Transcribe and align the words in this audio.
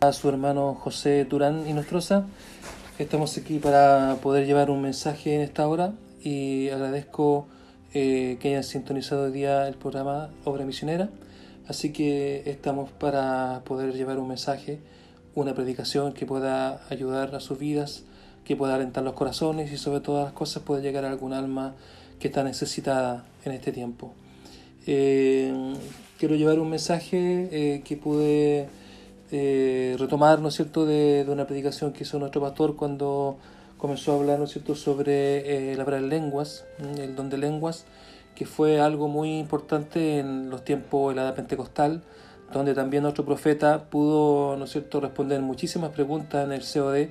a 0.00 0.14
su 0.14 0.30
hermano 0.30 0.74
José 0.74 1.26
Durán 1.26 1.68
y 1.68 1.74
Nostroza. 1.74 2.24
Estamos 2.98 3.36
aquí 3.36 3.58
para 3.58 4.16
poder 4.22 4.46
llevar 4.46 4.70
un 4.70 4.80
mensaje 4.80 5.34
en 5.34 5.42
esta 5.42 5.68
hora 5.68 5.92
y 6.22 6.70
agradezco 6.70 7.46
eh, 7.92 8.38
que 8.40 8.48
hayan 8.48 8.64
sintonizado 8.64 9.24
hoy 9.24 9.32
día 9.32 9.68
el 9.68 9.74
programa 9.74 10.30
Obra 10.44 10.64
Misionera. 10.64 11.10
Así 11.68 11.92
que 11.92 12.44
estamos 12.46 12.90
para 12.90 13.60
poder 13.66 13.92
llevar 13.92 14.18
un 14.18 14.28
mensaje, 14.28 14.78
una 15.34 15.54
predicación 15.54 16.14
que 16.14 16.24
pueda 16.24 16.80
ayudar 16.88 17.34
a 17.34 17.40
sus 17.40 17.58
vidas, 17.58 18.04
que 18.46 18.56
pueda 18.56 18.76
alentar 18.76 19.04
los 19.04 19.12
corazones 19.12 19.70
y 19.70 19.76
sobre 19.76 20.00
todas 20.00 20.24
las 20.24 20.32
cosas 20.32 20.62
pueda 20.62 20.80
llegar 20.80 21.04
a 21.04 21.10
algún 21.10 21.34
alma 21.34 21.74
que 22.18 22.28
está 22.28 22.42
necesitada 22.42 23.26
en 23.44 23.52
este 23.52 23.70
tiempo. 23.70 24.14
Eh, 24.86 25.74
quiero 26.18 26.36
llevar 26.36 26.58
un 26.58 26.70
mensaje 26.70 27.48
eh, 27.52 27.82
que 27.82 27.98
pude 27.98 28.79
eh, 29.32 29.96
retomar, 29.98 30.40
¿no 30.40 30.50
cierto?, 30.50 30.86
de, 30.86 31.24
una 31.28 31.46
predicación 31.46 31.92
que 31.92 32.04
hizo 32.04 32.18
nuestro 32.18 32.40
pastor 32.40 32.76
cuando 32.76 33.38
comenzó 33.78 34.12
a 34.12 34.16
hablar, 34.16 34.38
¿no 34.38 34.46
cierto?, 34.46 34.74
sobre 34.74 35.74
la 35.76 35.84
palabra 35.84 36.06
lenguas, 36.06 36.64
el 36.98 37.16
don 37.16 37.30
de 37.30 37.38
lenguas, 37.38 37.86
que 38.34 38.46
fue 38.46 38.80
algo 38.80 39.08
muy 39.08 39.38
importante 39.38 40.18
en 40.18 40.50
los 40.50 40.64
tiempos 40.64 41.10
de 41.10 41.16
la 41.16 41.22
edad 41.22 41.34
pentecostal, 41.34 42.02
donde 42.52 42.74
también 42.74 43.02
nuestro 43.02 43.24
profeta 43.24 43.84
pudo, 43.90 44.56
¿no 44.56 44.66
cierto?, 44.66 45.00
responder 45.00 45.40
muchísimas 45.40 45.90
preguntas 45.90 46.44
en 46.44 46.52
el 46.52 46.62
COD, 46.62 47.08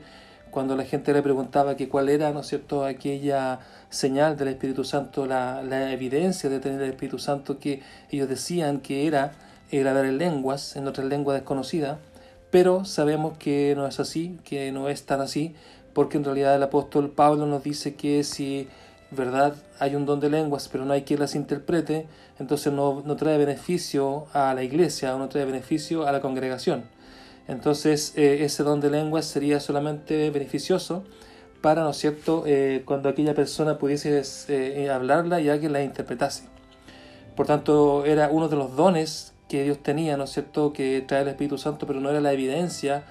cuando 0.52 0.76
la 0.76 0.84
gente 0.84 1.14
le 1.14 1.22
preguntaba 1.22 1.76
que 1.76 1.88
cuál 1.88 2.10
era, 2.10 2.32
¿no 2.32 2.44
cierto?, 2.44 2.84
aquella 2.84 3.60
señal 3.90 4.38
del 4.38 4.50
Espíritu 4.50 4.84
Santo, 4.84 5.26
la, 5.26 5.92
evidencia 5.92 6.50
de 6.50 6.60
tener 6.60 6.82
el 6.82 6.90
Espíritu 6.90 7.20
Santo 7.20 7.60
que 7.60 7.82
ellos 8.12 8.30
decían 8.30 8.80
que 8.80 9.08
era 9.08 9.34
el 9.72 9.88
hablar 9.88 10.06
en 10.06 10.18
lenguas, 10.18 10.76
en 10.76 10.88
otra 10.88 11.04
lengua 11.04 11.34
desconocida, 11.36 12.00
pero 12.52 12.86
sabemos 12.86 13.38
que 13.38 13.74
no 13.76 13.88
es 13.88 14.00
así, 14.00 14.38
que 14.44 14.72
no 14.72 14.90
es 14.90 15.04
tan 15.04 15.22
así, 15.22 15.56
porque 15.94 16.18
en 16.18 16.24
realidad 16.24 16.56
el 16.56 16.64
apóstol 16.64 17.12
Pablo 17.12 17.46
nos 17.46 17.64
dice 17.64 17.96
que 17.96 18.24
si 18.24 18.68
verdad 19.12 19.56
hay 19.80 19.96
un 19.96 20.06
don 20.06 20.20
de 20.20 20.30
lenguas, 20.30 20.70
pero 20.72 20.86
no 20.86 20.94
hay 20.94 21.04
quien 21.04 21.20
las 21.20 21.36
interprete, 21.36 22.08
entonces 22.40 22.72
no, 22.72 23.04
no 23.06 23.16
trae 23.16 23.38
beneficio 23.38 24.28
a 24.34 24.54
la 24.54 24.64
iglesia 24.64 25.16
no 25.18 25.30
trae 25.30 25.46
beneficio 25.46 26.08
a 26.08 26.12
la 26.12 26.22
congregación. 26.22 26.84
Entonces 27.48 28.14
eh, 28.16 28.44
ese 28.46 28.64
don 28.64 28.80
de 28.80 28.92
lenguas 28.92 29.26
sería 29.26 29.60
solamente 29.60 30.30
beneficioso 30.30 31.04
para, 31.62 31.84
¿no 31.84 31.90
es 31.90 31.98
cierto?, 31.98 32.44
eh, 32.46 32.84
cuando 32.86 33.10
aquella 33.10 33.34
persona 33.34 33.78
pudiese 33.78 34.22
eh, 34.48 34.90
hablarla 34.90 35.42
y 35.42 35.50
alguien 35.50 35.74
la 35.74 35.84
interpretase. 35.84 36.44
Por 37.36 37.48
tanto, 37.48 38.06
era 38.06 38.30
uno 38.30 38.48
de 38.50 38.56
los 38.56 38.76
dones 38.76 39.34
que 39.50 39.64
Dios 39.64 39.80
tenía, 39.84 40.16
¿no 40.16 40.24
es 40.24 40.30
cierto?, 40.30 40.72
que 40.72 41.04
trae 41.06 41.24
el 41.24 41.28
Espíritu 41.28 41.58
Santo, 41.58 41.86
pero 41.86 42.00
no 42.00 42.10
era 42.10 42.22
la 42.22 42.32
evidencia 42.32 43.04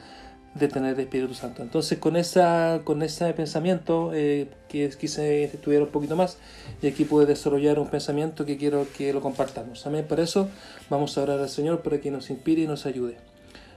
de 0.54 0.68
tener 0.68 0.94
el 0.94 1.00
Espíritu 1.00 1.34
Santo. 1.34 1.62
Entonces, 1.62 1.98
con, 1.98 2.16
esa, 2.16 2.80
con 2.84 3.02
ese 3.02 3.32
pensamiento, 3.34 4.10
que 4.12 4.90
quise 4.98 5.44
estudiar 5.44 5.82
un 5.82 5.88
poquito 5.88 6.16
más, 6.16 6.38
y 6.80 6.86
aquí 6.86 7.04
pude 7.04 7.26
desarrollar 7.26 7.78
un 7.78 7.88
pensamiento 7.88 8.46
que 8.46 8.56
quiero 8.56 8.86
que 8.96 9.12
lo 9.12 9.20
compartamos. 9.20 9.86
Amén. 9.86 10.06
Por 10.08 10.20
eso 10.20 10.48
vamos 10.88 11.18
a 11.18 11.22
orar 11.22 11.40
al 11.40 11.48
Señor 11.48 11.82
para 11.82 12.00
que 12.00 12.10
nos 12.10 12.30
inspire 12.30 12.62
y 12.62 12.66
nos 12.66 12.86
ayude. 12.86 13.16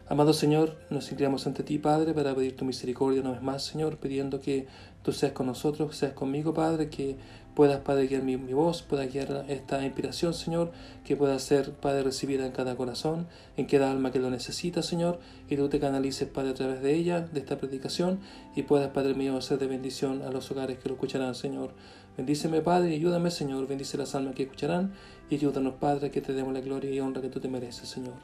Amado 0.08 0.34
Señor, 0.34 0.76
nos 0.90 1.10
inclinamos 1.10 1.48
ante 1.48 1.64
ti, 1.64 1.78
Padre, 1.78 2.14
para 2.14 2.36
pedir 2.36 2.58
tu 2.58 2.66
misericordia 2.66 3.22
una 3.22 3.32
vez 3.32 3.42
más, 3.42 3.64
Señor, 3.64 3.96
pidiendo 3.96 4.42
que 4.42 4.68
tú 5.04 5.14
seas 5.14 5.32
con 5.32 5.46
nosotros, 5.46 5.96
seas 5.96 6.12
conmigo, 6.12 6.54
Padre, 6.54 6.90
que 6.90 7.16
puedas, 7.56 7.80
Padre, 7.82 8.08
guiar 8.08 8.24
mi, 8.24 8.36
voz, 8.36 8.82
puedas 8.82 9.12
guiar 9.12 9.46
esta 9.48 9.84
inspiración, 9.84 10.34
Señor, 10.34 10.72
que 11.04 11.16
pueda 11.16 11.38
ser, 11.40 11.74
Padre, 11.74 12.04
recibida 12.04 12.46
en 12.46 12.52
cada 12.52 12.76
corazón, 12.76 13.28
en 13.58 13.66
cada 13.66 13.92
alma 13.92 14.12
que 14.12 14.20
lo 14.20 14.30
necesita, 14.30 14.82
Señor, 14.82 15.20
y 15.50 15.56
tú 15.58 15.70
te 15.70 15.80
canalices, 15.80 16.28
Padre, 16.28 16.52
a 16.52 16.54
través 16.54 16.82
de 16.82 16.94
ella, 16.94 17.22
de 17.22 17.40
esta 17.40 17.58
predicación, 17.58 18.20
y 18.56 18.64
puedas, 18.64 18.90
Padre 18.92 19.14
mío, 19.14 19.40
ser 19.42 19.60
de 19.60 19.68
bendición 19.68 20.22
a 20.22 20.32
los 20.32 20.50
hogares 20.52 20.80
que 20.80 20.90
lo 20.90 20.96
escucharán, 20.96 21.36
Señor. 21.36 21.74
Bendíceme, 22.18 22.62
Padre, 22.62 22.92
y 22.92 22.96
ayúdame, 22.96 23.32
Señor, 23.32 23.68
bendice 23.68 23.98
las 23.98 24.16
almas 24.16 24.36
que 24.36 24.44
escucharán, 24.44 24.94
y 25.30 25.36
ayúdanos, 25.36 25.76
Padre, 25.76 26.12
que 26.12 26.22
te 26.22 26.34
demos 26.34 26.54
la 26.54 26.62
gloria 26.62 26.92
y 26.92 27.00
honra 27.00 27.22
que 27.22 27.30
tú 27.30 27.40
te 27.40 27.48
mereces, 27.48 27.90
Señor. 27.90 28.16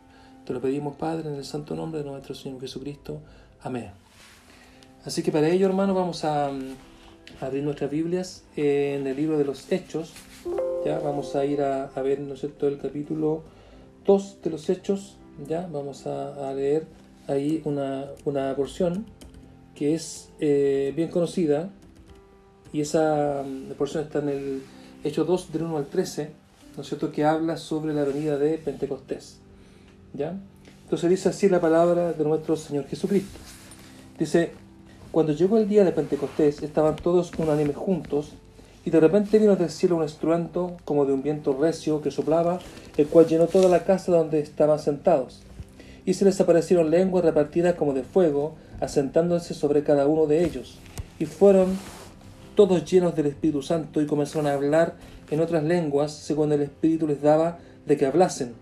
Te 0.45 0.53
lo 0.53 0.61
pedimos, 0.61 0.95
Padre, 0.95 1.29
en 1.29 1.35
el 1.35 1.45
santo 1.45 1.75
nombre 1.75 2.01
de 2.01 2.09
nuestro 2.09 2.33
Señor 2.33 2.61
Jesucristo. 2.61 3.21
Amén. 3.61 3.91
Así 5.03 5.23
que 5.23 5.31
para 5.31 5.47
ello, 5.47 5.67
hermano, 5.67 5.93
vamos 5.93 6.23
a, 6.25 6.51
abrir 7.41 7.63
nuestras 7.63 7.91
Biblias 7.91 8.43
en 8.55 9.07
el 9.07 9.15
libro 9.15 9.37
de 9.37 9.45
los 9.45 9.71
Hechos. 9.71 10.13
Ya 10.85 10.99
vamos 10.99 11.35
a 11.35 11.45
ir 11.45 11.61
a, 11.61 11.89
ver, 12.01 12.19
¿no 12.19 12.33
es 12.33 12.41
cierto?, 12.41 12.67
el 12.67 12.77
capítulo 12.77 13.43
2 14.05 14.37
de 14.43 14.49
los 14.49 14.69
Hechos. 14.69 15.17
Ya 15.47 15.67
vamos 15.71 16.07
a, 16.07 16.53
leer 16.53 16.87
ahí 17.27 17.61
una, 17.65 18.05
una, 18.25 18.55
porción 18.55 19.05
que 19.75 19.93
es 19.93 20.29
eh, 20.39 20.93
bien 20.95 21.09
conocida. 21.09 21.69
Y 22.73 22.81
esa 22.81 23.43
porción 23.77 24.03
está 24.03 24.19
en 24.19 24.29
el 24.29 24.61
Hechos 25.03 25.27
2, 25.27 25.51
del 25.51 25.63
1 25.63 25.77
al 25.77 25.85
13, 25.85 26.31
¿no 26.75 26.83
es 26.83 26.95
que 27.11 27.23
habla 27.23 27.57
sobre 27.57 27.93
la 27.93 28.03
venida 28.03 28.37
de 28.37 28.57
Pentecostés. 28.57 29.39
¿Ya? 30.13 30.37
Entonces 30.83 31.09
dice 31.09 31.29
así 31.29 31.49
la 31.49 31.59
palabra 31.59 32.13
de 32.13 32.23
nuestro 32.23 32.55
Señor 32.55 32.87
Jesucristo. 32.87 33.37
Dice, 34.17 34.51
cuando 35.17 35.33
llegó 35.33 35.57
el 35.57 35.67
día 35.67 35.83
de 35.83 35.91
Pentecostés, 35.91 36.61
estaban 36.61 36.95
todos 36.95 37.31
unánimes 37.39 37.75
juntos, 37.75 38.33
y 38.85 38.91
de 38.91 38.99
repente 38.99 39.39
vino 39.39 39.55
del 39.55 39.71
cielo 39.71 39.95
un 39.95 40.03
estruendo 40.03 40.77
como 40.85 41.05
de 41.07 41.13
un 41.13 41.23
viento 41.23 41.57
recio 41.59 42.03
que 42.03 42.11
soplaba, 42.11 42.59
el 42.97 43.07
cual 43.07 43.25
llenó 43.25 43.47
toda 43.47 43.67
la 43.67 43.83
casa 43.83 44.11
donde 44.11 44.39
estaban 44.39 44.77
sentados. 44.77 45.41
Y 46.05 46.13
se 46.13 46.23
les 46.23 46.39
aparecieron 46.39 46.91
lenguas 46.91 47.25
repartidas 47.25 47.73
como 47.73 47.95
de 47.95 48.03
fuego, 48.03 48.57
asentándose 48.79 49.55
sobre 49.55 49.81
cada 49.81 50.05
uno 50.05 50.27
de 50.27 50.45
ellos. 50.45 50.77
Y 51.17 51.25
fueron 51.25 51.75
todos 52.53 52.85
llenos 52.85 53.15
del 53.15 53.25
Espíritu 53.25 53.63
Santo 53.63 53.99
y 53.99 54.05
comenzaron 54.05 54.45
a 54.45 54.53
hablar 54.53 54.97
en 55.31 55.39
otras 55.39 55.63
lenguas, 55.63 56.11
según 56.11 56.51
el 56.51 56.61
Espíritu 56.61 57.07
les 57.07 57.23
daba 57.23 57.57
de 57.87 57.97
que 57.97 58.05
hablasen. 58.05 58.53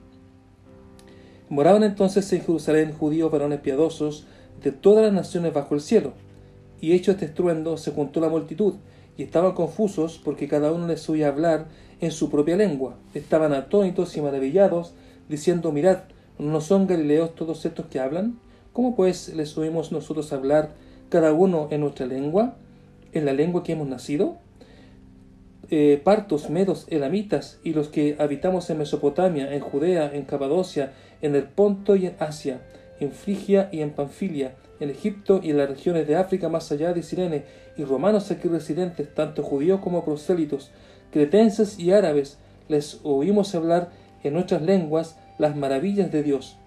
Moraban 1.50 1.84
entonces 1.84 2.32
en 2.32 2.46
Jerusalén 2.46 2.94
judíos 2.94 3.30
varones 3.30 3.60
piadosos 3.60 4.26
de 4.64 4.72
todas 4.72 5.04
las 5.04 5.12
naciones 5.12 5.54
bajo 5.54 5.76
el 5.76 5.82
cielo. 5.82 6.14
Y 6.82 6.94
hecho 6.94 7.12
este 7.12 7.26
estruendo, 7.26 7.78
se 7.78 7.92
juntó 7.92 8.20
la 8.20 8.30
multitud, 8.30 8.76
y 9.18 9.24
estaban 9.24 9.54
confusos 9.54 10.20
porque 10.24 10.48
cada 10.48 10.72
uno 10.72 10.88
les 10.88 11.10
oía 11.10 11.30
hablar 11.30 11.68
en 12.02 12.12
su 12.12 12.30
propia 12.30 12.58
lengua. 12.58 12.98
Estaban 13.14 13.54
atónitos 13.54 14.16
y 14.18 14.22
maravillados, 14.22 14.94
diciendo, 15.30 15.72
mirad, 15.72 16.00
¿no 16.38 16.62
son 16.62 16.88
galileos 16.88 17.36
todos 17.36 17.66
estos 17.66 17.88
que 17.88 18.00
hablan? 18.00 18.40
¿Cómo 18.74 18.96
pues 18.96 19.34
les 19.34 19.58
oímos 19.58 19.92
nosotros 19.92 20.34
hablar 20.34 20.74
cada 21.10 21.34
uno 21.34 21.70
en 21.72 21.82
nuestra 21.82 22.06
lengua, 22.06 22.56
en 23.14 23.26
la 23.26 23.34
lengua 23.34 23.64
que 23.64 23.72
hemos 23.72 23.88
nacido? 23.88 24.38
Eh, 25.72 26.00
partos, 26.04 26.50
medos, 26.50 26.86
elamitas 26.90 27.60
y 27.64 27.74
los 27.74 27.88
que 27.88 28.18
habitamos 28.20 28.70
en 28.70 28.78
Mesopotamia, 28.78 29.52
en 29.52 29.62
Judea, 29.62 30.12
en 30.14 30.26
Capadocia, 30.26 30.94
en 31.22 31.36
el 31.36 31.46
Ponto 31.46 31.96
y 31.96 32.06
en 32.06 32.16
Asia, 32.20 32.62
en 33.00 33.12
Frigia 33.12 33.70
y 33.72 33.80
en 33.82 33.92
Panfilia, 33.92 34.56
en 34.80 34.90
Egipto 34.90 35.40
y 35.42 35.52
en 35.52 35.58
las 35.58 35.70
regiones 35.70 36.08
de 36.08 36.16
África 36.16 36.50
más 36.50 36.72
allá 36.72 36.94
de 36.94 37.04
Sirene, 37.04 37.46
y 37.78 37.84
romanos 37.84 38.32
aquí 38.32 38.48
residentes, 38.48 39.14
tanto 39.14 39.44
judíos 39.44 39.82
como 39.82 40.06
prosélitos, 40.06 40.72
cretenses 41.12 41.80
y 41.80 41.92
árabes, 41.92 42.38
les 42.68 43.00
oímos 43.04 43.54
hablar 43.56 43.90
en 44.24 44.34
nuestras 44.34 44.62
lenguas 44.62 45.18
las 45.38 45.56
maravillas 45.56 46.12
de 46.12 46.24
Dios. 46.24 46.58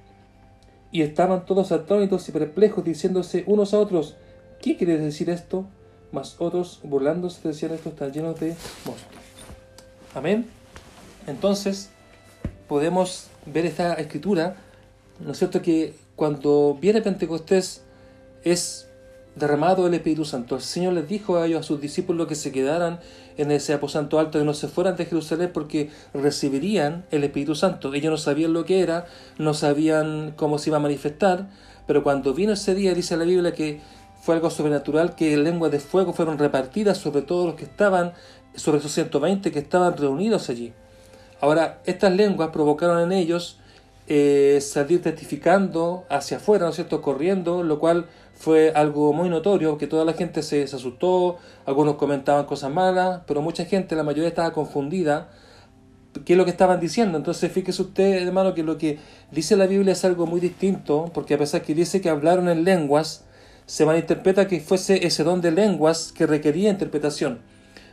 Y 0.91 1.03
estaban 1.03 1.45
todos 1.45 1.73
atónitos 1.73 2.29
y 2.29 2.33
perplejos, 2.33 2.85
diciéndose 2.85 3.45
unos 3.47 3.75
a 3.75 3.79
otros, 3.79 4.17
¿qué 4.61 4.77
quiere 4.77 4.99
decir 4.99 5.29
esto? 5.29 5.67
Mas 6.13 6.37
otros, 6.39 6.81
burlándose, 6.85 7.47
decían 7.47 7.73
esto 7.73 7.91
están 7.91 8.13
llenos 8.13 8.41
de 8.41 8.55
mosto. 8.87 9.19
Amén. 10.15 10.47
Entonces, 11.27 11.91
podemos 12.69 13.29
ver 13.45 13.67
esta 13.67 13.95
escritura, 13.95 14.57
¿no 15.21 15.33
es 15.33 15.39
cierto? 15.39 15.61
Que 15.61 15.95
cuando 16.17 16.79
viene 16.81 17.03
Pentecostés 17.03 17.83
es 18.45 18.89
derramado 19.39 19.87
el 19.87 19.95
Espíritu 19.95 20.25
Santo. 20.25 20.57
El 20.57 20.63
Señor 20.63 20.95
les 20.95 21.09
dijo 21.09 21.37
a 21.37 21.47
ellos, 21.47 21.61
a 21.61 21.63
sus 21.63 21.81
discípulos, 21.81 22.27
que 22.27 22.35
se 22.35 22.53
quedaran 22.53 23.01
en 23.37 23.51
ese 23.51 23.73
aposento 23.73 24.19
alto, 24.19 24.39
que 24.39 24.45
no 24.45 24.55
se 24.55 24.69
fueran 24.69 24.97
de 24.97 25.07
Jerusalén 25.07 25.51
porque 25.53 25.91
recibirían 26.13 27.05
el 27.11 27.25
Espíritu 27.25 27.55
Santo. 27.55 27.95
Ellos 27.95 28.11
no 28.11 28.17
sabían 28.17 28.53
lo 28.53 28.65
que 28.65 28.81
era, 28.81 29.07
no 29.39 29.55
sabían 29.55 30.33
cómo 30.37 30.59
se 30.59 30.71
iba 30.71 30.79
a 30.79 30.81
manifestar, 30.81 31.49
pero 31.87 32.03
cuando 32.03 32.35
vino 32.35 32.53
ese 32.53 32.75
día, 32.75 32.95
dice 32.95 33.17
la 33.17 33.25
Biblia 33.25 33.55
que 33.55 33.81
fue 34.21 34.35
algo 34.35 34.51
sobrenatural, 34.51 35.15
que 35.15 35.37
lenguas 35.37 35.71
de 35.71 35.81
fuego 35.81 36.13
fueron 36.13 36.39
repartidas 36.39 36.99
sobre 36.99 37.23
todos 37.23 37.47
los 37.47 37.55
que 37.55 37.65
estaban, 37.65 38.13
sobre 38.55 38.79
esos 38.79 38.93
120 38.93 39.53
que 39.53 39.59
estaban 39.61 39.97
reunidos 39.97 40.51
allí. 40.51 40.73
Ahora, 41.41 41.81
estas 41.87 42.13
lenguas 42.13 42.51
provocaron 42.51 43.01
en 43.01 43.13
ellos 43.13 43.61
eh, 44.09 44.59
salir 44.61 45.01
testificando 45.03 46.05
hacia 46.09 46.39
afuera, 46.39 46.65
¿no 46.65 46.71
es 46.71 46.77
cierto?, 46.77 47.01
corriendo, 47.01 47.63
lo 47.63 47.79
cual 47.79 48.07
fue 48.39 48.71
algo 48.75 49.13
muy 49.13 49.29
notorio, 49.29 49.77
que 49.79 49.89
toda 49.89 50.05
la 50.05 50.13
gente 50.13 50.43
se, 50.45 50.63
asustó, 50.63 51.39
algunos 51.67 51.97
comentaban 51.97 52.47
cosas 52.47 52.73
malas, 52.73 53.23
pero 53.27 53.43
mucha 53.43 53.65
gente, 53.65 53.97
la 53.97 54.05
mayoría 54.05 54.29
estaba 54.29 54.53
confundida, 54.53 55.29
qué 56.25 56.35
es 56.35 56.37
lo 56.37 56.45
que 56.45 56.53
estaban 56.53 56.79
diciendo. 56.79 57.19
Entonces, 57.19 57.51
fíjese 57.51 57.83
usted, 57.83 58.23
hermano, 58.23 58.55
que 58.55 58.63
lo 58.63 58.79
que 58.79 59.01
dice 59.33 59.57
la 59.57 59.67
Biblia 59.67 59.93
es 59.93 60.05
algo 60.05 60.27
muy 60.27 60.39
distinto, 60.39 61.11
porque 61.13 61.35
a 61.35 61.39
pesar 61.39 61.63
que 61.63 61.75
dice 61.75 62.01
que 62.01 62.11
hablaron 62.11 62.49
en 62.49 62.63
lenguas, 62.63 63.25
se 63.67 63.85
malinterpreta 63.85 64.47
que 64.47 64.61
fuese 64.61 65.05
ese 65.05 65.25
don 65.25 65.41
de 65.41 65.51
lenguas 65.51 66.13
que 66.13 66.27
requería 66.27 66.71
interpretación. 66.71 67.41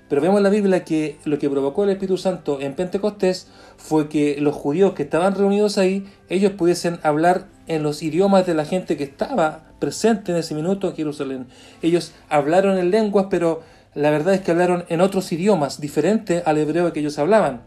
Pero 0.07 0.21
vemos 0.21 0.37
en 0.37 0.43
la 0.43 0.49
Biblia 0.51 0.83
que 0.85 1.17
lo 1.25 1.39
que 1.39 1.49
provocó 1.49 1.83
el 1.83 1.89
Espíritu 1.89 2.17
Santo 2.17 2.61
en 2.61 2.75
Pentecostés 2.75 3.47
fue 3.77 4.09
que 4.09 4.39
los 4.39 4.53
judíos 4.53 4.93
que 4.93 5.01
estaban 5.01 5.33
reunidos 5.33 5.79
ahí, 5.79 6.05
ellos 6.29 6.51
pudiesen 6.51 6.99
hablar 7.01 7.47
en 7.67 7.83
los 7.83 8.03
idiomas 8.03 8.45
de 8.45 8.53
la 8.53 8.65
gente 8.65 8.97
que 8.97 9.03
estaba 9.03 9.63
presente 9.79 10.31
en 10.31 10.37
ese 10.37 10.55
minuto 10.55 10.87
en 10.87 10.95
Jerusalén. 10.95 11.47
Ellos 11.81 12.11
hablaron 12.29 12.77
en 12.77 12.91
lenguas, 12.91 13.27
pero 13.29 13.63
la 13.93 14.09
verdad 14.09 14.33
es 14.33 14.41
que 14.41 14.51
hablaron 14.51 14.85
en 14.89 15.01
otros 15.01 15.31
idiomas 15.31 15.79
diferentes 15.79 16.45
al 16.45 16.57
hebreo 16.57 16.91
que 16.93 16.99
ellos 16.99 17.17
hablaban. 17.17 17.61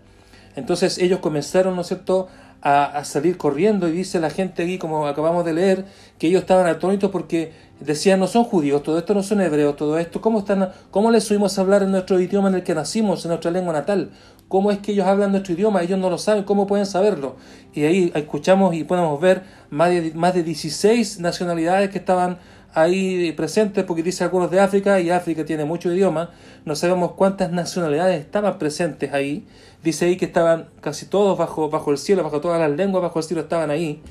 Entonces 0.57 0.99
ellos 0.99 1.21
comenzaron, 1.21 1.75
¿no 1.75 1.83
es 1.83 1.89
cierto?, 1.89 2.29
a, 2.61 3.05
salir 3.05 3.37
corriendo 3.37 3.89
y 3.89 3.93
dice 3.93 4.19
la 4.19 4.31
gente 4.31 4.65
aquí, 4.65 4.79
como 4.79 5.07
acabamos 5.07 5.45
de 5.45 5.53
leer, 5.53 5.85
que 6.19 6.27
ellos 6.27 6.41
estaban 6.41 6.67
atónitos 6.67 7.11
porque 7.11 7.53
decían, 7.81 8.19
no 8.19 8.27
son 8.27 8.45
judíos, 8.45 8.83
todo 8.83 8.99
esto 8.99 9.15
no 9.15 9.23
son 9.23 9.41
hebreos, 9.41 9.77
todo 9.77 9.99
esto, 9.99 10.21
¿cómo, 10.21 10.41
están, 10.41 10.71
cómo 10.91 11.11
les 11.11 11.25
subimos 11.25 11.57
a 11.57 11.61
hablar 11.61 11.83
en 11.83 11.93
nuestro 11.93 12.19
idioma 12.21 12.49
en 12.49 12.57
el 12.57 12.63
que 12.65 12.75
nacimos, 12.75 13.25
en 13.25 13.29
nuestra 13.31 13.51
lengua 13.51 13.73
natal? 13.73 14.11
¿Cómo 14.49 14.71
es 14.71 14.79
que 14.79 14.93
ellos 14.93 15.07
hablan 15.07 15.33
nuestro 15.33 15.53
idioma? 15.53 15.83
Ellos 15.83 15.99
no 15.99 16.09
lo 16.09 16.17
saben, 16.17 16.45
¿cómo 16.45 16.67
pueden 16.67 16.87
saberlo? 16.87 17.37
Y 17.75 17.85
ahí 17.85 18.11
escuchamos 18.15 18.75
y 18.75 18.85
podemos 18.85 19.21
ver 19.21 19.43
más 19.69 19.91
de, 19.91 20.13
más 20.15 20.35
de 20.35 20.43
16 20.43 21.21
nacionalidades 21.21 21.91
que 21.91 21.99
estaban 21.99 22.39
ahí 22.73 23.33
presentes, 23.33 23.85
porque 23.85 24.03
dice 24.03 24.25
algunos 24.25 24.51
de 24.51 24.61
África, 24.61 25.01
y 25.01 25.11
África 25.11 25.45
tiene 25.45 25.65
mucho 25.65 25.93
idioma, 25.93 26.31
no 26.65 26.77
sabemos 26.77 27.13
cuántas 27.13 27.51
nacionalidades 27.51 28.21
estaban 28.21 28.59
presentes 28.59 29.13
ahí, 29.13 29.47
dice 29.83 30.07
ahí 30.07 30.17
que 30.17 30.25
estaban 30.25 30.69
casi 30.81 31.07
todos 31.07 31.37
bajo, 31.37 31.71
bajo 31.71 31.91
el 31.91 31.99
cielo, 31.99 32.23
bajo 32.23 32.41
todas 32.41 32.61
las 32.61 32.71
lenguas, 32.71 33.03
bajo 33.03 33.19
el 33.19 33.25
cielo 33.25 33.43
estaban 33.43 33.71
ahí, 33.71 34.03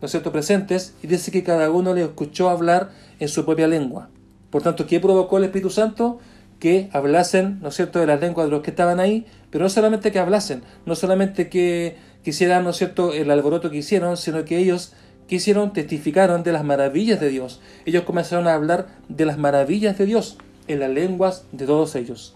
¿no 0.00 0.06
es 0.06 0.10
cierto?, 0.10 0.32
presentes, 0.32 0.94
y 1.02 1.06
dice 1.06 1.30
que 1.30 1.42
cada 1.42 1.70
uno 1.70 1.94
le 1.94 2.02
escuchó 2.02 2.48
hablar 2.48 2.90
en 3.20 3.28
su 3.28 3.44
propia 3.44 3.68
lengua. 3.68 4.08
Por 4.50 4.62
tanto, 4.62 4.86
¿qué 4.86 5.00
provocó 5.00 5.38
el 5.38 5.44
Espíritu 5.44 5.70
Santo? 5.70 6.18
Que 6.64 6.88
hablasen, 6.94 7.58
¿no 7.60 7.68
es 7.68 7.74
cierto?, 7.74 8.00
de 8.00 8.06
las 8.06 8.22
lenguas 8.22 8.46
de 8.46 8.50
los 8.50 8.62
que 8.62 8.70
estaban 8.70 8.98
ahí, 8.98 9.26
pero 9.50 9.64
no 9.64 9.68
solamente 9.68 10.10
que 10.10 10.18
hablasen, 10.18 10.62
no 10.86 10.94
solamente 10.94 11.50
que 11.50 11.98
quisieran, 12.22 12.64
¿no 12.64 12.70
es 12.70 12.76
cierto?, 12.78 13.12
el 13.12 13.30
alboroto 13.30 13.70
que 13.70 13.76
hicieron, 13.76 14.16
sino 14.16 14.46
que 14.46 14.56
ellos 14.56 14.94
quisieron, 15.26 15.74
testificaron 15.74 16.42
de 16.42 16.52
las 16.52 16.64
maravillas 16.64 17.20
de 17.20 17.28
Dios. 17.28 17.60
Ellos 17.84 18.04
comenzaron 18.04 18.46
a 18.46 18.54
hablar 18.54 18.86
de 19.10 19.26
las 19.26 19.36
maravillas 19.36 19.98
de 19.98 20.06
Dios 20.06 20.38
en 20.66 20.80
las 20.80 20.88
lenguas 20.88 21.44
de 21.52 21.66
todos 21.66 21.96
ellos. 21.96 22.34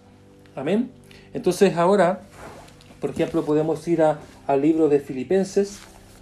Amén. 0.54 0.90
Entonces 1.32 1.78
ahora, 1.78 2.20
por 3.00 3.08
ejemplo, 3.08 3.46
podemos 3.46 3.88
ir 3.88 4.02
al 4.02 4.60
libro 4.60 4.90
de 4.90 5.00
Filipenses 5.00 5.78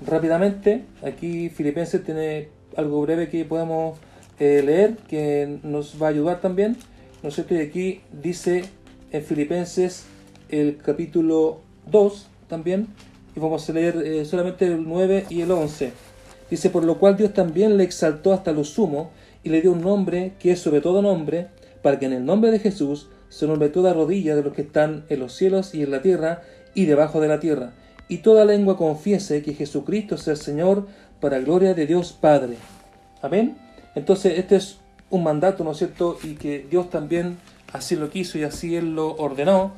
rápidamente. 0.07 0.85
Aquí 1.05 1.49
Filipenses 1.49 2.05
tiene 2.05 2.51
algo 2.77 3.03
breve 3.03 3.29
que 3.31 3.45
podemos 3.45 3.99
eh, 4.39 4.63
leer 4.65 4.97
que 5.09 5.59
nos 5.65 6.01
va 6.01 6.07
a 6.07 6.11
ayudar 6.11 6.41
también. 6.41 6.77
¿No 7.23 7.29
es? 7.29 7.45
Y 7.51 7.57
aquí 7.57 8.01
dice 8.13 8.65
en 9.11 9.23
Filipenses 9.23 10.05
el 10.49 10.77
capítulo 10.77 11.61
2 11.91 12.27
también. 12.49 12.89
Y 13.35 13.41
vamos 13.41 13.69
a 13.69 13.73
leer 13.73 13.97
eh, 14.05 14.25
solamente 14.25 14.67
el 14.67 14.87
9 14.87 15.27
y 15.31 15.41
el 15.41 15.51
11. 15.51 15.93
Dice, 16.51 16.71
por 16.71 16.85
lo 16.85 16.99
cual 16.99 17.17
Dios 17.17 17.35
también 17.35 17.77
le 17.77 17.85
exaltó 17.85 18.33
hasta 18.33 18.53
lo 18.53 18.65
sumo 18.65 19.11
y 19.43 19.49
le 19.49 19.61
dio 19.61 19.73
un 19.73 19.81
nombre 19.81 20.35
que 20.39 20.53
es 20.53 20.61
sobre 20.61 20.81
todo 20.81 21.03
nombre, 21.03 21.49
para 21.83 21.99
que 21.99 22.07
en 22.07 22.13
el 22.13 22.25
nombre 22.25 22.51
de 22.51 22.59
Jesús 22.59 23.09
se 23.29 23.47
nombre 23.47 23.69
toda 23.69 23.93
rodilla 23.93 24.37
de 24.37 24.43
los 24.43 24.53
que 24.53 24.63
están 24.63 25.05
en 25.09 25.21
los 25.21 25.35
cielos 25.35 25.75
y 25.75 25.83
en 25.83 25.91
la 25.91 26.03
tierra 26.03 26.43
y 26.75 26.85
debajo 26.85 27.21
de 27.21 27.29
la 27.29 27.41
tierra, 27.41 27.73
y 28.09 28.19
toda 28.19 28.45
lengua 28.45 28.77
confiese 28.77 29.43
que 29.43 29.55
Jesucristo 29.55 30.15
es 30.15 30.29
el 30.29 30.37
Señor 30.37 30.87
para 31.21 31.39
gloria 31.39 31.75
de 31.75 31.87
Dios 31.87 32.13
Padre. 32.13 32.57
Amén. 33.23 33.57
Entonces 33.95 34.39
este 34.39 34.57
es 34.57 34.79
un 35.11 35.23
mandato, 35.23 35.65
¿no 35.65 35.73
es 35.73 35.79
cierto? 35.79 36.19
Y 36.23 36.35
que 36.35 36.67
Dios 36.71 36.91
también 36.91 37.39
así 37.73 37.97
lo 37.97 38.11
quiso 38.11 38.39
y 38.39 38.45
así 38.45 38.77
Él 38.77 38.95
lo 38.95 39.15
ordenó, 39.17 39.73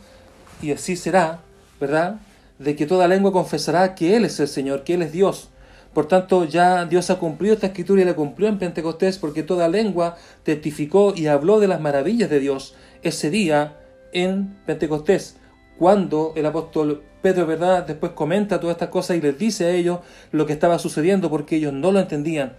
y 0.62 0.72
así 0.72 0.96
será, 0.96 1.40
¿verdad? 1.80 2.20
De 2.58 2.74
que 2.74 2.86
toda 2.86 3.08
lengua 3.08 3.32
confesará 3.32 3.94
que 3.94 4.16
Él 4.16 4.24
es 4.24 4.40
el 4.40 4.48
Señor, 4.48 4.84
que 4.84 4.94
Él 4.94 5.02
es 5.02 5.12
Dios. 5.12 5.50
Por 5.94 6.06
tanto, 6.06 6.44
ya 6.44 6.84
Dios 6.84 7.10
ha 7.10 7.18
cumplido 7.18 7.54
esta 7.54 7.68
escritura 7.68 8.02
y 8.02 8.04
la 8.04 8.14
cumplió 8.14 8.48
en 8.48 8.58
Pentecostés 8.58 9.18
porque 9.18 9.42
toda 9.42 9.68
lengua 9.68 10.16
testificó 10.42 11.14
y 11.16 11.26
habló 11.26 11.60
de 11.60 11.68
las 11.68 11.80
maravillas 11.80 12.30
de 12.30 12.40
Dios 12.40 12.74
ese 13.02 13.30
día 13.30 13.78
en 14.12 14.56
Pentecostés. 14.66 15.36
Cuando 15.78 16.32
el 16.36 16.46
apóstol 16.46 17.02
Pedro, 17.22 17.46
¿verdad?, 17.46 17.86
después 17.86 18.12
comenta 18.12 18.60
todas 18.60 18.74
estas 18.74 18.90
cosas 18.90 19.16
y 19.16 19.20
les 19.20 19.38
dice 19.38 19.66
a 19.66 19.70
ellos 19.70 20.00
lo 20.30 20.46
que 20.46 20.52
estaba 20.52 20.78
sucediendo 20.78 21.30
porque 21.30 21.56
ellos 21.56 21.72
no 21.72 21.90
lo 21.90 22.00
entendían. 22.00 22.52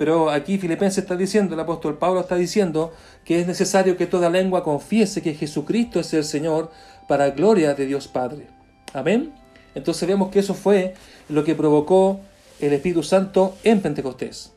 Pero 0.00 0.30
aquí 0.30 0.56
Filipenses 0.56 1.04
está 1.04 1.14
diciendo, 1.14 1.52
el 1.52 1.60
apóstol 1.60 1.98
Pablo 1.98 2.20
está 2.20 2.34
diciendo 2.34 2.90
que 3.22 3.38
es 3.38 3.46
necesario 3.46 3.98
que 3.98 4.06
toda 4.06 4.30
lengua 4.30 4.64
confiese 4.64 5.20
que 5.20 5.34
Jesucristo 5.34 6.00
es 6.00 6.14
el 6.14 6.24
Señor 6.24 6.70
para 7.06 7.28
gloria 7.32 7.74
de 7.74 7.84
Dios 7.84 8.08
Padre. 8.08 8.46
Amén. 8.94 9.34
Entonces 9.74 10.08
vemos 10.08 10.30
que 10.30 10.38
eso 10.38 10.54
fue 10.54 10.94
lo 11.28 11.44
que 11.44 11.54
provocó 11.54 12.18
el 12.60 12.72
Espíritu 12.72 13.02
Santo 13.02 13.58
en 13.62 13.82
Pentecostés. 13.82 14.52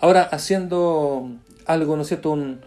Ahora, 0.00 0.22
haciendo 0.22 1.32
algo, 1.66 1.94
¿no 1.94 2.00
es 2.00 2.08
cierto?, 2.08 2.30
un, 2.30 2.62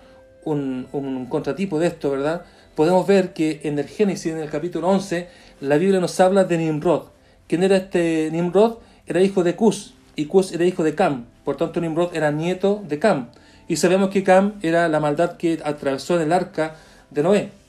un, 0.46 1.26
contratipo 1.28 1.80
de 1.80 1.88
esto, 1.88 2.12
¿verdad? 2.12 2.44
Podemos 2.76 3.08
ver 3.08 3.34
que 3.34 3.62
en 3.64 3.80
el 3.80 3.88
Génesis, 3.88 4.32
en 4.32 4.38
el 4.38 4.52
capítulo 4.52 4.90
11, 4.90 5.28
la 5.62 5.78
Biblia 5.78 6.00
nos 6.00 6.20
habla 6.20 6.44
de 6.44 6.60
Nimrod. 6.60 7.06
¿Quién 7.48 7.64
era 7.64 7.78
este 7.78 8.30
Nimrod? 8.32 8.78
Era 9.08 9.24
hijo 9.24 9.44
de 9.44 9.56
Cus, 9.56 9.96
y 10.16 10.28
Cus 10.28 10.52
era 10.52 10.66
hijo 10.66 10.84
de 10.84 10.94
Cam. 10.94 11.31
Por 11.44 11.58
tanto, 11.58 11.82
Nimrod 11.82 12.16
era 12.16 12.32
nieto 12.32 12.84
de 12.88 13.00
Cam. 13.00 13.30
Y 13.68 13.78
sabemos 13.78 14.10
que 14.10 14.24
Cam 14.24 14.60
era 14.62 14.88
la 14.90 15.00
maldad 15.00 15.38
que 15.38 15.60
atravesó 15.64 16.16
en 16.16 16.24
el 16.24 16.34
arca 16.34 16.76
de 17.10 17.24
Noé. 17.24 17.62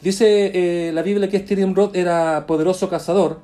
Dice 0.00 0.52
eh, 0.54 0.92
la 0.92 1.02
Biblia 1.02 1.28
que 1.28 1.38
este 1.38 1.56
Nimrod 1.56 1.96
era 1.96 2.46
poderoso 2.46 2.88
cazador, 2.88 3.40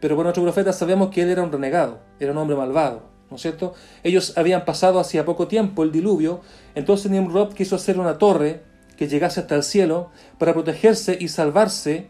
pero 0.00 0.16
por 0.16 0.24
nuestro 0.24 0.42
profeta 0.42 0.72
sabemos 0.72 1.10
que 1.10 1.20
él 1.20 1.28
era 1.28 1.42
un 1.42 1.52
renegado, 1.52 1.98
era 2.18 2.32
un 2.32 2.38
hombre 2.38 2.56
malvado, 2.56 3.02
¿no 3.28 3.36
es 3.36 3.42
cierto? 3.42 3.74
Ellos 4.02 4.32
habían 4.38 4.64
pasado 4.64 5.00
hacía 5.00 5.26
poco 5.26 5.48
tiempo 5.48 5.82
el 5.82 5.92
diluvio, 5.92 6.40
entonces 6.74 7.10
Nimrod 7.10 7.52
quiso 7.52 7.76
hacer 7.76 7.98
una 8.00 8.16
torre 8.16 8.62
que 8.96 9.06
llegase 9.06 9.40
hasta 9.40 9.54
el 9.54 9.62
cielo 9.62 10.10
para 10.38 10.54
protegerse 10.54 11.18
y 11.20 11.28
salvarse, 11.28 12.06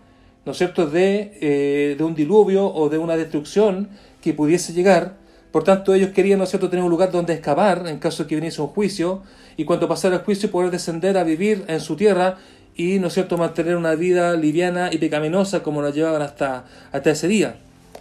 ¿no 0.46 0.52
es 0.52 0.58
cierto?, 0.58 0.86
de, 0.86 1.36
eh, 1.40 1.96
de 1.98 2.04
un 2.04 2.14
diluvio 2.14 2.72
o 2.72 2.88
de 2.88 2.98
una 2.98 3.16
destrucción 3.16 3.88
que 4.22 4.32
pudiese 4.32 4.72
llegar. 4.72 5.16
Por 5.50 5.64
tanto, 5.64 5.94
ellos 5.94 6.10
querían, 6.10 6.38
¿no 6.38 6.46
cierto?, 6.46 6.68
tener 6.68 6.84
un 6.84 6.90
lugar 6.90 7.10
donde 7.10 7.32
excavar 7.32 7.86
en 7.86 7.98
caso 7.98 8.22
de 8.22 8.28
que 8.28 8.34
viniese 8.34 8.60
un 8.60 8.68
juicio 8.68 9.22
y 9.56 9.64
cuando 9.64 9.88
pasara 9.88 10.16
el 10.16 10.22
juicio 10.22 10.50
poder 10.50 10.70
descender 10.70 11.16
a 11.16 11.24
vivir 11.24 11.64
en 11.68 11.80
su 11.80 11.96
tierra 11.96 12.36
y, 12.76 12.98
¿no 12.98 13.08
es 13.08 13.14
cierto?, 13.14 13.36
mantener 13.38 13.76
una 13.76 13.94
vida 13.94 14.34
liviana 14.34 14.90
y 14.92 14.98
pecaminosa 14.98 15.62
como 15.62 15.82
la 15.82 15.90
llevaban 15.90 16.22
hasta, 16.22 16.64
hasta 16.92 17.10
ese 17.10 17.28
día. 17.28 17.56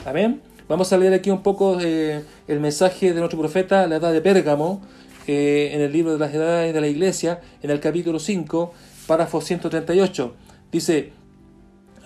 Amén. 0.05 0.41
Vamos 0.67 0.91
a 0.91 0.97
leer 0.97 1.13
aquí 1.13 1.29
un 1.29 1.41
poco 1.41 1.79
eh, 1.81 2.21
el 2.47 2.59
mensaje 2.59 3.13
de 3.13 3.19
nuestro 3.19 3.39
profeta, 3.39 3.87
la 3.87 3.95
edad 3.95 4.11
de 4.11 4.19
Pérgamo, 4.19 4.81
eh, 5.25 5.71
en 5.73 5.81
el 5.81 5.93
libro 5.93 6.13
de 6.13 6.19
las 6.19 6.33
edades 6.33 6.73
de 6.73 6.81
la 6.81 6.87
iglesia, 6.87 7.39
en 7.63 7.69
el 7.69 7.79
capítulo 7.79 8.19
5, 8.19 8.73
párrafo 9.07 9.39
138. 9.39 10.35
Dice, 10.71 11.13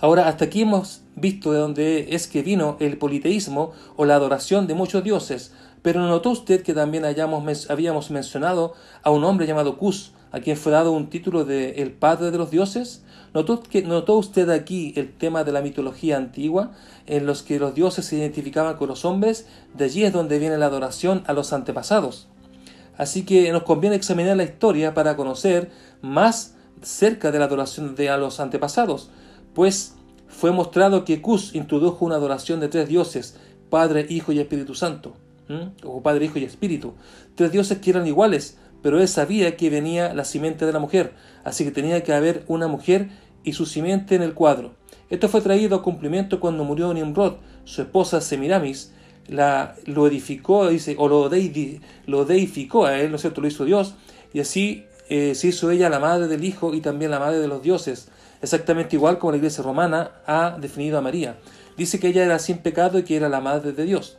ahora 0.02 0.28
hasta 0.28 0.46
aquí 0.46 0.62
hemos 0.62 1.04
visto 1.16 1.54
de 1.54 1.60
dónde 1.60 2.08
es 2.16 2.28
que 2.28 2.42
vino 2.42 2.76
el 2.80 2.98
politeísmo 2.98 3.72
o 3.96 4.06
la 4.06 4.16
adoración 4.16 4.68
de 4.68 4.74
muchos 4.74 5.04
dioses, 5.04 5.54
pero 5.82 6.02
¿notó 6.02 6.32
usted 6.32 6.64
que 6.64 6.74
también 6.74 7.06
habíamos 7.06 8.12
mencionado 8.12 8.74
a 9.04 9.12
un 9.12 9.24
hombre 9.24 9.48
llamado 9.48 9.78
Cus, 9.78 10.12
a 10.32 10.40
quien 10.40 10.58
fue 10.58 10.72
dado 10.72 10.92
un 10.92 11.10
título 11.10 11.46
de 11.46 11.82
el 11.82 11.92
padre 11.92 12.32
de 12.32 12.38
los 12.38 12.52
dioses? 12.52 13.04
¿Notó, 13.34 13.62
que, 13.64 13.82
¿Notó 13.84 14.18
usted 14.18 14.50
aquí 14.50 14.94
el 14.96 15.14
tema 15.14 15.44
de 15.44 15.52
la 15.52 15.62
mitología 15.62 16.18
antigua, 16.18 16.72
en 17.06 17.26
los 17.26 17.44
que 17.44 17.60
los 17.60 17.74
dioses 17.74 18.06
se 18.06 18.18
identificaban 18.18 18.76
con 18.76 18.90
los 18.90 19.06
hombres? 19.06 19.48
De 19.74 19.86
allí 19.86 20.04
es 20.04 20.14
donde 20.14 20.38
viene 20.38 20.58
la 20.58 20.66
adoración 20.66 21.24
a 21.28 21.34
los 21.34 21.54
antepasados. 21.54 22.28
Así 22.98 23.24
que 23.24 23.52
nos 23.52 23.64
conviene 23.64 23.96
examinar 23.96 24.38
la 24.38 24.44
historia 24.44 24.94
para 24.94 25.16
conocer 25.16 25.72
más 26.02 26.56
cerca 26.82 27.32
de 27.32 27.40
la 27.40 27.46
adoración 27.46 27.96
a 28.10 28.18
los 28.18 28.40
antepasados, 28.40 29.10
pues 29.54 29.96
fue 30.28 30.52
mostrado 30.52 31.06
que 31.06 31.22
Cus 31.22 31.56
introdujo 31.56 32.06
una 32.06 32.16
adoración 32.16 32.60
de 32.60 32.70
tres 32.70 32.88
dioses, 32.88 33.38
Padre, 33.70 34.06
Hijo 34.10 34.32
y 34.32 34.40
Espíritu 34.40 34.76
Santo, 34.76 35.14
o 35.84 36.02
Padre, 36.02 36.26
Hijo 36.26 36.40
y 36.40 36.46
Espíritu, 36.46 36.94
tres 37.36 37.52
dioses 37.52 37.80
que 37.80 37.90
eran 37.90 38.08
iguales, 38.08 38.58
pero 38.82 39.00
él 39.00 39.08
sabía 39.08 39.58
que 39.58 39.70
venía 39.70 40.14
la 40.14 40.26
simiente 40.26 40.66
de 40.66 40.74
la 40.74 40.80
mujer, 40.80 41.14
así 41.44 41.64
que 41.64 41.72
tenía 41.72 42.04
que 42.04 42.14
haber 42.14 42.44
una 42.48 42.68
mujer 42.68 43.10
y 43.44 43.54
su 43.54 43.66
simiente 43.66 44.16
en 44.16 44.22
el 44.22 44.34
cuadro. 44.34 44.74
Esto 45.10 45.28
fue 45.28 45.42
traído 45.42 45.76
a 45.76 45.84
cumplimiento 45.84 46.40
cuando 46.40 46.64
murió 46.64 46.94
Nimrod, 46.94 47.36
su 47.66 47.82
esposa 47.82 48.22
Semiramis, 48.22 48.94
la, 49.28 49.76
lo 49.86 50.08
edificó, 50.08 50.70
o 50.98 51.08
lo, 51.08 51.30
lo 52.08 52.26
deificó 52.26 52.86
a 52.86 53.00
él, 53.00 53.10
¿no 53.10 53.16
es 53.16 53.22
cierto? 53.22 53.42
Lo 53.42 53.48
hizo 53.48 53.66
Dios, 53.66 53.96
y 54.34 54.40
así 54.40 54.86
eh, 55.10 55.36
se 55.36 55.50
hizo 55.50 55.70
ella 55.72 55.90
la 55.90 56.00
madre 56.00 56.28
del 56.28 56.44
Hijo 56.44 56.74
y 56.74 56.82
también 56.82 57.12
la 57.12 57.20
madre 57.20 57.40
de 57.40 57.48
los 57.48 57.62
dioses, 57.62 58.10
exactamente 58.42 58.96
igual 58.96 59.20
como 59.20 59.32
la 59.32 59.38
iglesia 59.38 59.64
romana 59.64 60.12
ha 60.26 60.58
definido 60.60 60.98
a 60.98 61.02
María. 61.02 61.38
dice 61.78 62.00
que 62.00 62.08
ella 62.08 62.24
era 62.24 62.40
sin 62.40 62.58
pecado 62.60 63.00
y 63.00 63.04
que 63.04 63.16
era 63.16 63.30
la 63.30 63.42
madre 63.42 63.72
de 63.72 63.84
Dios. 63.84 64.18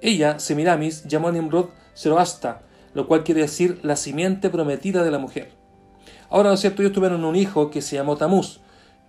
Ella, 0.00 0.38
Semiramis, 0.38 1.04
llamó 1.04 1.28
a 1.28 1.32
Nimrod 1.32 1.70
Zoroasta, 1.96 2.62
lo 2.94 3.06
cual 3.06 3.24
quiere 3.24 3.42
decir 3.42 3.78
la 3.82 3.96
simiente 3.96 4.50
prometida 4.50 5.02
de 5.02 5.10
la 5.10 5.18
mujer. 5.18 5.50
Ahora, 6.28 6.48
¿no 6.48 6.54
es 6.54 6.60
cierto? 6.60 6.82
Ellos 6.82 6.94
tuvieron 6.94 7.24
un 7.24 7.36
hijo 7.36 7.70
que 7.70 7.82
se 7.82 7.96
llamó 7.96 8.16
Tamuz. 8.16 8.60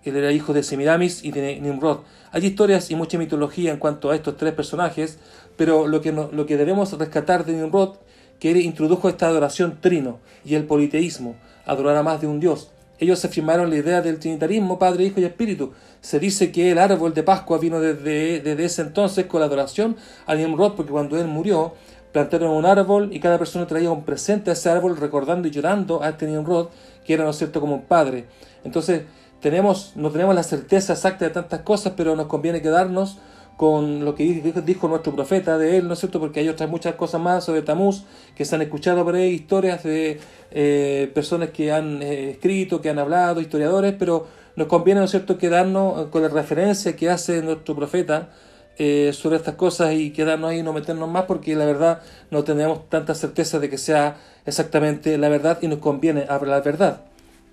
Él 0.03 0.17
era 0.17 0.31
hijo 0.31 0.53
de 0.53 0.63
Semiramis 0.63 1.23
y 1.23 1.31
de 1.31 1.59
Nimrod. 1.59 1.99
Hay 2.31 2.45
historias 2.45 2.91
y 2.91 2.95
mucha 2.95 3.17
mitología 3.17 3.71
en 3.71 3.79
cuanto 3.79 4.11
a 4.11 4.15
estos 4.15 4.37
tres 4.37 4.53
personajes, 4.53 5.19
pero 5.55 5.87
lo 5.87 6.01
que, 6.01 6.11
lo 6.11 6.45
que 6.45 6.57
debemos 6.57 6.97
rescatar 6.97 7.45
de 7.45 7.53
Nimrod, 7.53 7.97
que 8.39 8.51
él 8.51 8.57
introdujo 8.57 9.07
esta 9.07 9.27
adoración 9.27 9.79
trino 9.79 10.19
y 10.43 10.55
el 10.55 10.65
politeísmo, 10.65 11.35
adorar 11.65 11.95
a 11.95 12.03
más 12.03 12.19
de 12.19 12.27
un 12.27 12.39
dios. 12.39 12.71
Ellos 13.03 13.25
afirmaron 13.25 13.69
la 13.69 13.75
idea 13.75 14.01
del 14.01 14.17
trinitarismo, 14.17 14.79
Padre, 14.79 15.03
Hijo 15.03 15.19
y 15.19 15.25
Espíritu. 15.25 15.73
Se 15.99 16.19
dice 16.19 16.53
que 16.53 16.71
el 16.71 16.77
árbol 16.77 17.13
de 17.13 17.21
Pascua 17.21 17.57
vino 17.57 17.81
desde, 17.81 18.39
desde 18.39 18.63
ese 18.63 18.81
entonces 18.81 19.25
con 19.25 19.41
la 19.41 19.47
adoración 19.47 19.97
a 20.25 20.35
Nimrod, 20.35 20.75
porque 20.75 20.93
cuando 20.93 21.19
él 21.19 21.27
murió, 21.27 21.73
plantaron 22.13 22.51
un 22.51 22.65
árbol 22.65 23.09
y 23.11 23.19
cada 23.19 23.37
persona 23.37 23.67
traía 23.67 23.91
un 23.91 24.05
presente 24.05 24.51
a 24.51 24.53
ese 24.53 24.69
árbol 24.69 24.95
recordando 24.95 25.49
y 25.49 25.51
llorando 25.51 26.01
a 26.01 26.09
este 26.09 26.27
Nimrod, 26.27 26.69
que 27.03 27.15
era, 27.15 27.25
¿no 27.25 27.33
cierto?, 27.33 27.59
como 27.59 27.75
un 27.75 27.81
padre. 27.81 28.25
Entonces, 28.63 29.01
tenemos, 29.41 29.91
no 29.97 30.09
tenemos 30.09 30.33
la 30.33 30.43
certeza 30.43 30.93
exacta 30.93 31.25
de 31.25 31.31
tantas 31.31 31.59
cosas, 31.59 31.91
pero 31.97 32.15
nos 32.15 32.27
conviene 32.27 32.61
quedarnos 32.61 33.17
con 33.57 34.03
lo 34.03 34.15
que 34.15 34.23
dijo, 34.65 34.87
nuestro 34.87 35.15
profeta 35.15 35.57
de 35.57 35.77
él, 35.77 35.87
¿no 35.87 35.93
es 35.93 35.99
cierto? 35.99 36.19
Porque 36.19 36.39
hay 36.39 36.49
otras 36.49 36.69
muchas 36.69 36.95
cosas 36.95 37.21
más 37.21 37.43
sobre 37.43 37.61
Tamuz 37.61 38.03
que 38.35 38.45
se 38.45 38.55
han 38.55 38.61
escuchado 38.61 39.03
por 39.03 39.15
historias 39.17 39.83
de 39.83 40.19
eh, 40.51 41.11
personas 41.13 41.49
que 41.49 41.71
han 41.71 42.01
eh, 42.01 42.31
escrito, 42.31 42.81
que 42.81 42.89
han 42.89 42.99
hablado, 42.99 43.41
historiadores, 43.41 43.93
pero 43.97 44.27
nos 44.55 44.67
conviene, 44.67 44.99
¿no 44.99 45.05
es 45.05 45.11
cierto?, 45.11 45.37
quedarnos 45.37 46.07
con 46.07 46.21
la 46.21 46.29
referencia 46.29 46.95
que 46.95 47.09
hace 47.09 47.41
nuestro 47.41 47.75
profeta 47.75 48.29
eh, 48.77 49.11
sobre 49.13 49.37
estas 49.37 49.53
cosas 49.53 49.93
y 49.93 50.11
quedarnos 50.11 50.49
ahí 50.49 50.59
y 50.59 50.63
no 50.63 50.73
meternos 50.73 51.07
más 51.07 51.25
porque 51.25 51.55
la 51.55 51.65
verdad 51.65 52.01
no 52.31 52.43
tenemos 52.43 52.89
tanta 52.89 53.13
certeza 53.13 53.59
de 53.59 53.69
que 53.69 53.77
sea 53.77 54.17
exactamente 54.47 55.15
la 55.19 55.29
verdad 55.29 55.59
y 55.61 55.67
nos 55.67 55.77
conviene 55.77 56.25
hablar 56.27 56.57
la 56.57 56.61
verdad. 56.61 57.01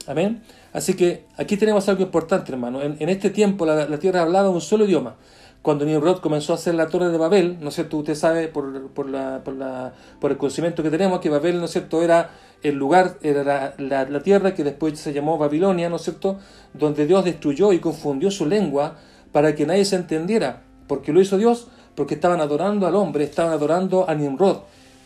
Amén. 0.07 0.43
Así 0.73 0.95
que 0.95 1.25
aquí 1.37 1.59
tenemos 1.59 1.89
algo 1.91 2.03
importante, 2.03 2.53
hermano. 2.53 2.81
En, 2.83 3.09
este 3.09 3.29
tiempo 3.29 3.67
la, 3.67 3.87
la, 3.87 3.99
tierra 3.99 4.23
hablaba 4.23 4.49
un 4.49 4.63
solo 4.63 4.87
idioma. 4.87 5.17
Cuando 5.63 5.85
Nimrod 5.85 6.21
comenzó 6.21 6.53
a 6.53 6.57
hacer 6.57 6.75
la 6.75 6.87
torre 6.87 7.11
de 7.11 7.19
Babel, 7.19 7.59
¿no 7.61 7.69
es 7.69 7.75
cierto? 7.75 7.99
Usted 7.99 8.15
sabe 8.15 8.49
por, 8.49 8.75
el 8.75 10.37
conocimiento 10.39 10.83
que 10.83 10.91
tenemos 10.91 11.21
que 11.21 11.29
Babel, 11.29 11.59
¿no 11.59 11.67
es 11.67 11.73
cierto?, 11.73 12.03
era 12.03 12.31
el 12.63 12.77
lugar, 12.77 13.19
era 13.23 13.75
la, 13.79 14.05
la, 14.05 14.21
tierra 14.23 14.55
que 14.55 14.65
después 14.65 14.99
se 14.99 15.13
llamó 15.13 15.37
Babilonia, 15.37 15.91
¿no 15.91 15.97
es 15.97 16.03
cierto?, 16.03 16.39
donde 16.73 17.07
Dios 17.07 17.25
destruyó 17.25 17.73
y 17.73 17.79
confundió 17.79 18.31
su 18.31 18.47
lengua 18.47 18.97
para 19.33 19.55
que 19.55 19.67
nadie 19.67 19.85
se 19.85 19.97
entendiera 19.97 20.63
porque 20.91 21.13
lo 21.13 21.21
hizo 21.21 21.39
Dios, 21.39 21.69
porque 21.95 22.15
estaban 22.15 22.41
adorando 22.41 22.85
al 22.85 22.97
hombre, 22.97 23.23
estaban 23.23 23.53
adorando 23.53 24.11
a 24.11 24.15
Nimrod. 24.17 24.63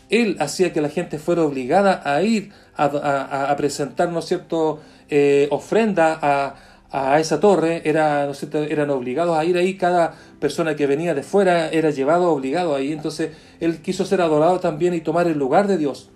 Él 0.09 0.35
hacía 0.39 0.73
que 0.73 0.81
la 0.81 0.89
gente 0.89 1.19
fuera 1.19 1.43
obligada 1.43 2.01
a 2.03 2.23
ir 2.23 2.51
a, 2.75 3.53
presentar, 3.55 4.09
¿no 4.09 4.17
es 4.17 4.25
cierto?, 4.25 4.79
eh, 5.09 5.47
ofrenda 5.51 6.17
a, 6.19 6.55
a, 6.95 7.19
esa 7.19 7.41
torre, 7.41 7.81
era, 7.83 8.25
¿no 8.25 8.59
eran 8.59 8.89
obligados 8.89 9.37
a 9.37 9.43
ir 9.43 9.57
ahí, 9.57 9.75
cada 9.75 10.15
persona 10.39 10.77
que 10.77 10.87
venía 10.87 11.13
de 11.13 11.23
fuera 11.23 11.69
era 11.69 11.89
llevado 11.89 12.31
obligado 12.31 12.73
ahí, 12.73 12.93
entonces 12.93 13.31
él 13.59 13.81
quiso 13.81 14.05
ser 14.05 14.21
adorado 14.21 14.61
también 14.61 14.93
y 14.93 15.01
tomar 15.01 15.27
el 15.27 15.37
lugar 15.37 15.67
de 15.67 15.77
Dios. 15.77 16.09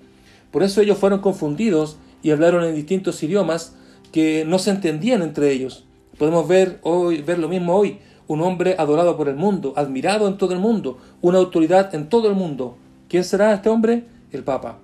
Por 0.52 0.64
eso 0.64 0.80
ellos 0.80 0.98
fueron 0.98 1.20
confundidos 1.20 1.98
y 2.24 2.32
hablaron 2.32 2.64
en 2.64 2.76
distintos 2.76 3.22
idiomas 3.22 3.76
que 4.14 4.46
no 4.48 4.58
se 4.58 4.72
entendían 4.72 5.22
entre 5.22 5.52
ellos. 5.52 5.84
Podemos 6.18 6.48
ver 6.48 6.80
hoy 6.84 7.22
ver 7.22 7.40
lo 7.40 7.50
mismo 7.50 7.76
hoy 7.76 8.00
un 8.28 8.42
hombre 8.42 8.76
adorado 8.78 9.18
por 9.18 9.28
el 9.28 9.36
mundo, 9.36 9.74
admirado 9.76 10.28
en 10.28 10.38
todo 10.38 10.54
el 10.54 10.60
mundo, 10.60 11.00
una 11.22 11.40
autoridad 11.40 11.94
en 11.94 12.08
todo 12.08 12.30
el 12.30 12.36
mundo. 12.36 12.78
¿Quién 13.10 13.26
será 13.26 13.54
este 13.54 13.68
hombre? 13.68 14.06
El 14.32 14.44
Papa. 14.44 14.78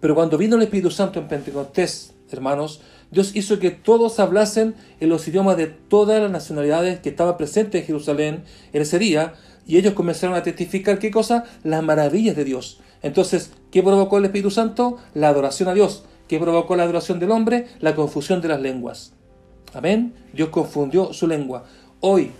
Pero 0.00 0.14
cuando 0.14 0.38
vino 0.38 0.54
el 0.54 0.62
Espíritu 0.62 0.90
Santo 0.90 1.18
en 1.18 1.26
Pentecostés, 1.26 2.14
hermanos, 2.30 2.80
Dios 3.14 3.34
hizo 3.34 3.58
que 3.58 3.70
todos 3.70 4.20
hablasen 4.20 4.74
en 5.00 5.08
los 5.08 5.26
idiomas 5.26 5.56
de 5.56 5.68
todas 5.68 6.20
las 6.20 6.30
nacionalidades 6.30 7.00
que 7.00 7.08
estaban 7.08 7.36
presentes 7.36 7.80
en 7.80 7.86
Jerusalén 7.86 8.44
en 8.72 8.82
ese 8.82 8.98
día, 8.98 9.34
y 9.66 9.78
ellos 9.78 9.94
comenzaron 9.94 10.36
a 10.36 10.42
testificar 10.42 10.98
qué 10.98 11.10
cosa? 11.10 11.44
Las 11.62 11.82
maravillas 11.82 12.36
de 12.36 12.44
Dios. 12.44 12.80
Entonces, 13.02 13.52
¿qué 13.70 13.82
provocó 13.82 14.18
el 14.18 14.26
Espíritu 14.26 14.50
Santo? 14.50 14.98
La 15.14 15.28
adoración 15.28 15.70
a 15.70 15.74
Dios. 15.74 16.04
¿Qué 16.28 16.38
provocó 16.38 16.76
la 16.76 16.82
adoración 16.82 17.18
del 17.18 17.30
hombre? 17.30 17.68
La 17.80 17.94
confusión 17.94 18.42
de 18.42 18.48
las 18.48 18.60
lenguas. 18.60 19.14
Amén. 19.72 20.12
Dios 20.34 20.50
confundió 20.50 21.14
su 21.14 21.26
lengua 21.26 21.64
hoy 22.06 22.32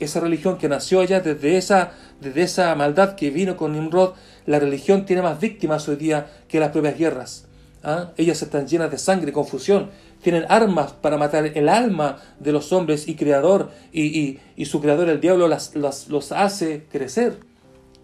esa 0.00 0.18
religión 0.18 0.58
que 0.58 0.68
nació 0.68 1.00
allá 1.00 1.20
desde 1.20 1.56
esa, 1.56 1.92
desde 2.20 2.42
esa 2.42 2.74
maldad 2.74 3.14
que 3.14 3.30
vino 3.30 3.56
con 3.56 3.72
Nimrod, 3.72 4.14
la 4.44 4.58
religión 4.58 5.06
tiene 5.06 5.22
más 5.22 5.40
víctimas 5.40 5.88
hoy 5.88 5.96
día 5.96 6.26
que 6.48 6.58
las 6.58 6.70
propias 6.70 6.98
guerras. 6.98 7.46
¿ah? 7.84 8.10
Ellas 8.16 8.42
están 8.42 8.66
llenas 8.66 8.90
de 8.90 8.98
sangre, 8.98 9.32
confusión, 9.32 9.90
tienen 10.24 10.46
armas 10.48 10.92
para 10.92 11.18
matar 11.18 11.46
el 11.46 11.68
alma 11.68 12.16
de 12.40 12.50
los 12.50 12.72
hombres 12.72 13.06
y 13.06 13.14
creador, 13.14 13.70
y, 13.92 14.40
su 14.64 14.80
creador, 14.80 15.08
el 15.10 15.20
diablo, 15.20 15.46
las, 15.46 15.76
los 15.76 16.32
hace 16.32 16.86
crecer. 16.90 17.38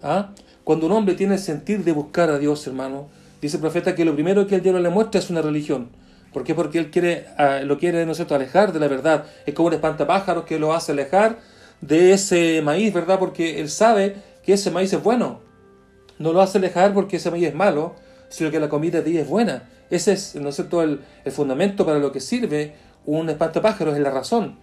¿ah? 0.02 0.32
Cuando 0.62 0.86
un 0.86 0.92
hombre 0.92 1.14
tiene 1.14 1.34
el 1.34 1.40
sentir 1.40 1.82
de 1.82 1.92
buscar 1.92 2.30
a 2.30 2.38
Dios, 2.38 2.64
hermano, 2.66 3.08
dice 3.40 3.56
el 3.56 3.62
profeta 3.62 3.94
que 3.94 4.04
lo 4.04 4.14
primero 4.14 4.46
que 4.46 4.56
el 4.56 4.62
diablo 4.62 4.80
le 4.80 4.90
muestra 4.90 5.18
es 5.18 5.30
una 5.30 5.42
religión. 5.42 5.88
¿Por 6.32 6.44
qué? 6.44 6.54
Porque 6.54 6.78
él 6.78 6.90
quiere, 6.90 7.26
ah, 7.38 7.60
lo 7.64 7.78
quiere, 7.78 8.06
¿no 8.06 8.12
es 8.12 8.20
alejar 8.20 8.72
de 8.72 8.78
la 8.78 8.86
verdad. 8.86 9.24
Es 9.46 9.54
como 9.54 9.68
un 9.68 9.74
espantapájaros 9.74 10.44
que 10.44 10.58
lo 10.58 10.74
hace 10.74 10.92
alejar 10.92 11.38
de 11.80 12.12
ese 12.12 12.60
maíz, 12.62 12.92
¿verdad? 12.92 13.18
Porque 13.18 13.60
él 13.60 13.70
sabe 13.70 14.16
que 14.44 14.52
ese 14.52 14.70
maíz 14.70 14.92
es 14.92 15.02
bueno. 15.02 15.40
No 16.18 16.32
lo 16.34 16.42
hace 16.42 16.58
alejar 16.58 16.92
porque 16.92 17.16
ese 17.16 17.30
maíz 17.30 17.48
es 17.48 17.54
malo, 17.54 17.96
sino 18.30 18.50
que 18.50 18.58
la 18.58 18.70
comida 18.70 19.02
de 19.02 19.10
ella 19.10 19.20
es 19.20 19.28
buena. 19.28 19.64
Ese 19.90 20.12
es, 20.12 20.34
¿no 20.36 20.48
es 20.48 20.54
cierto?, 20.54 20.82
el, 20.82 21.00
fundamento 21.30 21.84
para 21.84 21.98
lo 21.98 22.10
que 22.10 22.20
sirve 22.20 22.72
un 23.04 23.28
espantapájaros, 23.28 23.94
es 23.94 24.00
la 24.00 24.10
razón. 24.10 24.56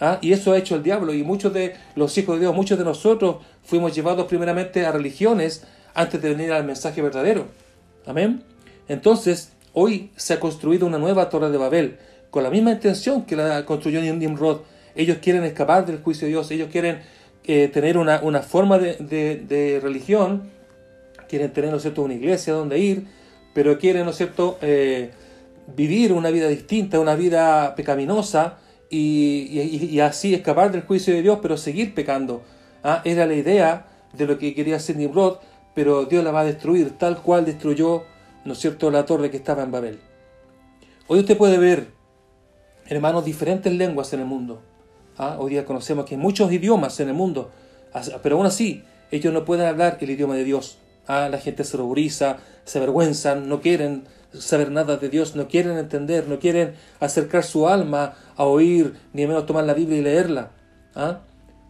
¿Ah? 0.00 0.18
Y 0.20 0.32
eso 0.32 0.50
ha 0.50 0.58
hecho 0.58 0.74
el 0.74 0.82
diablo. 0.82 1.14
Y 1.14 1.22
muchos 1.22 1.52
de 1.52 1.76
los 1.94 2.18
hijos 2.18 2.34
de 2.34 2.40
Dios, 2.40 2.56
muchos 2.56 2.76
de 2.76 2.84
nosotros 2.84 3.36
fuimos 3.62 3.94
llevados 3.94 4.26
primeramente 4.26 4.84
a 4.84 4.90
religiones 4.90 5.62
antes 5.94 6.20
de 6.20 6.34
venir 6.34 6.52
al 6.52 6.64
mensaje 6.64 7.00
verdadero. 7.00 7.46
Amén. 8.04 8.42
Entonces, 8.88 9.52
Hoy 9.74 10.10
se 10.16 10.34
ha 10.34 10.40
construido 10.40 10.86
una 10.86 10.98
nueva 10.98 11.30
torre 11.30 11.50
de 11.50 11.56
Babel 11.56 11.96
con 12.30 12.42
la 12.42 12.50
misma 12.50 12.72
intención 12.72 13.24
que 13.24 13.36
la 13.36 13.64
construyó 13.64 14.02
Nimrod. 14.02 14.60
Ellos 14.94 15.18
quieren 15.22 15.44
escapar 15.44 15.86
del 15.86 16.02
juicio 16.02 16.26
de 16.26 16.32
Dios, 16.32 16.50
ellos 16.50 16.68
quieren 16.70 17.00
eh, 17.44 17.68
tener 17.68 17.96
una, 17.96 18.42
forma 18.42 18.78
de, 18.78 19.80
religión, 19.82 20.50
quieren 21.32 21.50
tener, 21.50 21.70
¿no 21.70 21.80
cierto?, 21.80 22.02
una 22.02 22.12
iglesia 22.12 22.52
donde 22.52 22.78
ir, 22.78 23.06
pero 23.54 23.78
quieren, 23.78 24.04
¿no 24.04 24.12
cierto?, 24.12 24.58
eh, 24.60 25.12
vivir 25.74 26.12
una 26.12 26.28
vida 26.28 26.46
distinta, 26.46 27.00
una 27.00 27.14
vida 27.14 27.74
pecaminosa 27.74 28.58
y, 28.90 29.98
así 30.00 30.34
escapar 30.34 30.70
del 30.72 30.82
juicio 30.82 31.14
de 31.14 31.22
Dios, 31.22 31.38
pero 31.40 31.56
seguir 31.56 31.94
pecando. 31.94 32.42
¿Ah? 32.84 33.00
Era 33.06 33.24
la 33.24 33.32
idea 33.32 33.86
de 34.12 34.26
lo 34.26 34.36
que 34.36 34.54
quería 34.54 34.76
hacer 34.76 34.96
Nimrod, 34.96 35.38
pero 35.74 36.04
Dios 36.04 36.22
la 36.22 36.32
va 36.32 36.40
a 36.40 36.44
destruir, 36.44 36.98
tal 36.98 37.22
cual 37.22 37.46
destruyó 37.46 38.02
¿no 38.44 38.52
es 38.52 38.58
cierto?, 38.58 38.90
la 38.90 39.06
torre 39.06 39.30
que 39.30 39.38
estaba 39.38 39.62
en 39.62 39.70
Babel. 39.70 40.00
Hoy 41.06 41.20
usted 41.20 41.38
puede 41.38 41.56
ver, 41.56 41.86
hermanos, 42.88 43.24
diferentes 43.24 43.72
lenguas 43.72 44.12
en 44.12 44.20
el 44.20 44.26
mundo. 44.26 44.60
¿Ah? 45.16 45.36
Hoy 45.38 45.52
día 45.52 45.64
conocemos 45.64 46.04
que 46.04 46.16
hay 46.16 46.20
muchos 46.20 46.52
idiomas 46.52 47.00
en 47.00 47.08
el 47.08 47.14
mundo, 47.14 47.50
pero 48.22 48.36
aún 48.36 48.44
así 48.44 48.84
ellos 49.10 49.32
no 49.32 49.46
pueden 49.46 49.66
hablar 49.66 49.96
el 49.98 50.10
idioma 50.10 50.34
de 50.34 50.44
Dios. 50.44 50.76
¿Ah? 51.06 51.28
La 51.30 51.38
gente 51.38 51.64
se 51.64 51.76
ruboriza, 51.76 52.38
se 52.64 52.78
avergüenzan, 52.78 53.48
no 53.48 53.60
quieren 53.60 54.04
saber 54.32 54.70
nada 54.70 54.96
de 54.96 55.08
Dios, 55.08 55.36
no 55.36 55.48
quieren 55.48 55.76
entender, 55.76 56.28
no 56.28 56.38
quieren 56.38 56.74
acercar 57.00 57.44
su 57.44 57.68
alma 57.68 58.14
a 58.36 58.44
oír, 58.44 58.94
ni 59.12 59.26
menos 59.26 59.46
tomar 59.46 59.64
la 59.64 59.74
Biblia 59.74 59.98
y 59.98 60.02
leerla. 60.02 60.50
¿Ah? 60.94 61.20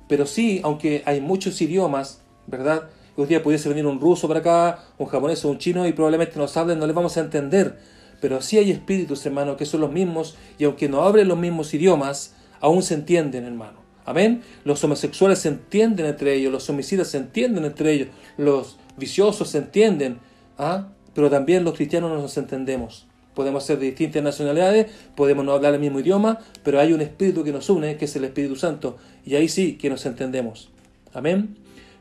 Pero 0.08 0.26
sí, 0.26 0.60
aunque 0.62 1.02
hay 1.06 1.20
muchos 1.20 1.60
idiomas, 1.60 2.20
¿verdad? 2.46 2.88
Hoy 3.16 3.26
día 3.26 3.42
pudiese 3.42 3.68
venir 3.68 3.86
un 3.86 4.00
ruso 4.00 4.28
para 4.28 4.40
acá, 4.40 4.84
un 4.98 5.06
japonés 5.06 5.44
o 5.44 5.50
un 5.50 5.58
chino 5.58 5.86
y 5.86 5.92
probablemente 5.92 6.38
nos 6.38 6.56
hablen, 6.56 6.78
no 6.78 6.86
les 6.86 6.94
vamos 6.94 7.16
a 7.16 7.20
entender. 7.20 7.78
Pero 8.20 8.40
sí 8.40 8.58
hay 8.58 8.70
espíritus, 8.70 9.24
hermano, 9.26 9.56
que 9.56 9.66
son 9.66 9.80
los 9.80 9.90
mismos 9.90 10.36
y 10.58 10.64
aunque 10.64 10.88
no 10.88 11.02
hablen 11.02 11.28
los 11.28 11.38
mismos 11.38 11.74
idiomas, 11.74 12.34
aún 12.60 12.82
se 12.82 12.94
entienden, 12.94 13.44
hermano. 13.44 13.80
Amén. 14.04 14.42
Los 14.64 14.82
homosexuales 14.82 15.40
se 15.40 15.48
entienden 15.48 16.06
entre 16.06 16.34
ellos, 16.34 16.52
los 16.52 16.68
homicidas 16.70 17.08
se 17.08 17.18
entienden 17.18 17.64
entre 17.64 17.92
ellos, 17.92 18.08
los 18.36 18.78
viciosos 18.96 19.48
se 19.48 19.58
entienden, 19.58 20.18
¿ah? 20.58 20.88
pero 21.14 21.30
también 21.30 21.64
los 21.64 21.74
cristianos 21.74 22.10
no 22.10 22.20
nos 22.20 22.36
entendemos. 22.36 23.06
Podemos 23.34 23.64
ser 23.64 23.78
de 23.78 23.86
distintas 23.86 24.22
nacionalidades, 24.22 24.92
podemos 25.16 25.44
no 25.44 25.52
hablar 25.52 25.74
el 25.74 25.80
mismo 25.80 26.00
idioma, 26.00 26.38
pero 26.62 26.80
hay 26.80 26.92
un 26.92 27.00
espíritu 27.00 27.44
que 27.44 27.52
nos 27.52 27.70
une, 27.70 27.96
que 27.96 28.04
es 28.04 28.16
el 28.16 28.24
Espíritu 28.24 28.56
Santo, 28.56 28.98
y 29.24 29.36
ahí 29.36 29.48
sí 29.48 29.76
que 29.76 29.88
nos 29.88 30.04
entendemos. 30.04 30.70
Amén. 31.14 31.56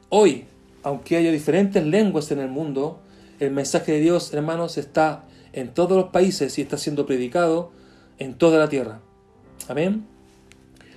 Hoy 0.09 0.45
aunque 0.83 1.17
haya 1.17 1.31
diferentes 1.31 1.85
lenguas 1.85 2.31
en 2.31 2.39
el 2.39 2.49
mundo, 2.49 2.99
el 3.39 3.51
mensaje 3.51 3.93
de 3.93 3.99
Dios, 3.99 4.33
hermanos, 4.33 4.77
está 4.77 5.23
en 5.53 5.73
todos 5.73 5.97
los 5.97 6.09
países 6.11 6.57
y 6.57 6.61
está 6.61 6.77
siendo 6.77 7.05
predicado 7.05 7.71
en 8.19 8.35
toda 8.35 8.59
la 8.59 8.69
tierra. 8.69 8.99
Amén. 9.67 10.05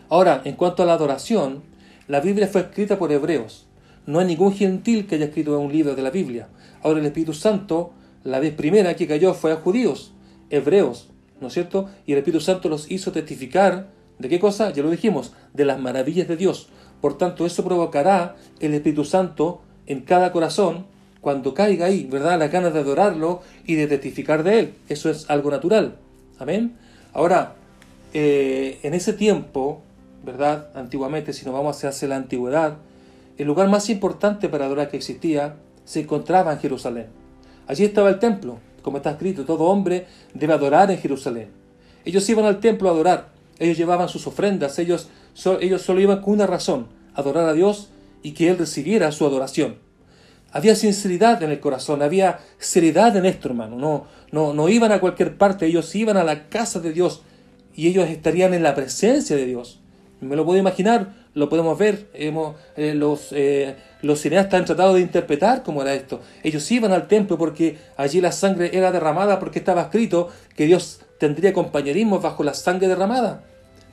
Ahora, 0.09 0.43
en 0.45 0.57
cuanto 0.57 0.83
a 0.83 0.87
la 0.87 0.95
adoración, 0.95 1.63
La 2.07 2.21
Biblia 2.21 2.47
fue 2.49 2.61
escrita 2.61 2.99
por 2.99 3.11
hebreos. 3.13 3.64
No 4.07 4.19
hay 4.19 4.27
ningún 4.27 4.53
gentil 4.53 5.07
que 5.07 5.15
haya 5.15 5.27
escrito 5.27 5.59
un 5.59 5.73
libro 5.73 5.95
de 5.95 6.03
la 6.03 6.11
Biblia. 6.11 6.49
Ahora 6.83 7.01
el 7.01 7.07
Espíritu 7.07 7.33
Santo, 7.33 7.93
la 8.23 8.39
vez 8.39 8.55
primera 8.55 8.95
que 8.95 9.07
cayó 9.07 9.35
fue 9.35 9.53
a 9.53 9.57
judíos, 9.57 10.13
hebreos, 10.51 11.11
¿no 11.41 11.49
es 11.49 11.55
cierto? 11.55 11.89
Y 12.07 12.13
el 12.13 12.19
Espíritu 12.19 12.41
Santo 12.41 12.69
los 12.69 12.91
hizo 12.91 13.13
testificar 13.13 13.89
de 14.19 14.29
qué 14.29 14.39
cosa, 14.39 14.71
ya 14.71 14.83
lo 14.83 14.91
dijimos, 14.91 15.33
de 15.53 15.65
las 15.65 15.81
maravillas 15.81 16.29
de 16.29 16.37
Dios. 16.37 16.69
Por 17.01 17.19
tanto, 17.19 17.47
eso 17.47 17.65
provocará 17.65 18.37
el 18.61 18.75
Espíritu 18.75 19.05
Santo 19.05 19.63
en 19.87 20.03
cada 20.03 20.33
corazón 20.33 20.87
cuando 21.21 21.55
caiga 21.55 21.87
ahí, 21.87 22.07
¿verdad? 22.11 22.39
La 22.39 22.49
ganas 22.49 22.75
de 22.75 22.81
adorarlo 22.81 23.43
y 23.67 23.75
de 23.75 23.87
testificar 23.87 24.43
de 24.43 24.59
Él. 24.59 24.75
Eso 24.89 25.11
es 25.11 25.29
algo 25.31 25.51
natural. 25.51 25.97
Amén. 26.39 26.77
Ahora, 27.13 27.55
eh, 28.13 28.79
en 28.83 28.95
ese 28.95 29.15
tiempo, 29.15 29.83
¿verdad? 30.25 30.69
Antiguamente, 30.75 31.33
si 31.33 31.45
nos 31.45 31.55
vamos 31.55 31.83
hacia 31.83 32.09
la 32.09 32.17
antigüedad, 32.17 32.77
el 33.37 33.47
lugar 33.47 33.69
más 33.69 33.91
importante 33.91 34.49
para 34.49 34.67
adorar 34.67 34.91
que 34.91 34.97
existía 34.97 35.57
se 35.85 36.01
encontraba 36.01 36.53
en 36.53 36.61
Jerusalén. 36.61 37.07
Allí 37.67 37.85
estaba 37.85 38.09
el 38.09 38.19
templo, 38.19 38.59
como 38.83 38.99
está 38.99 39.11
escrito, 39.11 39.45
todo 39.45 39.65
hombre 39.65 40.07
debe 40.35 40.53
adorar 40.53 40.91
en 40.91 40.99
Jerusalén. 40.99 41.49
Ellos 42.05 42.29
iban 42.29 42.45
al 42.45 42.61
templo 42.61 42.89
a 42.89 42.93
adorar, 42.93 43.33
ellos 43.59 43.77
llevaban 43.77 44.09
sus 44.09 44.27
ofrendas, 44.27 44.79
ellos, 44.79 45.09
ellos 45.61 45.83
solo 45.83 46.01
iban 46.01 46.21
con 46.21 46.35
una 46.35 46.47
razón, 46.47 46.89
adorar 47.15 47.49
a 47.49 47.55
Dios 47.55 47.89
y 48.23 48.33
que 48.33 48.51
Él 48.51 48.59
recibiera 48.59 49.11
su 49.13 49.27
adoración. 49.27 49.77
Había 50.53 50.77
sinceridad 50.77 51.43
en 51.43 51.51
el 51.51 51.59
corazón, 51.59 52.03
había 52.03 52.39
seriedad 52.59 53.17
en 53.17 53.27
esto, 53.27 53.49
hermano. 53.49 53.77
No, 53.77 54.07
no, 54.31 54.55
no 54.55 54.69
iban 54.69 54.93
a 54.93 55.01
cualquier 55.01 55.37
parte, 55.37 55.67
ellos 55.67 55.93
iban 55.97 56.17
a 56.17 56.23
la 56.23 56.49
casa 56.49 56.79
de 56.79 56.93
Dios 56.93 57.23
y 57.75 57.89
ellos 57.89 58.09
estarían 58.09 58.55
en 58.55 58.63
la 58.63 58.75
presencia 58.75 59.35
de 59.35 59.47
Dios. 59.47 59.81
Me 60.25 60.37
lo 60.37 60.45
puedo 60.45 60.59
imaginar, 60.59 61.13
lo 61.35 61.49
podemos 61.49 61.79
ver. 61.79 62.09
Hemos, 62.15 62.57
eh, 62.77 62.95
los, 62.95 63.29
eh, 63.33 63.77
los 64.03 64.21
cineastas 64.21 64.61
han 64.61 64.65
tratado 64.65 64.95
de 64.95 65.01
interpretar 65.01 65.63
cómo 65.63 65.83
era 65.83 65.95
esto. 65.95 66.21
Ellos 66.43 66.71
iban 66.71 66.93
al 66.93 67.09
templo 67.09 67.37
porque 67.37 67.79
allí 67.97 68.21
la 68.21 68.33
sangre 68.33 68.71
era 68.77 68.91
derramada 68.91 69.39
porque 69.39 69.59
estaba 69.59 69.83
escrito 69.83 70.31
que 70.57 70.67
Dios 70.67 71.01
tendría 71.19 71.53
compañerismo 71.53 72.21
bajo 72.21 72.43
la 72.43 72.55
sangre 72.55 72.89
derramada. 72.89 73.45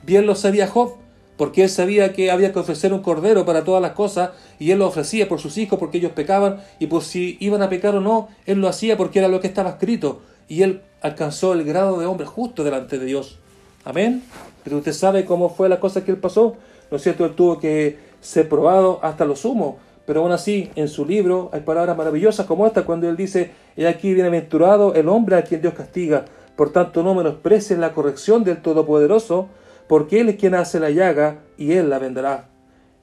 Bien 0.02 0.26
lo 0.26 0.34
sabía 0.34 0.66
Job 0.66 0.96
porque 1.36 1.64
él 1.64 1.68
sabía 1.68 2.12
que 2.12 2.30
había 2.30 2.52
que 2.52 2.58
ofrecer 2.58 2.92
un 2.92 3.00
cordero 3.00 3.44
para 3.44 3.64
todas 3.64 3.82
las 3.82 3.92
cosas 3.92 4.30
y 4.58 4.70
él 4.70 4.78
lo 4.78 4.86
ofrecía 4.86 5.28
por 5.28 5.40
sus 5.40 5.58
hijos 5.58 5.78
porque 5.78 5.98
ellos 5.98 6.12
pecaban 6.12 6.60
y 6.78 6.86
por 6.86 7.02
si 7.02 7.36
iban 7.40 7.62
a 7.62 7.68
pecar 7.68 7.94
o 7.94 8.00
no, 8.00 8.28
él 8.46 8.60
lo 8.60 8.68
hacía 8.68 8.96
porque 8.96 9.18
era 9.18 9.28
lo 9.28 9.40
que 9.40 9.46
estaba 9.48 9.70
escrito 9.70 10.22
y 10.48 10.62
él 10.62 10.82
alcanzó 11.00 11.52
el 11.52 11.64
grado 11.64 11.98
de 11.98 12.06
hombre 12.06 12.26
justo 12.26 12.64
delante 12.64 12.98
de 12.98 13.06
Dios. 13.06 13.38
Amén. 13.84 14.22
Pero 14.64 14.78
usted 14.78 14.92
sabe 14.92 15.24
cómo 15.24 15.48
fue 15.48 15.68
la 15.68 15.80
cosa 15.80 16.04
que 16.04 16.10
él 16.10 16.18
pasó. 16.18 16.56
¿No 16.90 16.96
es 16.96 17.02
cierto? 17.02 17.24
Él 17.24 17.34
tuvo 17.34 17.58
que 17.58 17.98
ser 18.20 18.48
probado 18.48 19.00
hasta 19.02 19.24
lo 19.24 19.36
sumo. 19.36 19.78
Pero 20.06 20.22
aún 20.22 20.32
así, 20.32 20.70
en 20.74 20.88
su 20.88 21.06
libro 21.06 21.50
hay 21.52 21.60
palabras 21.60 21.96
maravillosas 21.96 22.46
como 22.46 22.66
esta 22.66 22.84
cuando 22.84 23.08
él 23.08 23.16
dice, 23.16 23.52
he 23.76 23.86
aquí 23.86 24.14
bienaventurado 24.14 24.94
el 24.94 25.08
hombre 25.08 25.36
a 25.36 25.42
quien 25.42 25.62
Dios 25.62 25.74
castiga. 25.74 26.24
Por 26.56 26.70
tanto, 26.70 27.02
no 27.02 27.14
menosprecies 27.14 27.78
la 27.78 27.92
corrección 27.92 28.44
del 28.44 28.60
Todopoderoso, 28.60 29.48
porque 29.88 30.20
Él 30.20 30.28
es 30.28 30.36
quien 30.36 30.54
hace 30.54 30.80
la 30.80 30.90
llaga 30.90 31.40
y 31.56 31.72
Él 31.72 31.90
la 31.90 31.98
vendrá. 31.98 32.48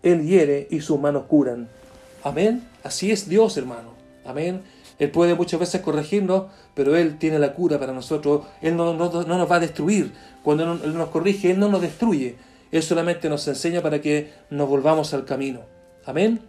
Él 0.03 0.25
hiere 0.25 0.67
y 0.69 0.81
sus 0.81 0.99
manos 0.99 1.23
curan. 1.27 1.67
Amén. 2.23 2.63
Así 2.83 3.11
es 3.11 3.27
Dios, 3.27 3.57
hermano. 3.57 3.93
Amén. 4.25 4.61
Él 4.99 5.11
puede 5.11 5.33
muchas 5.33 5.59
veces 5.59 5.81
corregirnos, 5.81 6.45
pero 6.73 6.95
Él 6.95 7.17
tiene 7.17 7.39
la 7.39 7.53
cura 7.53 7.79
para 7.79 7.93
nosotros. 7.93 8.45
Él 8.61 8.75
no, 8.75 8.93
no, 8.93 9.09
nos 9.09 9.51
va 9.51 9.55
a 9.55 9.59
destruir. 9.59 10.13
Cuando 10.43 10.79
Él 10.84 10.98
nos 10.98 11.10
corrige, 11.10 11.51
Él 11.51 11.60
no 11.60 11.69
nos 11.69 11.81
destruye. 11.81 12.36
Él 12.72 12.84
solamente 12.84 13.29
nos 13.29 13.48
enseña 13.48 13.81
para 13.81 14.01
que 14.01 14.31
nos 14.50 14.69
volvamos 14.69 15.13
al 15.13 15.25
camino. 15.25 15.62
Amén. 16.05 16.41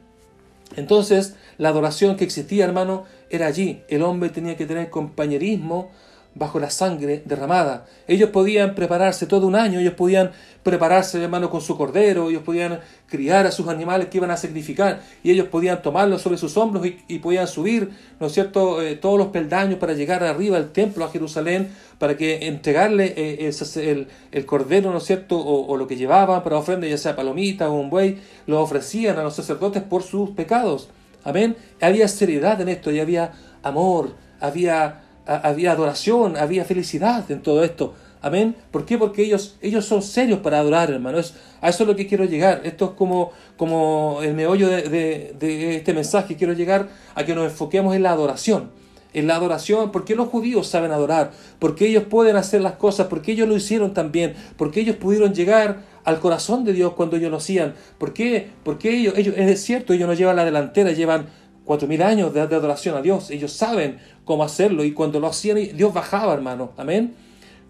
Entonces, 0.77 1.35
la 1.59 1.71
adoración 1.71 2.17
que 2.17 2.25
existía, 2.25 2.65
hermano, 2.65 3.05
era 3.29 3.47
allí. 3.47 3.83
El 3.89 4.03
hombre 4.03 4.31
tenía 4.31 4.57
que 4.57 4.67
tener 4.67 4.91
compañerismo 4.91 5.91
bajo 6.35 6.61
la 6.61 6.71
sangre 6.71 7.23
derramada. 7.25 7.87
Ellos 8.07 8.31
podían 8.31 8.75
prepararse 8.75 9.27
todo 9.27 9.47
un 9.47 9.57
año, 9.57 9.81
ellos 9.81 9.95
podían 9.95 10.31
prepararse, 10.63 11.23
hermano, 11.23 11.51
con 11.51 11.61
su 11.61 11.77
cordero, 11.77 12.31
ellos 12.31 12.43
podían 12.43 12.81
criar 13.07 13.47
a 13.47 13.51
sus 13.51 13.67
animales 13.69 14.09
que 14.09 14.19
iban 14.19 14.31
a 14.31 14.37
sacrificar, 14.37 15.01
y 15.23 15.31
ellos 15.31 15.49
podían 15.49 15.83
tomarlos 15.83 16.23
sobre 16.23 16.39
sus 16.39 16.57
hombros 16.57 16.87
y, 16.87 17.19
podían 17.19 17.49
subir, 17.49 17.91
¿no 18.21 18.27
es 18.27 18.33
cierto?, 18.33 18.81
eh, 18.81 18.97
todos 18.97 19.19
los 19.19 19.29
peldaños 19.29 19.79
para 19.79 19.95
llegar 19.95 20.23
arriba 20.23 20.57
al 20.57 20.71
templo, 20.71 21.05
a 21.05 21.11
Jerusalén, 21.11 21.71
para 21.99 22.17
que 22.17 22.47
entregarle 22.47 23.15
eh, 23.17 23.51
el, 23.77 24.09
el, 24.31 24.47
cordero, 24.47 24.93
¿no 24.93 24.99
es 24.99 25.05
cierto?, 25.05 25.39
o, 25.39 25.77
lo 25.77 25.87
que 25.87 25.97
llevaban 25.97 26.45
para 26.45 26.57
ofrenda, 26.59 26.87
ya 26.87 26.99
sea 26.99 27.17
palomita 27.17 27.69
o 27.71 27.75
un 27.75 27.91
buey, 27.91 28.19
lo 28.47 28.61
ofrecían 28.61 29.19
a 29.19 29.23
los 29.25 29.35
sacerdotes 29.35 29.83
por 29.83 30.03
sus 30.03 30.31
pecados. 30.31 30.89
Amén. 31.25 31.57
Había 31.81 32.09
seriedad 32.09 32.61
en 32.61 32.69
esto 32.69 32.91
y 32.91 33.01
había 33.01 33.33
amor, 33.63 34.15
había 34.41 35.03
había 35.37 35.73
adoración, 35.73 36.37
había 36.37 36.65
felicidad 36.65 37.31
en 37.31 37.43
todo 37.43 37.63
esto. 37.63 37.95
Amén. 38.23 38.55
¿Por? 38.71 38.85
Porque 38.99 39.23
ellos, 39.23 39.57
ellos 39.63 39.85
son 39.87 40.03
serios 40.03 40.41
para 40.41 40.59
adorar, 40.59 40.91
hermano. 40.91 41.19
a 41.61 41.69
eso 41.69 41.83
es 41.83 41.89
lo 41.89 41.97
que 41.97 42.07
quiero 42.07 42.25
llegar. 42.25 42.61
Esto 42.65 42.87
es 42.87 42.91
como, 42.93 43.31
como 43.57 44.21
el 44.23 44.35
meollo 44.35 44.69
de, 44.69 45.33
de, 45.39 45.77
este 45.77 45.95
mensaje. 45.95 46.37
Quiero 46.37 46.53
llegar 46.53 46.89
a 47.15 47.25
que 47.25 47.35
nos 47.35 47.45
enfoquemos 47.45 47.97
en 47.97 48.03
la 48.03 48.11
adoración. 48.11 48.71
En 49.13 49.27
la 49.27 49.37
adoración, 49.37 49.91
porque 49.91 50.15
los 50.15 50.29
judíos 50.29 50.69
saben 50.69 50.93
adorar, 50.93 51.33
porque 51.59 51.89
ellos 51.89 52.05
pueden 52.05 52.37
hacer 52.37 52.61
las 52.61 52.75
cosas, 52.75 53.09
porque 53.09 53.33
ellos 53.33 53.49
lo 53.49 53.57
hicieron 53.57 53.93
también, 53.93 54.35
porque 54.57 54.81
ellos 54.81 54.97
pudieron 54.97 55.35
llegar 55.35 55.83
al 56.05 56.21
corazón 56.21 56.65
de 56.65 56.73
Dios 56.73 56.93
cuando 56.93 57.17
ellos 57.17 57.31
lo 57.31 57.39
hacían. 57.39 57.75
¿Por 57.99 58.13
qué? 58.13 58.51
Porque 58.63 58.97
ellos, 58.97 59.15
ellos, 59.17 59.35
es 59.37 59.63
cierto, 59.63 59.95
ellos 59.95 60.07
no 60.07 60.15
llevan 60.15 60.37
la 60.37 60.45
delantera, 60.45 60.93
llevan 60.93 61.27
cuatro 61.71 61.87
mil 61.87 62.03
años 62.03 62.35
de, 62.35 62.41
adoración 62.41 62.97
a 62.97 63.01
Dios. 63.01 63.31
Ellos 63.31 63.53
saben 63.53 64.01
cómo 64.25 64.43
hacerlo 64.43 64.83
y 64.83 64.91
cuando 64.91 65.21
lo 65.21 65.29
hacían, 65.29 65.57
Dios 65.77 65.95
bajaba, 65.95 66.35
hermano. 66.35 66.73
Amén. 66.77 67.15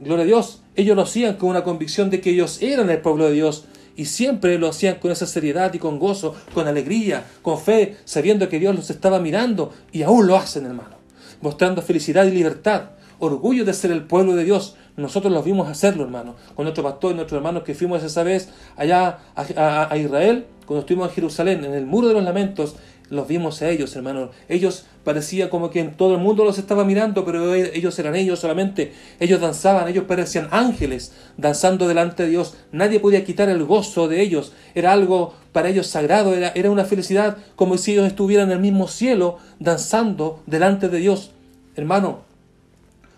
Gloria 0.00 0.22
a 0.22 0.26
Dios. 0.26 0.62
Ellos 0.74 0.96
lo 0.96 1.02
hacían 1.02 1.34
con 1.34 1.50
una 1.50 1.64
convicción 1.64 2.08
de 2.08 2.22
que 2.22 2.30
ellos 2.30 2.62
eran 2.62 2.88
el 2.88 3.02
pueblo 3.02 3.26
de 3.26 3.32
Dios 3.32 3.66
y 3.96 4.06
siempre 4.06 4.58
lo 4.58 4.68
hacían 4.68 4.94
con 4.94 5.10
esa 5.10 5.26
seriedad 5.26 5.74
y 5.74 5.78
con 5.78 5.98
gozo, 5.98 6.34
con 6.54 6.66
alegría, 6.66 7.26
con 7.42 7.58
fe, 7.58 7.98
sabiendo 8.06 8.48
que 8.48 8.58
Dios 8.58 8.74
los 8.74 8.88
estaba 8.88 9.18
mirando 9.18 9.70
y 9.92 10.00
aún 10.00 10.26
lo 10.26 10.34
hacen, 10.36 10.64
hermano. 10.64 10.96
Mostrando 11.42 11.82
felicidad 11.82 12.24
y 12.24 12.30
libertad, 12.30 12.92
orgullo 13.18 13.66
de 13.66 13.74
ser 13.74 13.90
el 13.90 14.04
pueblo 14.04 14.34
de 14.34 14.44
Dios. 14.44 14.76
Nosotros 14.96 15.30
los 15.30 15.44
vimos 15.44 15.68
hacerlo, 15.68 16.04
hermano, 16.04 16.36
con 16.54 16.64
nuestro 16.64 16.82
pastor 16.82 17.12
y 17.12 17.16
nuestros 17.16 17.36
hermanos 17.36 17.64
que 17.64 17.74
fuimos 17.74 18.02
esa 18.02 18.22
vez 18.22 18.48
allá 18.78 19.18
a 19.34 19.94
Israel, 19.98 20.46
cuando 20.64 20.80
estuvimos 20.80 21.08
en 21.08 21.14
Jerusalén, 21.16 21.64
en 21.64 21.74
el 21.74 21.84
muro 21.84 22.08
de 22.08 22.14
los 22.14 22.22
lamentos, 22.22 22.76
los 23.10 23.26
vimos 23.26 23.60
a 23.60 23.68
ellos, 23.68 23.94
hermano. 23.96 24.30
Ellos 24.48 24.86
parecía 25.04 25.50
como 25.50 25.70
que 25.70 25.82
todo 25.82 26.14
el 26.14 26.20
mundo 26.20 26.44
los 26.44 26.58
estaba 26.58 26.84
mirando, 26.84 27.24
pero 27.24 27.54
e-, 27.54 27.76
ellos 27.76 27.98
eran 27.98 28.14
ellos 28.14 28.38
solamente. 28.38 28.92
Ellos 29.18 29.40
danzaban, 29.40 29.88
ellos 29.88 30.04
parecían 30.04 30.48
ángeles 30.52 31.12
danzando 31.36 31.88
delante 31.88 32.22
de 32.22 32.30
Dios. 32.30 32.54
Nadie 32.72 33.00
podía 33.00 33.24
quitar 33.24 33.48
el 33.48 33.64
gozo 33.64 34.08
de 34.08 34.22
ellos. 34.22 34.52
Era 34.74 34.92
algo 34.92 35.34
para 35.52 35.68
ellos 35.68 35.88
sagrado, 35.88 36.34
era, 36.34 36.52
era 36.54 36.70
una 36.70 36.84
felicidad 36.84 37.36
como 37.56 37.76
si 37.76 37.92
ellos 37.92 38.06
estuvieran 38.06 38.46
en 38.46 38.52
el 38.52 38.60
mismo 38.60 38.86
cielo 38.86 39.38
danzando 39.58 40.42
delante 40.46 40.88
de 40.88 40.98
Dios. 40.98 41.32
Hermano, 41.74 42.20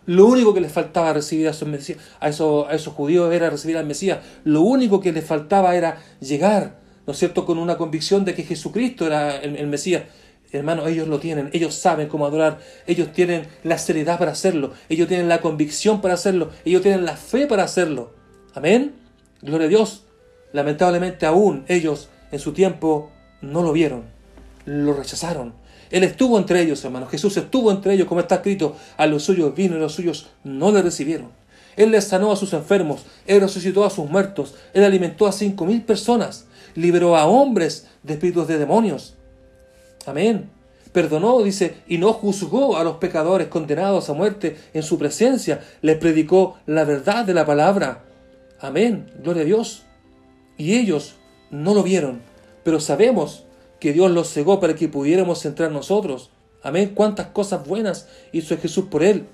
lo 0.07 0.27
único 0.27 0.55
que 0.55 0.61
les 0.63 0.73
faltaba 0.73 1.13
recibir 1.13 1.47
a 1.47 1.51
esos, 1.51 1.69
a 2.19 2.29
esos, 2.29 2.67
a 2.69 2.73
esos 2.73 2.95
judíos 2.95 3.33
era 3.33 3.51
recibir 3.51 3.77
al 3.77 3.87
Mesías. 3.87 4.21
Lo 4.45 4.63
único 4.63 5.01
que 5.01 5.13
les 5.13 5.25
faltaba 5.25 5.77
era 5.77 5.99
llegar 6.21 6.82
¿no 7.07 7.13
es 7.13 7.19
cierto?, 7.19 7.45
con 7.45 7.59
una 7.59 7.77
convicción 7.77 8.25
de 8.25 8.35
que 8.35 8.45
Jesucristo 8.45 9.07
era 9.07 9.37
el, 9.37 9.67
Mesías. 9.67 10.05
Hermanos, 10.53 10.87
ellos 10.89 11.09
lo 11.09 11.19
tienen, 11.19 11.49
ellos 11.55 11.75
saben 11.75 12.09
cómo 12.09 12.27
adorar, 12.27 12.61
ellos 12.87 13.13
tienen 13.13 13.47
la 13.65 13.79
seriedad 13.79 14.19
para 14.19 14.33
hacerlo, 14.33 14.73
ellos 14.91 15.09
tienen 15.09 15.29
la 15.29 15.41
convicción 15.41 16.03
para 16.03 16.15
hacerlo, 16.15 16.51
ellos 16.65 16.83
tienen 16.83 17.07
la 17.07 17.17
fe 17.17 17.47
para 17.47 17.65
hacerlo. 17.65 18.13
Amén. 18.55 18.93
Gloria 19.41 19.67
a 19.67 19.71
Dios. 19.71 20.05
Lamentablemente 20.53 21.25
aún 21.25 21.65
ellos 21.69 22.11
en 22.31 22.39
su 22.39 22.53
tiempo 22.53 23.11
no 23.41 23.63
lo 23.63 23.73
vieron, 23.73 24.05
lo 24.67 24.93
rechazaron. 24.93 25.55
Él 25.91 26.05
estuvo 26.05 26.39
entre 26.39 26.61
ellos, 26.61 26.85
hermanos. 26.85 27.11
Jesús 27.11 27.37
estuvo 27.37 27.71
entre 27.71 27.95
ellos, 27.95 28.07
como 28.07 28.21
está 28.21 28.37
escrito, 28.37 28.77
a 28.97 29.07
los 29.07 29.23
suyos 29.25 29.55
vino 29.55 29.77
y 29.77 29.81
los 29.81 29.95
suyos 29.95 30.31
no 30.45 30.71
le 30.71 30.83
recibieron. 30.83 31.31
Él 31.77 31.91
les 31.91 32.05
sanó 32.05 32.33
a 32.33 32.37
sus 32.37 32.53
enfermos, 32.53 33.05
Él 33.27 33.41
resucitó 33.41 33.85
a 33.85 33.91
sus 33.91 34.09
muertos, 34.09 34.55
Él 34.75 34.85
alimentó 34.85 35.27
a 35.27 35.33
cinco 35.33 35.65
mil 35.65 35.83
personas 35.83 36.47
liberó 36.75 37.17
a 37.17 37.27
hombres 37.27 37.89
de 38.03 38.15
espíritus 38.15 38.49
de 38.49 38.59
demonios. 38.59 39.17
Amén. 40.07 40.51
Perdonó, 40.93 41.43
dice, 41.43 41.77
y 41.89 41.99
no 41.99 42.13
juzgó 42.13 42.77
a 42.77 42.85
los 42.85 42.97
pecadores 42.97 43.49
condenados 43.49 44.11
a 44.11 44.13
muerte 44.13 44.59
en 44.75 44.83
su 44.83 44.99
presencia. 44.99 45.61
Les 45.81 45.97
predicó 45.97 46.59
la 46.67 46.85
verdad 46.85 47.25
de 47.25 47.35
la 47.35 47.47
palabra. 47.47 48.05
Amén. 48.61 49.11
Gloria 49.23 49.43
a 49.43 49.47
Dios. 49.47 49.85
Y 50.59 50.77
ellos 50.77 51.17
no 51.51 51.73
lo 51.75 51.83
vieron, 51.83 52.21
pero 52.63 52.79
sabemos 52.79 53.45
que 53.81 53.93
Dios 53.93 54.11
los 54.11 54.33
cegó 54.33 54.61
para 54.61 54.75
que 54.75 54.89
pudiéramos 54.89 55.45
entrar 55.47 55.73
nosotros. 55.73 56.31
Amén. 56.63 56.93
Cuántas 56.95 57.29
cosas 57.29 57.67
buenas 57.67 58.07
hizo 58.33 58.57
Jesús 58.59 58.85
por 58.91 59.03
él. 59.03 59.27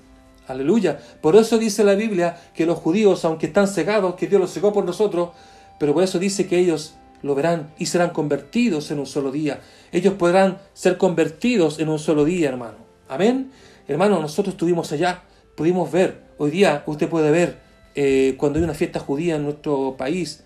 Aleluya. 0.47 0.99
Por 1.21 1.35
eso 1.35 1.59
dice 1.59 1.83
la 1.83 1.93
Biblia 1.93 2.41
que 2.55 2.65
los 2.65 2.79
judíos, 2.79 3.23
aunque 3.25 3.47
están 3.47 3.67
cegados, 3.67 4.15
que 4.15 4.27
Dios 4.27 4.41
los 4.41 4.51
cegó 4.51 4.73
por 4.73 4.85
nosotros, 4.85 5.29
pero 5.77 5.93
por 5.93 6.03
eso 6.03 6.17
dice 6.17 6.47
que 6.47 6.57
ellos 6.57 6.95
lo 7.21 7.35
verán 7.35 7.73
y 7.77 7.87
serán 7.87 8.11
convertidos 8.11 8.91
en 8.91 8.99
un 8.99 9.05
solo 9.05 9.31
día. 9.31 9.61
Ellos 9.91 10.13
podrán 10.13 10.59
ser 10.73 10.97
convertidos 10.97 11.79
en 11.79 11.89
un 11.89 11.99
solo 11.99 12.25
día, 12.25 12.49
hermano. 12.49 12.77
Amén. 13.07 13.51
Hermano, 13.87 14.21
nosotros 14.21 14.53
estuvimos 14.53 14.91
allá, 14.91 15.23
pudimos 15.55 15.91
ver, 15.91 16.21
hoy 16.37 16.51
día 16.51 16.83
usted 16.85 17.09
puede 17.09 17.31
ver 17.31 17.57
eh, 17.95 18.35
cuando 18.37 18.59
hay 18.59 18.63
una 18.63 18.73
fiesta 18.73 18.99
judía 18.99 19.35
en 19.35 19.43
nuestro 19.43 19.95
país 19.97 20.43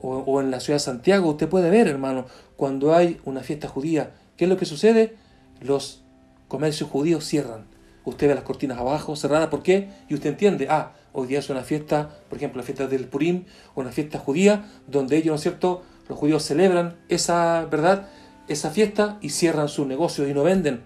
o, 0.00 0.18
o 0.18 0.40
en 0.40 0.50
la 0.50 0.60
ciudad 0.60 0.76
de 0.76 0.84
Santiago, 0.84 1.30
usted 1.30 1.48
puede 1.48 1.70
ver, 1.70 1.88
hermano, 1.88 2.26
cuando 2.56 2.94
hay 2.94 3.18
una 3.24 3.40
fiesta 3.40 3.66
judía, 3.66 4.12
¿qué 4.36 4.44
es 4.44 4.50
lo 4.50 4.56
que 4.56 4.66
sucede? 4.66 5.16
Los 5.60 6.02
comercios 6.48 6.90
judíos 6.90 7.24
cierran. 7.24 7.64
Usted 8.04 8.28
ve 8.28 8.34
las 8.34 8.44
cortinas 8.44 8.78
abajo, 8.78 9.16
cerradas, 9.16 9.48
¿por 9.48 9.62
qué? 9.62 9.88
Y 10.08 10.14
usted 10.14 10.30
entiende, 10.30 10.66
ah, 10.68 10.92
hoy 11.12 11.28
día 11.28 11.38
es 11.38 11.48
una 11.50 11.62
fiesta, 11.62 12.10
por 12.28 12.36
ejemplo, 12.36 12.58
la 12.58 12.64
fiesta 12.64 12.86
del 12.86 13.06
Purim, 13.06 13.44
una 13.74 13.90
fiesta 13.90 14.18
judía, 14.18 14.68
donde 14.86 15.16
ellos, 15.16 15.28
¿no 15.28 15.34
es 15.36 15.40
cierto?, 15.40 15.82
los 16.12 16.18
judíos 16.18 16.42
celebran 16.42 16.96
esa, 17.08 17.66
¿verdad?, 17.70 18.06
esa 18.46 18.70
fiesta 18.70 19.16
y 19.22 19.30
cierran 19.30 19.68
sus 19.68 19.86
negocios 19.86 20.28
y 20.28 20.34
no 20.34 20.42
venden. 20.42 20.82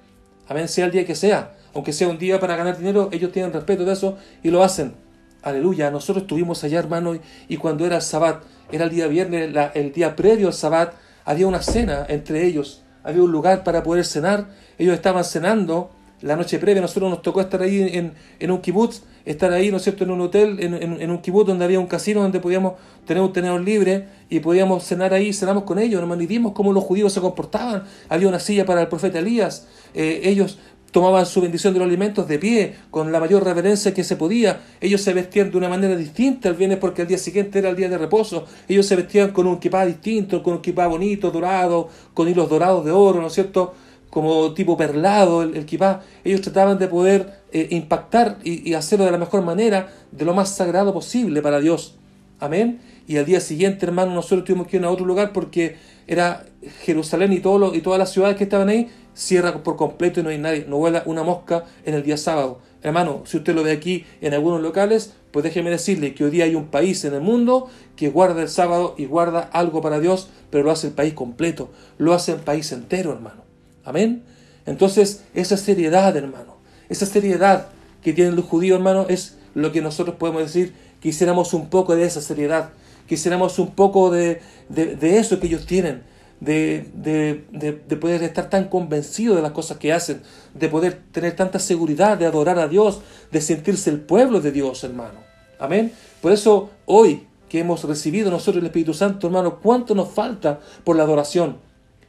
Amén, 0.47 0.69
sea 0.69 0.85
el 0.85 0.93
día 0.93 1.05
que 1.05 1.17
sea. 1.17 1.57
Aunque 1.75 1.93
sea 1.93 2.07
un 2.07 2.17
día 2.17 2.39
para 2.39 2.55
ganar 2.55 2.79
dinero, 2.79 3.09
ellos 3.11 3.33
tienen 3.33 3.53
respeto 3.53 3.85
de 3.85 3.93
eso 3.93 4.17
y 4.45 4.51
lo 4.51 4.63
hacen. 4.63 4.95
Aleluya. 5.43 5.91
Nosotros 5.91 6.23
estuvimos 6.23 6.63
allá, 6.63 6.79
hermano, 6.79 7.19
y 7.49 7.57
cuando 7.57 7.85
era 7.85 7.97
el 7.97 8.03
Sabbat, 8.03 8.45
era 8.71 8.85
el 8.85 8.91
día 8.91 9.09
viernes, 9.09 9.53
el 9.75 9.93
día 9.93 10.15
previo 10.15 10.47
al 10.47 10.55
Sabbat, 10.55 10.95
había 11.25 11.49
una 11.49 11.61
cena 11.61 12.07
entre 12.09 12.47
ellos. 12.47 12.85
Había 13.03 13.23
un 13.23 13.33
lugar 13.33 13.65
para 13.65 13.83
poder 13.83 14.05
cenar. 14.05 14.47
Ellos 14.79 14.95
estaban 14.95 15.25
cenando 15.25 15.91
la 16.21 16.37
noche 16.37 16.61
previa. 16.61 16.81
Nosotros 16.83 17.11
nos 17.11 17.23
tocó 17.23 17.41
estar 17.41 17.63
ahí 17.63 17.83
en, 17.83 18.15
en 18.39 18.51
un 18.53 18.61
kibutz 18.61 19.03
estar 19.27 19.53
ahí, 19.53 19.71
¿no 19.71 19.77
es 19.77 19.83
cierto?, 19.83 20.05
en 20.05 20.11
un 20.13 20.21
hotel, 20.23 20.59
en, 20.61 21.11
un 21.11 21.19
kibutz 21.19 21.49
donde 21.49 21.65
había 21.65 21.81
un 21.81 21.87
casino 21.87 22.23
donde 22.23 22.41
podíamos 22.41 22.75
tener 23.05 23.23
un 23.23 23.33
tenedor 23.33 23.61
libre 23.61 24.07
y 24.31 24.41
podíamos 24.41 24.85
cenar 24.85 25.13
ahí, 25.13 25.33
cenamos 25.33 25.65
con 25.65 25.79
ellos, 25.79 26.01
hermano, 26.01 26.23
y 26.23 26.27
vimos 26.27 26.53
cómo 26.53 26.73
los 26.73 26.85
judíos 26.85 27.13
se 27.13 27.21
comportaban. 27.21 27.83
Había 28.09 28.29
una 28.29 28.39
silla 28.39 28.65
para 28.65 28.81
el 28.81 28.89
profeta 28.89 29.19
Elías, 29.19 29.67
eh, 29.95 30.23
ellos 30.25 30.59
tomaban 30.93 31.27
su 31.27 31.43
bendición 31.43 31.75
de 31.75 31.81
los 31.81 31.89
alimentos 31.89 32.27
de 32.27 32.39
pie, 32.39 32.75
con 32.91 33.13
la 33.13 33.21
mayor 33.21 33.45
reverencia 33.45 33.93
que 33.93 34.05
se 34.05 34.17
podía. 34.17 34.63
Ellos 34.81 35.03
se 35.03 35.13
vestían 35.13 35.51
de 35.51 35.59
una 35.59 35.69
manera 35.69 35.95
distinta 35.97 36.49
el 36.49 36.55
viernes 36.55 36.79
porque 36.79 37.03
el 37.03 37.09
día 37.09 37.19
siguiente 37.19 37.59
era 37.59 37.69
el 37.69 37.77
día 37.77 37.91
de 37.91 37.99
reposo. 37.99 38.47
Ellos 38.67 38.87
se 38.87 38.97
vestían 38.97 39.33
con 39.33 39.47
un 39.47 39.59
kipá 39.59 39.85
distinto, 39.85 40.43
con 40.43 40.55
un 40.55 40.63
kipá 40.63 40.87
bonito, 40.87 41.31
dorado, 41.31 41.91
con 42.15 42.29
hilos 42.29 42.49
dorados 42.49 42.85
de 42.85 42.93
oro, 42.93 43.21
¿no 43.21 43.27
es 43.27 43.35
cierto? 43.35 43.75
Como 44.17 44.55
tipo 44.55 44.79
perlado 44.79 45.43
el, 45.43 45.55
el 45.59 45.67
kipá. 45.67 46.01
Ellos 46.25 46.41
trataban 46.41 46.79
de 46.79 46.89
poder 46.89 47.43
eh, 47.53 47.69
impactar 47.73 48.39
y, 48.43 48.73
hacerlo 48.73 49.05
de 49.05 49.11
la 49.11 49.19
mejor 49.19 49.43
manera, 49.43 49.93
de 50.11 50.25
lo 50.25 50.33
más 50.33 50.57
sagrado 50.57 50.95
posible 50.95 51.43
para 51.43 51.61
Dios. 51.61 51.97
Amén. 52.41 52.81
Y 53.07 53.19
al 53.19 53.27
día 53.27 53.41
siguiente, 53.41 53.85
hermano, 53.85 54.15
nosotros 54.15 54.45
tuvimos 54.45 54.69
que 54.69 54.79
ir 54.79 54.85
a 54.87 54.91
otro 54.91 55.05
lugar 55.05 55.35
porque 55.35 55.77
era 56.07 56.47
Jerusalén 56.81 57.35
y, 57.35 57.41
todo 57.41 57.75
y 57.75 57.83
todas 57.83 57.99
las 57.99 58.11
ciudades 58.11 58.39
que 58.39 58.45
estaban 58.45 58.71
ahí 58.71 58.89
cierra 59.13 59.63
por 59.63 59.77
completo 59.77 60.21
y 60.21 60.23
no 60.23 60.31
hay 60.31 60.39
nadie, 60.39 60.65
no 60.67 60.79
vuela 60.79 61.03
una 61.05 61.23
mosca 61.23 61.65
en 61.85 61.93
el 61.93 62.03
día 62.03 62.17
sábado. 62.17 62.61
Hermano, 62.83 63.21
si 63.27 63.37
usted 63.37 63.55
lo 63.55 63.63
ve 63.63 63.73
aquí 63.73 64.07
en 64.23 64.33
algunos 64.33 64.63
locales, 64.63 65.13
pues 65.31 65.43
déjeme 65.45 65.69
decirle 65.69 66.15
que 66.15 66.25
hoy 66.25 66.31
día 66.31 66.45
hay 66.45 66.55
un 66.55 66.69
país 66.69 67.05
en 67.05 67.13
el 67.13 67.21
mundo 67.21 67.69
que 67.97 68.09
guarda 68.09 68.41
el 68.41 68.49
sábado 68.49 68.95
y 68.97 69.05
guarda 69.05 69.51
algo 69.53 69.83
para 69.83 70.01
Dios, 70.01 70.31
pero 70.49 70.65
lo 70.65 70.71
hace 70.71 70.87
el 70.87 70.95
país 70.95 71.13
completo, 71.13 71.69
lo 71.99 72.15
hace 72.15 72.33
el 72.33 72.41
país 72.41 72.73
entero, 72.73 73.13
hermano. 73.13 73.46
Amén. 73.87 74.25
Entonces, 74.67 75.23
esa 75.33 75.57
seriedad, 75.57 76.15
hermano, 76.17 76.57
esa 76.89 77.07
seriedad 77.07 77.69
que 78.03 78.13
tienen 78.13 78.37
los 78.37 78.45
judíos, 78.45 78.77
hermano, 78.77 79.07
es 79.09 79.37
lo 79.55 79.73
que 79.73 79.81
nosotros 79.81 80.17
podemos 80.17 80.43
decir, 80.43 80.75
quisiéramos 81.01 81.55
un 81.55 81.71
poco 81.71 81.95
de 81.95 82.05
esa 82.05 82.21
seriedad, 82.21 82.71
quisiéramos 83.09 83.59
un 83.61 83.71
poco 83.71 84.11
de, 84.11 84.43
de, 84.69 85.19
eso 85.19 85.39
que 85.39 85.47
ellos 85.47 85.67
tienen, 85.67 86.03
de, 86.41 86.91
de, 86.95 87.97
poder 87.97 88.25
estar 88.25 88.51
tan 88.51 88.69
convencidos 88.69 89.37
de 89.37 89.43
las 89.43 89.53
cosas 89.53 89.79
que 89.79 89.93
hacen, 89.93 90.21
de 90.55 90.69
poder 90.69 91.01
tener 91.13 91.37
tanta 91.37 91.61
seguridad, 91.61 92.19
de 92.19 92.27
adorar 92.27 92.59
a 92.59 92.67
Dios, 92.67 93.01
de 93.31 93.41
sentirse 93.41 93.89
el 93.89 94.01
pueblo 94.01 94.41
de 94.41 94.51
Dios, 94.51 94.83
hermano. 94.83 95.21
Amén. 95.61 95.93
Por 96.21 96.33
eso 96.33 96.71
hoy 96.87 97.27
que 97.49 97.61
hemos 97.61 97.85
recibido 97.85 98.33
nosotros 98.33 98.61
el 98.61 98.67
Espíritu 98.67 98.93
Santo, 98.93 99.29
hermano, 99.29 99.61
¿cuánto 99.61 99.95
nos 99.95 100.09
falta 100.11 100.59
por 100.83 100.97
la 100.97 101.05
adoración? 101.05 101.66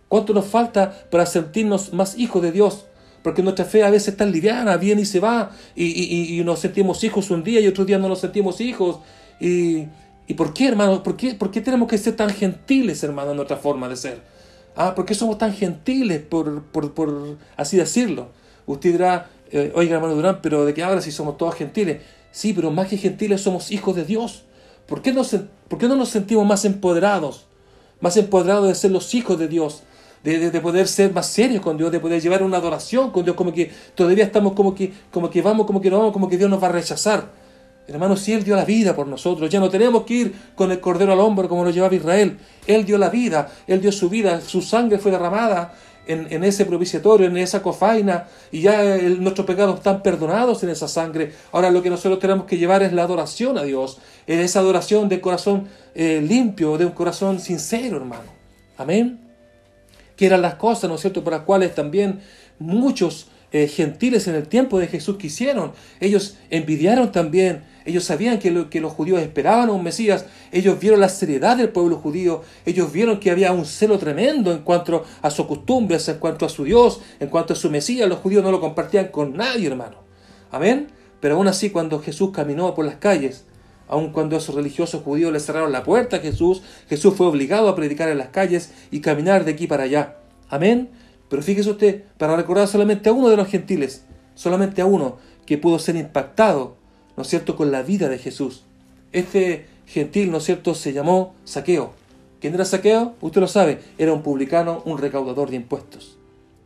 ¿Cuánto 0.07 0.33
nos 0.33 0.45
falta 0.45 1.07
para 1.09 1.25
sentirnos 1.25 1.93
más 1.93 2.17
hijos 2.17 2.41
de 2.41 2.51
Dios? 2.51 2.85
Porque 3.23 3.43
nuestra 3.43 3.65
fe 3.65 3.83
a 3.83 3.89
veces 3.89 4.09
está 4.09 4.25
liviana, 4.25 4.77
viene 4.77 5.01
y 5.01 5.05
se 5.05 5.19
va, 5.19 5.51
y, 5.75 6.41
nos 6.45 6.59
sentimos 6.59 7.03
hijos 7.03 7.29
un 7.29 7.43
día 7.43 7.59
y 7.59 7.67
otro 7.67 7.83
día 7.83 7.97
no 7.97 8.07
nos 8.07 8.19
sentimos 8.19 8.61
hijos. 8.61 8.99
Y, 9.39 9.87
por 10.37 10.53
qué, 10.53 10.69
hermano? 10.69 11.03
¿Por 11.03 11.17
qué, 11.17 11.33
¿Por 11.33 11.51
qué 11.51 11.59
tenemos 11.59 11.89
que 11.89 11.97
ser 11.97 12.15
tan 12.15 12.29
gentiles, 12.29 13.03
hermano, 13.03 13.31
en 13.31 13.37
nuestra 13.37 13.57
forma 13.57 13.89
de 13.89 13.97
ser? 13.97 14.21
Ah, 14.75 14.93
¿por 14.95 15.05
qué 15.05 15.13
somos 15.13 15.37
tan 15.37 15.53
gentiles, 15.53 16.21
por, 16.21 16.63
por, 16.63 17.37
así 17.57 17.75
decirlo? 17.77 18.29
Usted 18.65 18.91
dirá, 18.91 19.29
eh, 19.51 19.71
oiga, 19.75 19.95
hermano 19.95 20.15
Durán, 20.15 20.39
pero 20.41 20.65
¿de 20.65 20.73
qué 20.73 20.83
habla 20.83 21.01
si 21.01 21.11
somos 21.11 21.37
todos 21.37 21.55
gentiles? 21.55 22.01
Sí, 22.31 22.53
pero 22.53 22.71
más 22.71 22.87
que 22.87 22.97
gentiles 22.97 23.41
somos 23.41 23.71
hijos 23.71 23.95
de 23.95 24.05
Dios. 24.05 24.43
¿Por 24.85 25.01
qué, 25.01 25.11
no, 25.11 25.23
¿Por 25.67 25.79
qué 25.79 25.87
no 25.87 25.95
nos 25.95 26.09
sentimos 26.09 26.45
más 26.45 26.63
empoderados? 26.63 27.47
Más 27.99 28.15
empoderados 28.15 28.67
de 28.67 28.75
ser 28.75 28.91
los 28.91 29.13
hijos 29.15 29.39
de 29.39 29.47
Dios 29.47 29.83
de, 30.23 30.61
poder 30.61 30.87
ser 30.87 31.13
más 31.13 31.27
serios 31.27 31.61
con 31.61 31.77
Dios, 31.77 31.91
de 31.91 31.99
poder 31.99 32.21
llevar 32.21 32.43
una 32.43 32.57
adoración 32.57 33.11
con 33.11 33.23
Dios, 33.23 33.35
como 33.35 33.53
que 33.53 33.71
todavía 33.95 34.25
estamos 34.25 34.53
como 34.53 34.75
que, 34.75 34.91
como 35.11 35.29
que 35.29 35.41
vamos, 35.41 35.65
como 35.65 35.81
que 35.81 35.89
no 35.89 35.99
vamos, 35.99 36.13
como 36.13 36.27
que 36.27 36.37
Dios 36.37 36.49
nos 36.49 36.61
va 36.61 36.67
a 36.67 36.71
rechazar. 36.71 37.47
Hermano, 37.87 38.17
si 38.17 38.33
Él 38.33 38.43
dio 38.43 38.55
la 38.55 38.65
vida 38.65 38.93
por 38.93 39.07
nosotros, 39.07 39.49
ya 39.49 39.61
no 39.61 39.69
tenemos 39.69 40.03
que 40.03 40.13
ir 40.13 40.35
con 40.55 40.71
el 40.71 40.79
cordero 40.81 41.13
al 41.13 41.19
hombro 41.21 41.47
como 41.47 41.63
lo 41.63 41.69
llevaba 41.69 41.95
Israel. 41.95 42.37
Él 42.65 42.85
dio 42.85 42.97
la 42.97 43.09
vida, 43.09 43.49
Él 43.65 43.79
dio 43.79 43.93
su 43.93 44.09
vida, 44.09 44.41
su 44.41 44.61
sangre 44.61 44.97
fue 44.97 45.11
derramada 45.11 45.73
en, 46.05 46.43
ese 46.43 46.65
propiciatorio, 46.65 47.27
en 47.27 47.37
esa 47.37 47.61
cofaina, 47.61 48.27
y 48.51 48.61
ya 48.61 48.97
nuestros 49.19 49.45
pecados 49.45 49.77
están 49.77 50.01
perdonados 50.01 50.63
en 50.63 50.69
esa 50.69 50.87
sangre. 50.87 51.33
Ahora 51.51 51.69
lo 51.69 51.81
que 51.81 51.89
nosotros 51.89 52.19
tenemos 52.19 52.45
que 52.45 52.57
llevar 52.57 52.83
es 52.83 52.93
la 52.93 53.03
adoración 53.03 53.57
a 53.57 53.63
Dios, 53.63 53.99
es 54.25 54.39
esa 54.39 54.59
adoración 54.59 55.09
de 55.09 55.21
corazón 55.21 55.67
eh, 55.95 56.23
limpio, 56.25 56.77
de 56.77 56.85
un 56.85 56.91
corazón 56.91 57.39
sincero, 57.39 57.97
hermano. 57.97 58.37
Amén 58.77 59.26
que 60.17 60.25
eran 60.25 60.41
las 60.41 60.55
cosas, 60.55 60.89
¿no 60.89 60.95
es 60.95 61.01
cierto?, 61.01 61.23
por 61.23 61.31
las 61.31 61.43
cuales 61.43 61.73
también 61.73 62.19
muchos 62.59 63.27
eh, 63.53 63.69
gentiles 63.69 64.27
en 64.27 64.35
el 64.35 64.47
tiempo 64.47 64.77
de 64.77 64.87
Jesús 64.87 65.15
quisieron. 65.17 65.71
Ellos 66.01 66.35
envidiaron 66.49 67.13
también, 67.13 67.63
ellos 67.85 68.03
sabían 68.03 68.39
que, 68.39 68.67
que 68.69 68.81
los 68.81 68.91
judíos 68.91 69.21
esperaban 69.21 69.69
a 69.69 69.71
un 69.71 69.83
Mesías, 69.83 70.25
ellos 70.51 70.77
vieron 70.79 70.99
la 70.99 71.07
seriedad 71.07 71.55
del 71.55 71.69
pueblo 71.69 71.95
judío, 71.95 72.41
ellos 72.65 72.91
vieron 72.91 73.21
que 73.21 73.31
había 73.31 73.53
un 73.53 73.65
celo 73.65 73.97
tremendo 73.97 74.51
en 74.51 74.59
cuanto 74.59 75.05
a 75.21 75.29
sus 75.29 75.45
costumbres, 75.45 76.09
en 76.09 76.17
cuanto 76.17 76.45
a 76.45 76.49
su 76.49 76.65
Dios, 76.65 76.99
en 77.21 77.29
cuanto 77.29 77.53
a 77.53 77.55
su 77.55 77.69
Mesías, 77.69 78.09
los 78.09 78.19
judíos 78.19 78.43
no 78.43 78.51
lo 78.51 78.59
compartían 78.59 79.07
con 79.07 79.37
nadie, 79.37 79.67
hermano. 79.67 79.97
Amén. 80.51 80.87
Pero 81.21 81.35
aún 81.35 81.47
así, 81.47 81.69
cuando 81.69 81.99
Jesús 81.99 82.31
caminó 82.31 82.75
por 82.75 82.85
las 82.85 82.97
calles, 82.97 83.45
Aun 83.87 84.11
cuando 84.11 84.35
esos 84.35 84.55
religiosos 84.55 85.03
judíos 85.03 85.31
le 85.31 85.39
cerraron 85.39 85.71
la 85.71 85.83
puerta 85.83 86.17
a 86.17 86.19
Jesús, 86.19 86.61
Jesús 86.89 87.13
fue 87.15 87.27
obligado 87.27 87.69
a 87.69 87.75
predicar 87.75 88.09
en 88.09 88.17
las 88.17 88.29
calles 88.29 88.73
y 88.91 89.01
caminar 89.01 89.45
de 89.45 89.51
aquí 89.51 89.67
para 89.67 89.83
allá. 89.83 90.17
Amén. 90.49 90.89
Pero 91.29 91.41
fíjese 91.41 91.69
usted, 91.69 92.03
para 92.17 92.35
recordar 92.35 92.67
solamente 92.67 93.09
a 93.09 93.13
uno 93.13 93.29
de 93.29 93.37
los 93.37 93.47
gentiles, 93.47 94.05
solamente 94.35 94.81
a 94.81 94.85
uno 94.85 95.17
que 95.45 95.57
pudo 95.57 95.79
ser 95.79 95.95
impactado, 95.95 96.75
¿no 97.15 97.23
es 97.23 97.29
cierto?, 97.29 97.55
con 97.55 97.71
la 97.71 97.83
vida 97.83 98.09
de 98.09 98.17
Jesús. 98.17 98.63
Este 99.11 99.65
gentil, 99.85 100.31
¿no 100.31 100.37
es 100.37 100.43
cierto?, 100.43 100.75
se 100.75 100.93
llamó 100.93 101.35
Saqueo. 101.45 101.93
¿Quién 102.39 102.53
era 102.53 102.65
Saqueo? 102.65 103.15
Usted 103.21 103.41
lo 103.41 103.47
sabe, 103.47 103.79
era 103.97 104.13
un 104.13 104.21
publicano, 104.21 104.83
un 104.85 104.97
recaudador 104.97 105.49
de 105.49 105.55
impuestos. 105.55 106.17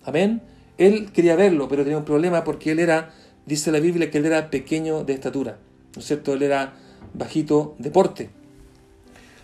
Amén. 0.03 0.41
Él 0.77 1.11
quería 1.11 1.35
verlo, 1.35 1.67
pero 1.67 1.83
tenía 1.83 1.97
un 1.97 2.05
problema 2.05 2.43
porque 2.43 2.71
él 2.71 2.79
era, 2.79 3.13
dice 3.45 3.71
la 3.71 3.79
Biblia, 3.79 4.09
que 4.09 4.17
él 4.17 4.25
era 4.25 4.49
pequeño 4.49 5.03
de 5.03 5.13
estatura. 5.13 5.59
¿No 5.95 6.01
es 6.01 6.07
cierto? 6.07 6.33
Él 6.33 6.41
era 6.41 6.73
bajito 7.13 7.75
deporte. 7.77 8.29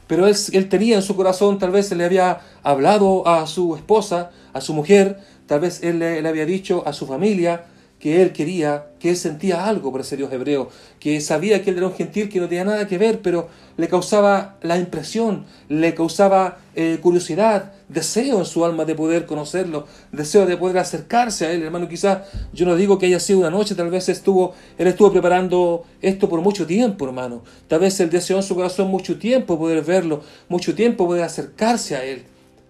Pero 0.07 0.27
él, 0.27 0.35
él 0.53 0.69
tenía 0.69 0.95
en 0.95 1.01
su 1.01 1.15
corazón, 1.15 1.59
tal 1.59 1.71
vez 1.71 1.91
le 1.91 2.05
había 2.05 2.39
hablado 2.63 3.27
a 3.27 3.45
su 3.47 3.75
esposa, 3.75 4.31
a 4.53 4.61
su 4.61 4.73
mujer, 4.73 5.19
tal 5.47 5.59
vez 5.59 5.83
él 5.83 5.99
le, 5.99 6.21
le 6.21 6.29
había 6.29 6.45
dicho 6.45 6.83
a 6.85 6.93
su 6.93 7.05
familia, 7.05 7.65
que 7.99 8.21
él 8.21 8.31
quería, 8.31 8.87
que 8.99 9.09
él 9.09 9.17
sentía 9.17 9.67
algo 9.67 9.91
por 9.91 10.01
ese 10.01 10.17
Dios 10.17 10.31
hebreo, 10.31 10.69
que 10.99 11.19
sabía 11.19 11.63
que 11.63 11.71
él 11.71 11.77
era 11.77 11.87
un 11.87 11.95
gentil 11.95 12.29
que 12.29 12.39
no 12.39 12.47
tenía 12.47 12.65
nada 12.65 12.87
que 12.87 12.97
ver, 12.97 13.21
pero 13.21 13.49
le 13.75 13.87
causaba 13.87 14.57
la 14.61 14.77
impresión, 14.77 15.45
le 15.67 15.93
causaba 15.95 16.59
eh, 16.75 16.99
curiosidad, 17.01 17.73
deseo 17.89 18.39
en 18.39 18.45
su 18.45 18.65
alma 18.65 18.85
de 18.85 18.95
poder 18.95 19.25
conocerlo, 19.25 19.85
deseo 20.11 20.45
de 20.45 20.57
poder 20.57 20.77
acercarse 20.77 21.45
a 21.45 21.51
él, 21.51 21.63
hermano. 21.63 21.87
Quizás 21.87 22.19
yo 22.53 22.65
no 22.65 22.75
digo 22.75 22.97
que 22.97 23.05
haya 23.05 23.19
sido 23.19 23.39
una 23.39 23.49
noche, 23.49 23.75
tal 23.75 23.89
vez 23.89 24.09
estuvo, 24.09 24.53
él 24.77 24.87
estuvo 24.87 25.11
preparando 25.11 25.85
esto 26.01 26.27
por 26.29 26.41
mucho 26.41 26.65
tiempo, 26.65 27.05
hermano. 27.05 27.43
Tal 27.67 27.79
vez 27.79 27.99
él 27.99 28.09
deseó 28.09 28.37
en 28.37 28.43
su 28.43 28.55
corazón 28.55 28.89
mucho 28.89 29.17
tiempo 29.17 29.57
poder 29.57 29.83
verlo, 29.83 30.21
mucho 30.49 30.75
tiempo 30.75 31.07
poder 31.07 31.23
acercarse 31.23 31.95
a 31.95 32.03
él. 32.03 32.23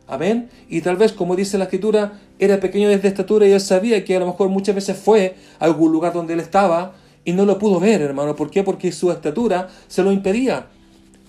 Amén. 0.07 0.49
Y 0.69 0.81
tal 0.81 0.95
vez, 0.95 1.11
como 1.11 1.35
dice 1.35 1.57
la 1.57 1.65
escritura, 1.65 2.19
era 2.39 2.59
pequeño 2.59 2.87
desde 2.87 3.09
estatura 3.09 3.45
y 3.45 3.51
él 3.51 3.59
sabía 3.59 4.05
que 4.05 4.15
a 4.15 4.19
lo 4.19 4.27
mejor 4.27 4.47
muchas 4.49 4.73
veces 4.73 4.97
fue 4.97 5.35
a 5.59 5.65
algún 5.65 5.91
lugar 5.91 6.13
donde 6.13 6.33
él 6.33 6.39
estaba 6.39 6.93
y 7.25 7.33
no 7.33 7.45
lo 7.45 7.59
pudo 7.59 7.79
ver, 7.79 8.01
hermano. 8.01 8.35
¿Por 8.35 8.49
qué? 8.49 8.63
Porque 8.63 8.91
su 8.93 9.11
estatura 9.11 9.67
se 9.89 10.03
lo 10.03 10.13
impedía. 10.13 10.67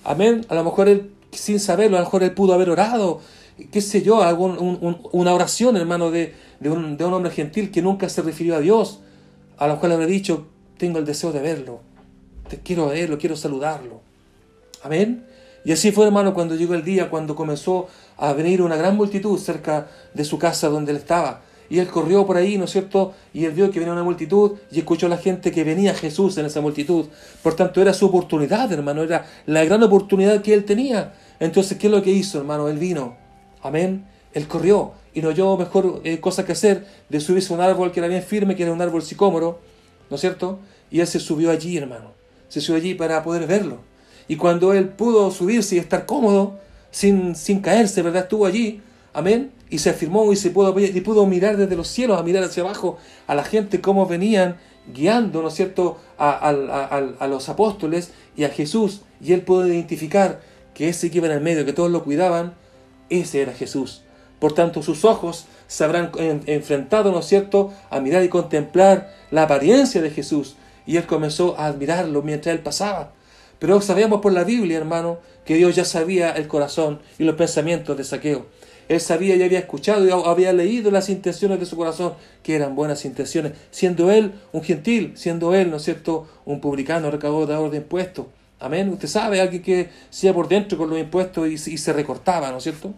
Amén. 0.05 0.47
A 0.49 0.55
lo 0.55 0.63
mejor 0.63 0.89
él 0.89 1.11
sin 1.33 1.61
saberlo, 1.61 1.97
a 1.97 2.01
lo 2.01 2.07
mejor 2.07 2.23
él 2.23 2.33
pudo 2.33 2.55
haber 2.55 2.71
orado, 2.71 3.21
qué 3.71 3.81
sé 3.81 4.03
yo, 4.03 4.23
algún, 4.23 4.99
una 5.13 5.35
oración, 5.35 5.77
hermano, 5.77 6.11
de, 6.11 6.35
de, 6.61 6.71
un, 6.71 6.97
de 6.97 7.05
un 7.05 7.15
hombre 7.15 7.31
gentil 7.31 7.71
que 7.71 7.83
nunca 7.83 8.09
se 8.09 8.23
refirió 8.23 8.57
a 8.57 8.61
Dios, 8.61 9.01
a 9.57 9.67
lo 9.67 9.81
cual 9.81 9.93
habrá 9.93 10.07
dicho, 10.07 10.47
tengo 10.77 10.99
el 10.99 11.05
deseo 11.05 11.33
de 11.33 11.41
verlo, 11.41 11.81
te 12.49 12.59
quiero 12.59 12.89
verlo, 12.89 13.19
quiero 13.19 13.37
saludarlo. 13.37 14.01
Amén. 14.83 15.25
Y 15.65 15.73
así 15.73 15.93
fue, 15.93 16.07
hermano, 16.07 16.35
cuando 16.35 16.55
llegó 16.55 16.75
el 16.75 16.85
día, 16.85 17.11
cuando 17.11 17.35
comenzó 17.35 17.89
a 18.17 18.33
venir 18.33 18.63
una 18.63 18.77
gran 18.77 18.97
multitud 18.97 19.39
cerca 19.39 19.89
de 20.15 20.25
su 20.25 20.39
casa 20.39 20.69
donde 20.69 20.93
él 20.93 20.99
estaba. 20.99 21.43
Y 21.71 21.81
él 21.81 21.89
corrió 21.89 22.27
por 22.27 22.37
ahí, 22.37 22.57
¿no 22.57 22.65
es 22.65 22.71
cierto? 22.71 23.13
Y 23.35 23.45
él 23.45 23.53
vio 23.53 23.71
que 23.71 23.79
venía 23.79 23.93
una 23.93 24.03
multitud 24.03 24.53
y 24.71 24.79
escuchó 24.79 25.07
a 25.07 25.11
la 25.11 25.19
gente 25.19 25.53
que 25.53 25.65
venía 25.65 25.93
Jesús 25.93 26.39
en 26.39 26.47
esa 26.47 26.63
multitud. 26.63 27.07
Por 27.43 27.55
tanto, 27.55 27.83
era 27.83 27.93
su 27.93 28.07
oportunidad, 28.07 28.73
hermano, 28.73 29.03
era 29.03 29.27
la 29.45 29.65
gran 29.65 29.83
oportunidad 29.83 30.41
que 30.41 30.55
él 30.55 30.65
tenía. 30.65 31.13
Entonces, 31.39 31.77
¿qué 31.77 31.89
es 31.89 31.93
lo 31.93 32.03
que 32.03 32.11
hizo, 32.11 32.39
hermano? 32.39 32.69
Él 32.69 32.79
vino. 32.79 33.28
Amén. 33.63 34.07
Él 34.35 34.47
corrió 34.47 34.93
y 35.15 35.23
no 35.23 35.29
oyó 35.31 35.57
mejor 35.57 36.01
eh, 36.05 36.21
cosa 36.21 36.45
que 36.45 36.53
hacer 36.53 36.87
de 37.09 37.21
subirse 37.21 37.53
a 37.53 37.57
un 37.57 37.63
árbol 37.63 37.93
que 37.93 38.01
era 38.01 38.09
bien 38.09 38.23
firme, 38.23 38.57
que 38.57 38.63
era 38.63 38.73
un 38.73 38.81
árbol 38.81 39.03
sicómoro, 39.03 39.59
¿no 40.11 40.15
es 40.17 40.21
cierto? 40.21 40.59
Y 40.91 41.01
él 41.01 41.07
se 41.07 41.21
subió 41.21 41.51
allí, 41.51 41.77
hermano. 41.77 42.13
Se 42.49 42.61
subió 42.61 42.81
allí 42.81 42.95
para 42.95 43.23
poder 43.23 43.47
verlo. 43.47 43.79
Y 44.29 44.37
cuando 44.37 44.73
él 44.75 44.89
pudo 44.91 45.31
subirse 45.31 45.77
y 45.77 45.79
estar 45.79 46.07
cómodo, 46.07 46.59
sin, 46.91 47.35
sin 47.35 47.61
caerse, 47.61 48.03
¿verdad? 48.03 48.25
Estuvo 48.25 48.47
allí, 48.47 48.81
amén, 49.13 49.53
y 49.71 49.79
se 49.79 49.91
afirmó 49.91 50.33
y, 50.33 50.37
se 50.37 50.51
pudo, 50.51 50.79
y 50.79 51.01
pudo 51.01 51.27
mirar 51.27 51.57
desde 51.57 51.77
los 51.77 51.89
cielos, 51.89 52.19
a 52.19 52.23
mirar 52.23 52.45
hacia 52.45 52.63
abajo 52.63 52.99
a 53.27 53.35
la 53.35 53.45
gente, 53.45 53.81
cómo 53.81 54.07
venían 54.07 54.57
guiando, 54.93 55.43
¿no 55.43 55.49
es 55.49 55.55
cierto?, 55.55 55.99
a, 56.19 56.49
a, 56.49 57.27
los 57.27 57.49
apóstoles 57.49 58.13
y 58.37 58.45
a 58.45 58.49
Jesús, 58.49 59.03
y 59.21 59.33
él 59.33 59.43
pudo 59.43 59.67
identificar 59.67 60.41
que 60.75 60.89
ese 60.89 61.11
que 61.11 61.19
iba 61.19 61.27
en 61.27 61.35
el 61.35 61.41
medio, 61.41 61.65
que 61.65 61.73
todos 61.73 61.91
lo 61.91 62.05
cuidaban, 62.05 62.55
ese 63.11 63.43
era 63.43 63.53
Jesús. 63.53 64.03
Por 64.39 64.53
tanto, 64.53 64.83
sus 64.83 65.05
ojos 65.05 65.47
se 65.67 65.85
habrán 65.85 66.13
enfrentado, 66.47 67.11
¿no 67.11 67.21
es 67.21 67.27
cierto?, 67.27 67.73
a 67.91 68.01
mirar 68.01 68.23
y 68.23 68.29
contemplar 68.29 69.13
la 69.31 69.43
apariencia 69.43 70.01
de 70.01 70.11
Jesús. 70.11 70.57
Y 70.87 70.97
él 70.97 71.07
comenzó 71.07 71.59
a 71.59 71.67
admirarlo 71.67 72.23
mientras 72.23 72.55
él 72.55 72.63
pasaba. 72.63 73.13
Pero 73.59 73.81
sabíamos 73.81 74.21
por 74.21 74.33
la 74.33 74.45
Biblia, 74.45 74.79
hermano, 74.79 75.19
que 75.45 75.57
Dios 75.57 75.75
ya 75.75 75.85
sabía 75.85 76.31
el 76.31 76.47
corazón 76.47 77.01
y 77.19 77.25
los 77.25 77.35
pensamientos 77.35 77.97
de 77.97 78.05
Saqueo. 78.05 78.47
Él 78.89 79.01
sabía 79.01 79.37
y 79.37 79.43
había 79.43 79.59
escuchado 79.59 80.07
y 80.07 80.11
había 80.11 80.53
leído 80.53 80.91
las 80.91 81.11
intenciones 81.11 81.61
de 81.61 81.67
su 81.67 81.77
corazón, 81.77 82.15
que 82.43 82.55
eran 82.55 82.75
buenas 82.75 83.05
intenciones, 83.05 83.53
siendo 83.71 84.11
él 84.11 84.33
un 84.53 84.63
gentil, 84.63 85.13
siendo 85.17 85.55
él, 85.55 85.71
¿no 85.71 85.77
es 85.77 85.83
cierto?, 85.83 86.27
un 86.47 86.61
publicano 86.61 87.11
recaudador 87.11 87.71
de 87.71 87.79
impuestos. 87.79 88.27
Amén. 88.61 88.89
Usted 88.89 89.09
sabe, 89.09 89.41
alguien 89.41 89.63
que 89.63 89.91
sea 90.11 90.35
por 90.35 90.49
dentro 90.49 90.77
con 90.77 90.91
los 90.91 90.99
impuestos 90.99 91.49
y, 91.49 91.59
se 91.79 91.93
recortaba, 91.93 92.51
¿no 92.51 92.59
es 92.59 92.65
cierto? 92.65 92.93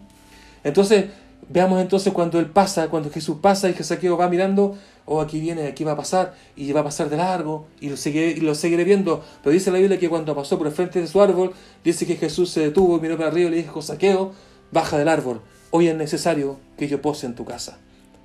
Entonces, 0.63 1.05
veamos 1.49 1.81
entonces 1.81 2.11
cuando 2.13 2.39
él 2.39 2.47
pasa, 2.47 2.87
cuando 2.87 3.11
Jesús 3.11 3.37
pasa 3.41 3.69
y 3.69 3.73
que 3.73 3.83
Saqueo 3.83 4.17
va 4.17 4.27
mirando, 4.27 4.75
oh, 5.05 5.21
aquí 5.21 5.39
viene, 5.39 5.67
aquí 5.67 5.83
va 5.83 5.91
a 5.91 5.95
pasar, 5.95 6.33
y 6.55 6.71
va 6.71 6.81
a 6.81 6.83
pasar 6.83 7.09
de 7.09 7.17
largo, 7.17 7.67
y 7.79 7.89
lo, 7.89 7.97
seguiré, 7.97 8.31
y 8.31 8.41
lo 8.41 8.55
seguiré 8.55 8.83
viendo. 8.83 9.23
Pero 9.43 9.53
dice 9.53 9.71
la 9.71 9.77
Biblia 9.77 9.99
que 9.99 10.09
cuando 10.09 10.35
pasó 10.35 10.57
por 10.57 10.67
el 10.67 10.73
frente 10.73 10.99
de 10.99 11.07
su 11.07 11.21
árbol, 11.21 11.53
dice 11.83 12.07
que 12.07 12.15
Jesús 12.15 12.49
se 12.49 12.61
detuvo 12.61 12.99
miró 12.99 13.17
para 13.17 13.29
arriba 13.29 13.49
y 13.49 13.51
le 13.51 13.57
dijo, 13.57 13.81
Saqueo, 13.81 14.33
baja 14.71 14.97
del 14.97 15.09
árbol, 15.09 15.41
hoy 15.69 15.87
es 15.87 15.95
necesario 15.95 16.57
que 16.77 16.87
yo 16.87 17.01
pose 17.01 17.27
en 17.27 17.35
tu 17.35 17.45
casa. 17.45 17.77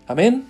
Amén. 0.06 0.46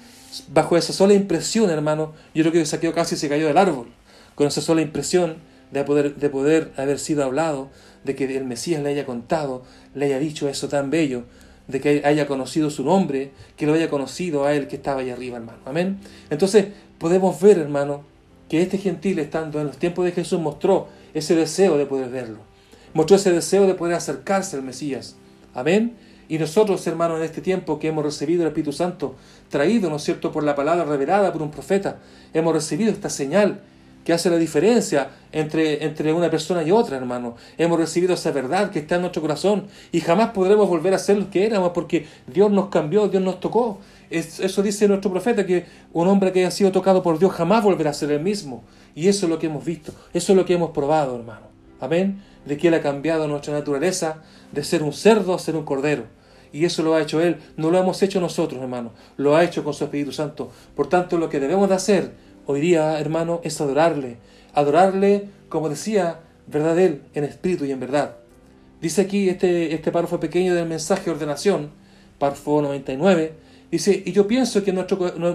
Bajo 0.48 0.76
esa 0.76 0.92
sola 0.92 1.14
impresión, 1.14 1.70
hermano, 1.70 2.12
yo 2.34 2.42
creo 2.42 2.52
que 2.52 2.66
Saqueo 2.66 2.92
casi 2.92 3.16
se 3.16 3.28
cayó 3.28 3.46
del 3.48 3.58
árbol, 3.58 3.88
con 4.34 4.46
esa 4.46 4.60
sola 4.60 4.82
impresión 4.82 5.36
de 5.70 5.84
poder, 5.84 6.16
de 6.16 6.28
poder 6.30 6.72
haber 6.76 6.98
sido 6.98 7.24
hablado, 7.24 7.68
de 8.04 8.14
que 8.14 8.36
el 8.36 8.44
Mesías 8.44 8.82
le 8.82 8.90
haya 8.90 9.06
contado, 9.06 9.62
le 9.94 10.06
haya 10.06 10.18
dicho 10.18 10.48
eso 10.48 10.68
tan 10.68 10.90
bello, 10.90 11.24
de 11.68 11.80
que 11.80 12.02
haya 12.04 12.26
conocido 12.26 12.70
su 12.70 12.84
nombre, 12.84 13.32
que 13.56 13.66
lo 13.66 13.74
haya 13.74 13.90
conocido 13.90 14.44
a 14.44 14.54
él 14.54 14.68
que 14.68 14.76
estaba 14.76 15.00
allá 15.00 15.14
arriba, 15.14 15.36
hermano. 15.36 15.58
Amén. 15.64 15.98
Entonces 16.30 16.66
podemos 16.98 17.40
ver, 17.40 17.58
hermano, 17.58 18.04
que 18.48 18.62
este 18.62 18.78
gentil, 18.78 19.18
estando 19.18 19.60
en 19.60 19.66
los 19.66 19.76
tiempos 19.76 20.04
de 20.04 20.12
Jesús, 20.12 20.40
mostró 20.40 20.88
ese 21.14 21.34
deseo 21.34 21.76
de 21.76 21.86
poder 21.86 22.10
verlo. 22.10 22.38
Mostró 22.94 23.16
ese 23.16 23.32
deseo 23.32 23.66
de 23.66 23.74
poder 23.74 23.94
acercarse 23.94 24.56
al 24.56 24.62
Mesías. 24.62 25.16
Amén. 25.54 25.96
Y 26.28 26.38
nosotros, 26.38 26.86
hermanos, 26.86 27.18
en 27.18 27.24
este 27.24 27.40
tiempo 27.40 27.78
que 27.78 27.88
hemos 27.88 28.04
recibido 28.04 28.42
el 28.42 28.48
Espíritu 28.48 28.72
Santo, 28.72 29.14
traído, 29.48 29.90
¿no 29.90 29.96
es 29.96 30.02
cierto?, 30.02 30.32
por 30.32 30.44
la 30.44 30.54
palabra 30.54 30.84
revelada 30.84 31.32
por 31.32 31.42
un 31.42 31.50
profeta, 31.50 31.98
hemos 32.34 32.52
recibido 32.52 32.90
esta 32.90 33.10
señal 33.10 33.60
que 34.06 34.12
hace 34.12 34.30
la 34.30 34.36
diferencia 34.36 35.10
entre, 35.32 35.84
entre 35.84 36.12
una 36.12 36.30
persona 36.30 36.62
y 36.62 36.70
otra, 36.70 36.96
hermano. 36.96 37.34
Hemos 37.58 37.76
recibido 37.76 38.14
esa 38.14 38.30
verdad 38.30 38.70
que 38.70 38.78
está 38.78 38.94
en 38.94 39.00
nuestro 39.00 39.20
corazón 39.20 39.66
y 39.90 40.00
jamás 40.00 40.30
podremos 40.30 40.68
volver 40.68 40.94
a 40.94 40.98
ser 40.98 41.18
lo 41.18 41.28
que 41.28 41.44
éramos 41.44 41.72
porque 41.74 42.06
Dios 42.28 42.52
nos 42.52 42.68
cambió, 42.68 43.08
Dios 43.08 43.20
nos 43.20 43.40
tocó. 43.40 43.80
eso 44.08 44.62
dice 44.62 44.86
nuestro 44.86 45.10
profeta, 45.10 45.44
que 45.44 45.66
un 45.92 46.06
hombre 46.06 46.30
que 46.30 46.38
haya 46.38 46.52
sido 46.52 46.70
tocado 46.70 47.02
por 47.02 47.18
Dios 47.18 47.32
jamás 47.32 47.64
volverá 47.64 47.90
a 47.90 47.94
ser 47.94 48.12
el 48.12 48.20
mismo. 48.20 48.62
Y 48.94 49.08
eso 49.08 49.26
es 49.26 49.30
lo 49.30 49.40
que 49.40 49.46
hemos 49.46 49.64
visto, 49.64 49.92
eso 50.14 50.32
es 50.32 50.36
lo 50.38 50.46
que 50.46 50.54
hemos 50.54 50.70
probado, 50.70 51.16
hermano. 51.16 51.48
Amén. 51.80 52.22
De 52.44 52.56
que 52.56 52.68
Él 52.68 52.74
ha 52.74 52.82
cambiado 52.82 53.26
nuestra 53.26 53.54
naturaleza 53.54 54.22
de 54.52 54.62
ser 54.62 54.84
un 54.84 54.92
cerdo 54.92 55.34
a 55.34 55.40
ser 55.40 55.56
un 55.56 55.64
cordero. 55.64 56.04
Y 56.52 56.64
eso 56.64 56.84
lo 56.84 56.94
ha 56.94 57.02
hecho 57.02 57.20
Él, 57.20 57.38
no 57.56 57.72
lo 57.72 57.78
hemos 57.78 58.00
hecho 58.04 58.20
nosotros, 58.20 58.62
hermano. 58.62 58.92
Lo 59.16 59.34
ha 59.34 59.42
hecho 59.42 59.64
con 59.64 59.74
su 59.74 59.82
Espíritu 59.82 60.12
Santo. 60.12 60.52
Por 60.76 60.88
tanto, 60.88 61.18
lo 61.18 61.28
que 61.28 61.40
debemos 61.40 61.68
de 61.68 61.74
hacer 61.74 62.12
hoy 62.46 62.60
día, 62.60 62.98
hermano, 62.98 63.40
es 63.44 63.60
adorarle. 63.60 64.16
Adorarle, 64.54 65.28
como 65.48 65.68
decía, 65.68 66.20
verdad 66.46 66.78
Él, 66.78 67.02
en 67.14 67.24
espíritu 67.24 67.64
y 67.64 67.72
en 67.72 67.80
verdad. 67.80 68.16
Dice 68.80 69.02
aquí 69.02 69.28
este, 69.28 69.74
este 69.74 69.90
párrafo 69.90 70.20
pequeño 70.20 70.54
del 70.54 70.68
mensaje 70.68 71.06
de 71.06 71.10
ordenación, 71.12 71.70
párrafo 72.18 72.62
99, 72.62 73.34
dice, 73.70 74.02
y 74.04 74.12
yo 74.12 74.26
pienso 74.26 74.62
que, 74.62 74.72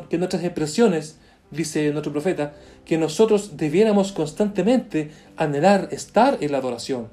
que 0.09 0.17
nuestras 0.17 0.43
expresiones, 0.43 1.17
dice 1.51 1.91
nuestro 1.91 2.11
profeta, 2.11 2.53
que 2.85 2.97
nosotros 2.97 3.57
debiéramos 3.57 4.11
constantemente 4.11 5.11
anhelar 5.37 5.89
estar 5.91 6.37
en 6.39 6.51
la 6.51 6.59
adoración, 6.59 7.09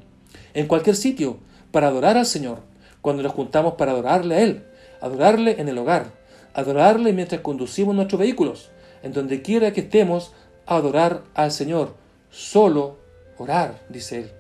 en 0.55 0.67
cualquier 0.67 0.97
sitio, 0.97 1.39
para 1.73 1.89
adorar 1.89 2.17
al 2.17 2.27
Señor, 2.27 2.61
cuando 3.03 3.23
nos 3.23 3.33
juntamos 3.33 3.75
para 3.75 3.93
adorarle 3.93 4.35
a 4.35 4.41
Él, 4.43 4.65
adorarle 5.01 5.61
en 5.61 5.69
el 5.69 5.79
hogar, 5.79 6.13
adorarle 6.55 7.13
mientras 7.13 7.41
conducimos 7.41 7.95
nuestros 7.95 8.21
vehículos, 8.21 8.71
en 9.03 9.13
donde 9.13 9.43
quiera 9.43 9.73
que 9.73 9.83
estemos, 9.83 10.33
adorar 10.67 11.23
al 11.35 11.53
Señor. 11.53 11.95
Solo 12.31 12.99
orar, 13.39 13.81
dice 13.89 14.19
él. 14.19 14.31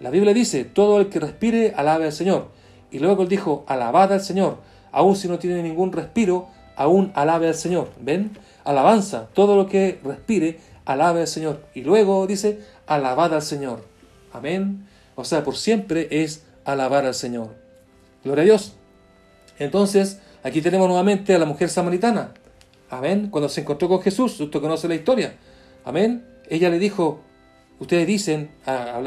La 0.00 0.10
Biblia 0.10 0.34
dice, 0.34 0.64
todo 0.64 1.00
el 1.00 1.08
que 1.08 1.20
respire, 1.20 1.72
alabe 1.76 2.04
al 2.04 2.12
Señor. 2.12 2.48
Y 2.90 2.98
luego 2.98 3.22
él 3.22 3.28
dijo, 3.28 3.64
alabad 3.66 4.12
al 4.12 4.20
Señor. 4.20 4.58
Aun 4.92 5.16
si 5.16 5.28
no 5.28 5.38
tiene 5.38 5.62
ningún 5.62 5.92
respiro, 5.92 6.48
aún 6.76 7.12
alabe 7.14 7.48
al 7.48 7.54
Señor. 7.54 7.88
¿Ven? 8.00 8.36
Alabanza, 8.64 9.28
todo 9.32 9.56
lo 9.56 9.66
que 9.66 9.98
respire, 10.04 10.58
alabe 10.84 11.20
al 11.20 11.26
Señor. 11.26 11.62
Y 11.74 11.82
luego 11.82 12.26
dice, 12.26 12.60
alabad 12.86 13.34
al 13.34 13.42
Señor. 13.42 13.84
Amén. 14.32 14.86
O 15.14 15.24
sea, 15.24 15.42
por 15.44 15.56
siempre 15.56 16.08
es 16.10 16.44
alabar 16.64 17.06
al 17.06 17.14
Señor. 17.14 17.54
Gloria 18.22 18.42
a 18.42 18.44
Dios. 18.44 18.74
Entonces, 19.58 20.20
aquí 20.42 20.60
tenemos 20.60 20.88
nuevamente 20.88 21.34
a 21.34 21.38
la 21.38 21.46
mujer 21.46 21.70
samaritana. 21.70 22.34
Amén. 22.90 23.28
Cuando 23.30 23.48
se 23.48 23.62
encontró 23.62 23.88
con 23.88 24.00
Jesús, 24.00 24.38
usted 24.40 24.60
conoce 24.60 24.88
la 24.88 24.94
historia. 24.94 25.34
Amén. 25.84 26.24
Ella 26.48 26.68
le 26.70 26.78
dijo, 26.78 27.20
ustedes 27.78 28.06
dicen, 28.06 28.50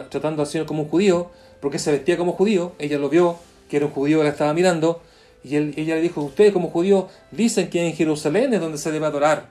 tratando 0.10 0.42
al 0.42 0.48
Señor 0.48 0.68
como 0.68 0.84
un 0.84 0.90
judío, 0.90 1.32
porque 1.62 1.80
se 1.80 1.92
vestía 1.92 2.18
como 2.18 2.34
judío, 2.34 2.74
ella 2.80 2.98
lo 2.98 3.10
vio, 3.10 3.38
que 3.70 3.78
era 3.78 3.86
un 3.86 3.92
judío 3.92 4.20
que 4.20 4.26
la 4.26 4.30
estaba 4.32 4.54
mirando, 4.54 5.02
y 5.44 5.56
ella 5.56 5.96
le 5.96 6.02
dijo, 6.02 6.22
ustedes 6.22 6.52
como 6.52 6.70
judíos 6.70 7.06
dicen 7.32 7.70
que 7.70 7.88
en 7.88 7.94
Jerusalén 7.94 8.54
es 8.54 8.60
donde 8.60 8.78
se 8.78 8.92
debe 8.92 9.06
adorar. 9.06 9.48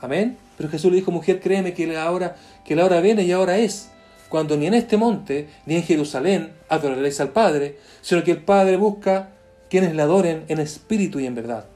Amén. 0.00 0.36
Pero 0.56 0.68
Jesús 0.68 0.90
le 0.90 0.98
dijo, 0.98 1.10
mujer, 1.10 1.40
créeme 1.40 1.74
que 1.74 1.86
la 1.86 2.10
hora, 2.10 2.36
que 2.64 2.76
la 2.76 2.84
hora 2.84 3.00
viene 3.00 3.24
y 3.24 3.32
ahora 3.32 3.58
es, 3.58 3.90
cuando 4.28 4.56
ni 4.56 4.66
en 4.66 4.74
este 4.74 4.96
monte, 4.96 5.48
ni 5.66 5.76
en 5.76 5.82
Jerusalén 5.82 6.52
adoraréis 6.68 7.20
al 7.20 7.30
Padre, 7.30 7.78
sino 8.02 8.22
que 8.22 8.32
el 8.32 8.42
Padre 8.42 8.76
busca 8.76 9.30
quienes 9.68 9.94
le 9.94 10.02
adoren 10.02 10.44
en 10.48 10.60
espíritu 10.60 11.18
y 11.18 11.26
en 11.26 11.34
verdad. 11.34 11.66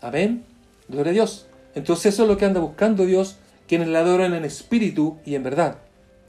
Amén. 0.00 0.44
Gloria 0.88 1.10
a 1.10 1.14
Dios. 1.14 1.46
Entonces 1.74 2.14
eso 2.14 2.22
es 2.22 2.28
lo 2.28 2.36
que 2.36 2.44
anda 2.44 2.60
buscando 2.60 3.06
Dios, 3.06 3.36
quienes 3.66 3.88
le 3.88 3.98
adoran 3.98 4.34
en 4.34 4.44
espíritu 4.44 5.18
y 5.24 5.34
en 5.34 5.42
verdad. 5.42 5.78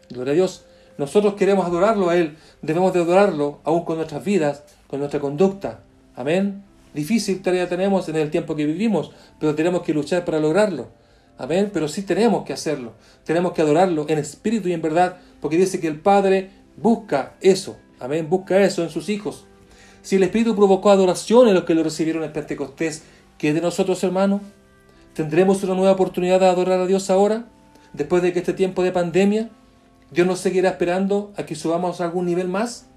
Gloria 0.10 0.34
a 0.34 0.36
Dios. 0.36 0.66
Nosotros 0.98 1.36
queremos 1.36 1.66
adorarlo 1.66 2.10
a 2.10 2.18
Él, 2.18 2.36
debemos 2.62 2.94
de 2.94 3.00
adorarlo 3.00 3.60
aún 3.64 3.86
con 3.86 3.96
nuestras 3.98 4.24
vidas, 4.24 4.64
con 4.88 5.00
nuestra 5.00 5.22
conducta. 5.22 5.80
Amén. 6.16 6.64
Difícil 6.94 7.42
tarea 7.42 7.70
tenemos 7.70 8.10
en 8.10 8.18
el 8.18 8.32
tiempo 8.32 8.56
que 8.56 8.66
vivimos, 8.66 9.12
pero 9.40 9.56
tenemos 9.56 9.84
que 9.84 9.94
luchar 9.94 10.26
para 10.26 10.40
lograrlo. 10.40 10.90
Amén. 11.38 11.70
Pero 11.72 11.88
sí 11.88 12.02
tenemos 12.02 12.44
que 12.44 12.52
hacerlo. 12.52 12.94
Tenemos 13.24 13.54
que 13.54 13.62
adorarlo 13.62 14.06
en 14.10 14.18
espíritu 14.18 14.68
y 14.68 14.74
en 14.74 14.82
verdad, 14.82 15.18
porque 15.40 15.56
dice 15.56 15.80
que 15.80 15.88
el 15.88 16.02
Padre 16.02 16.50
busca 16.76 17.36
eso. 17.40 17.78
Amén. 18.00 18.28
Busca 18.30 18.62
eso 18.62 18.84
en 18.84 18.90
sus 18.90 19.08
hijos. 19.08 19.46
Si 20.02 20.16
el 20.16 20.24
Espíritu 20.24 20.56
provocó 20.56 20.92
adoración 20.92 21.48
en 21.48 21.54
los 21.54 21.64
que 21.64 21.76
lo 21.76 21.84
recibieron 21.84 22.24
en 22.24 22.34
Pentecostés, 22.34 23.04
¿Qué 23.40 23.54
de 23.54 23.62
nosotros, 23.62 24.04
hermanos? 24.04 24.42
¿Tendremos 25.14 25.64
una 25.64 25.74
nueva 25.74 25.94
oportunidad 25.94 26.42
de 26.42 26.48
adorar 26.48 26.82
a 26.82 26.86
Dios 26.86 27.10
ahora? 27.10 27.46
Después 27.94 28.22
de 28.22 28.34
que 28.34 28.40
este 28.40 28.52
tiempo 28.52 28.84
de 28.84 28.92
pandemia, 28.92 29.50
Dios 30.12 30.28
nos 30.28 30.40
seguirá 30.40 30.72
esperando 30.72 31.32
a 31.38 31.44
que 31.44 31.56
subamos 31.56 32.02
a 32.02 32.04
algún 32.04 32.26
nivel 32.26 32.50
más. 32.50 32.88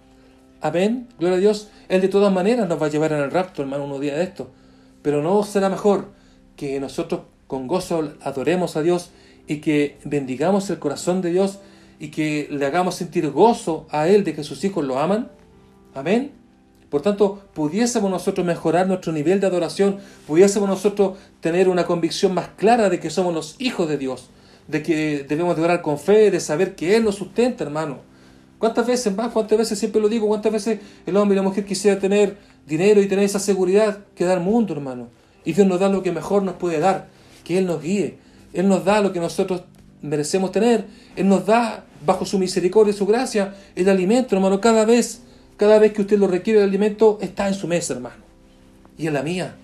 Amén. 0.61 1.07
Gloria 1.17 1.37
a 1.37 1.41
Dios. 1.41 1.69
Él 1.89 2.01
de 2.01 2.09
todas 2.09 2.33
maneras 2.33 2.69
nos 2.69 2.83
va 2.83 2.87
a 2.87 2.91
llevar 2.91 3.13
en 3.13 3.21
el 3.21 3.31
rapto, 3.31 3.63
hermano, 3.63 3.85
unos 3.85 4.01
días 4.01 4.17
de 4.17 4.25
esto. 4.25 4.51
Pero 5.01 5.23
no 5.23 5.45
será 5.45 5.69
mejor 5.69 6.09
que 6.57 6.81
nosotros 6.81 7.21
con 7.47 7.69
gozo 7.69 8.15
adoremos 8.21 8.75
a 8.77 8.83
Dios 8.83 9.11
y 9.47 9.59
que 9.59 10.01
bendigamos 10.03 10.69
el 10.71 10.81
corazón 10.81 11.23
de 11.23 11.31
Dios 11.31 11.61
y 12.01 12.09
que 12.09 12.49
le 12.51 12.67
hagamos 12.67 12.97
sentir 12.97 13.31
gozo 13.31 13.87
a 13.91 14.09
Él 14.09 14.25
de 14.25 14.35
que 14.35 14.43
sus 14.43 14.65
hijos 14.65 14.85
lo 14.85 14.99
aman. 14.99 15.31
Amén. 15.95 16.42
Por 16.93 17.01
tanto, 17.01 17.41
pudiésemos 17.55 18.11
nosotros 18.11 18.47
mejorar 18.47 18.87
nuestro 18.87 19.15
nivel 19.15 19.41
de 19.41 19.47
adoración, 19.47 19.97
pudiésemos 20.27 20.69
nosotros 20.69 21.17
tener 21.41 21.71
una 21.71 21.87
convicción 21.87 22.35
más 22.35 22.49
clara 22.49 22.91
de 22.91 23.01
que 23.01 23.09
somos 23.09 23.33
los 23.33 23.57
hijos 23.59 23.89
de 23.89 23.97
Dios, 23.97 24.29
de 24.69 24.83
que 24.83 25.25
debemos 25.27 25.57
de 25.57 25.63
orar 25.63 25.81
con 25.81 25.99
fe, 25.99 26.31
de 26.31 26.39
saber 26.39 26.75
que 26.75 26.95
Él 26.95 27.05
nos 27.05 27.15
sustenta, 27.15 27.65
hermano. 27.65 28.01
¿Cuántas 28.59 28.87
veces 28.87 29.17
más? 29.17 29.33
¿Cuántas 29.33 29.57
veces 29.57 29.79
siempre 29.79 30.03
lo 30.03 30.11
digo? 30.11 30.29
¿Cuántas 30.29 30.53
veces 30.53 30.81
el 31.07 31.17
hombre 31.17 31.35
y 31.35 31.37
la 31.37 31.43
mujer 31.43 31.65
quisiera 31.65 31.99
tener 31.99 32.37
dinero 32.67 33.01
y 33.01 33.09
tener 33.09 33.25
esa 33.25 33.39
seguridad 33.39 34.01
que 34.15 34.27
da 34.27 34.35
el 34.35 34.41
mundo, 34.41 34.75
hermano? 34.75 35.09
Y 35.47 35.55
Dios 35.55 35.67
nos 35.67 35.81
da 35.81 35.89
lo 35.89 36.03
que 36.03 36.13
mejor 36.13 36.43
nos 36.43 36.57
puede 36.57 36.79
dar, 36.79 37.09
que 37.43 37.57
Él 37.57 37.65
nos 37.65 37.81
guíe. 37.81 38.19
Él 38.53 38.69
nos 38.69 38.85
da 38.85 39.01
lo 39.01 39.15
que 39.15 39.19
nosotros 39.19 39.63
merecemos 40.03 40.53
tener. 40.53 40.85
Él 41.17 41.27
nos 41.27 41.47
da, 41.47 41.87
bajo 42.05 42.27
su 42.27 42.39
misericordia 42.39 42.93
y 42.93 42.97
su 42.99 43.07
gracia, 43.07 43.55
el 43.77 43.89
alimento, 43.89 44.37
hermano, 44.37 44.61
cada 44.61 44.85
vez 44.85 45.23
cada 45.63 45.79
vez 45.79 45.93
que 45.93 46.03
usted 46.03 46.19
lo 46.19 46.27
requiere 46.27 46.59
el 46.59 46.69
alimento, 46.69 47.19
está 47.21 47.47
en 47.47 47.55
su 47.55 47.69
mesa, 47.69 47.95
hermano. 47.95 48.17
Y 48.99 49.07
en 49.07 49.15
la 49.15 49.23
mía. 49.23 49.55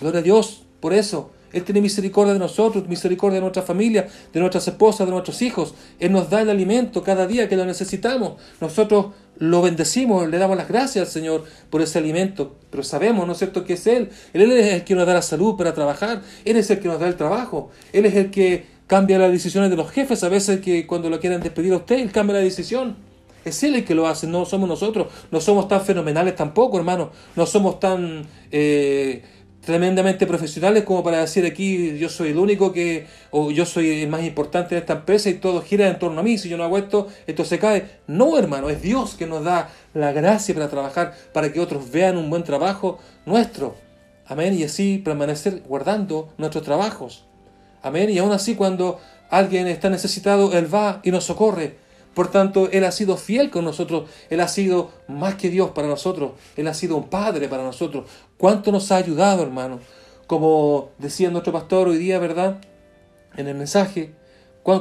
Gloria 0.00 0.18
a 0.18 0.22
Dios 0.24 0.64
por 0.80 0.92
eso. 0.92 1.30
Él 1.52 1.62
tiene 1.62 1.80
misericordia 1.80 2.32
de 2.32 2.40
nosotros, 2.40 2.88
misericordia 2.88 3.36
de 3.36 3.42
nuestra 3.42 3.62
familia, 3.62 4.08
de 4.32 4.40
nuestras 4.40 4.66
esposas, 4.66 5.06
de 5.06 5.12
nuestros 5.12 5.40
hijos. 5.42 5.74
Él 6.00 6.10
nos 6.10 6.30
da 6.30 6.42
el 6.42 6.50
alimento 6.50 7.04
cada 7.04 7.28
día 7.28 7.48
que 7.48 7.54
lo 7.54 7.64
necesitamos. 7.64 8.32
Nosotros 8.60 9.14
lo 9.38 9.62
bendecimos, 9.62 10.28
le 10.28 10.36
damos 10.36 10.56
las 10.56 10.66
gracias 10.66 11.06
al 11.06 11.12
Señor 11.12 11.44
por 11.70 11.80
ese 11.80 12.00
alimento. 12.00 12.56
Pero 12.68 12.82
sabemos, 12.82 13.24
¿no 13.24 13.34
es 13.34 13.38
cierto?, 13.38 13.64
que 13.64 13.74
es 13.74 13.86
Él. 13.86 14.10
Él 14.32 14.50
es 14.50 14.74
el 14.74 14.82
que 14.82 14.96
nos 14.96 15.06
da 15.06 15.14
la 15.14 15.22
salud 15.22 15.56
para 15.56 15.74
trabajar. 15.74 16.22
Él 16.44 16.56
es 16.56 16.68
el 16.72 16.80
que 16.80 16.88
nos 16.88 16.98
da 16.98 17.06
el 17.06 17.14
trabajo. 17.14 17.70
Él 17.92 18.04
es 18.04 18.16
el 18.16 18.32
que 18.32 18.66
cambia 18.88 19.16
las 19.20 19.30
decisiones 19.30 19.70
de 19.70 19.76
los 19.76 19.92
jefes. 19.92 20.24
A 20.24 20.28
veces 20.28 20.58
que 20.58 20.88
cuando 20.88 21.08
lo 21.08 21.20
quieren 21.20 21.40
despedir 21.40 21.72
a 21.72 21.76
usted, 21.76 22.00
Él 22.00 22.10
cambia 22.10 22.34
la 22.34 22.42
decisión. 22.42 23.05
Es 23.46 23.62
Él 23.62 23.76
el 23.76 23.84
que 23.84 23.94
lo 23.94 24.08
hace, 24.08 24.26
no 24.26 24.44
somos 24.44 24.68
nosotros. 24.68 25.06
No 25.30 25.40
somos 25.40 25.68
tan 25.68 25.80
fenomenales 25.80 26.34
tampoco, 26.34 26.78
hermano. 26.78 27.12
No 27.36 27.46
somos 27.46 27.78
tan 27.78 28.26
eh, 28.50 29.22
tremendamente 29.64 30.26
profesionales 30.26 30.82
como 30.82 31.04
para 31.04 31.20
decir 31.20 31.46
aquí 31.46 31.96
yo 31.96 32.08
soy 32.08 32.30
el 32.30 32.38
único 32.38 32.72
que, 32.72 33.06
o 33.30 33.52
yo 33.52 33.64
soy 33.64 34.02
el 34.02 34.08
más 34.08 34.24
importante 34.24 34.74
en 34.74 34.80
esta 34.80 34.94
empresa 34.94 35.30
y 35.30 35.34
todo 35.34 35.62
gira 35.62 35.86
en 35.86 35.96
torno 36.00 36.18
a 36.18 36.22
mí. 36.24 36.38
Si 36.38 36.48
yo 36.48 36.56
no 36.56 36.64
hago 36.64 36.76
esto, 36.76 37.06
esto 37.28 37.44
se 37.44 37.60
cae. 37.60 38.00
No, 38.08 38.36
hermano, 38.36 38.68
es 38.68 38.82
Dios 38.82 39.14
que 39.14 39.26
nos 39.26 39.44
da 39.44 39.70
la 39.94 40.10
gracia 40.10 40.52
para 40.52 40.68
trabajar, 40.68 41.14
para 41.32 41.52
que 41.52 41.60
otros 41.60 41.88
vean 41.92 42.16
un 42.16 42.28
buen 42.28 42.42
trabajo 42.42 42.98
nuestro. 43.26 43.76
Amén. 44.26 44.54
Y 44.54 44.64
así 44.64 44.98
permanecer 44.98 45.62
guardando 45.68 46.30
nuestros 46.36 46.64
trabajos. 46.64 47.26
Amén. 47.80 48.10
Y 48.10 48.18
aún 48.18 48.32
así 48.32 48.56
cuando 48.56 48.98
alguien 49.30 49.68
está 49.68 49.88
necesitado, 49.88 50.52
Él 50.58 50.72
va 50.72 51.00
y 51.04 51.12
nos 51.12 51.22
socorre. 51.22 51.85
Por 52.16 52.30
tanto, 52.30 52.70
Él 52.72 52.84
ha 52.84 52.92
sido 52.92 53.18
fiel 53.18 53.50
con 53.50 53.66
nosotros, 53.66 54.08
Él 54.30 54.40
ha 54.40 54.48
sido 54.48 54.90
más 55.06 55.34
que 55.34 55.50
Dios 55.50 55.72
para 55.72 55.86
nosotros, 55.86 56.32
Él 56.56 56.66
ha 56.66 56.72
sido 56.72 56.96
un 56.96 57.10
Padre 57.10 57.46
para 57.46 57.62
nosotros. 57.62 58.08
¿Cuánto 58.38 58.72
nos 58.72 58.90
ha 58.90 58.96
ayudado, 58.96 59.42
hermano? 59.42 59.80
Como 60.26 60.92
decía 60.96 61.30
nuestro 61.30 61.52
pastor 61.52 61.88
hoy 61.88 61.98
día, 61.98 62.18
¿verdad? 62.18 62.56
En 63.36 63.48
el 63.48 63.54
mensaje, 63.54 64.14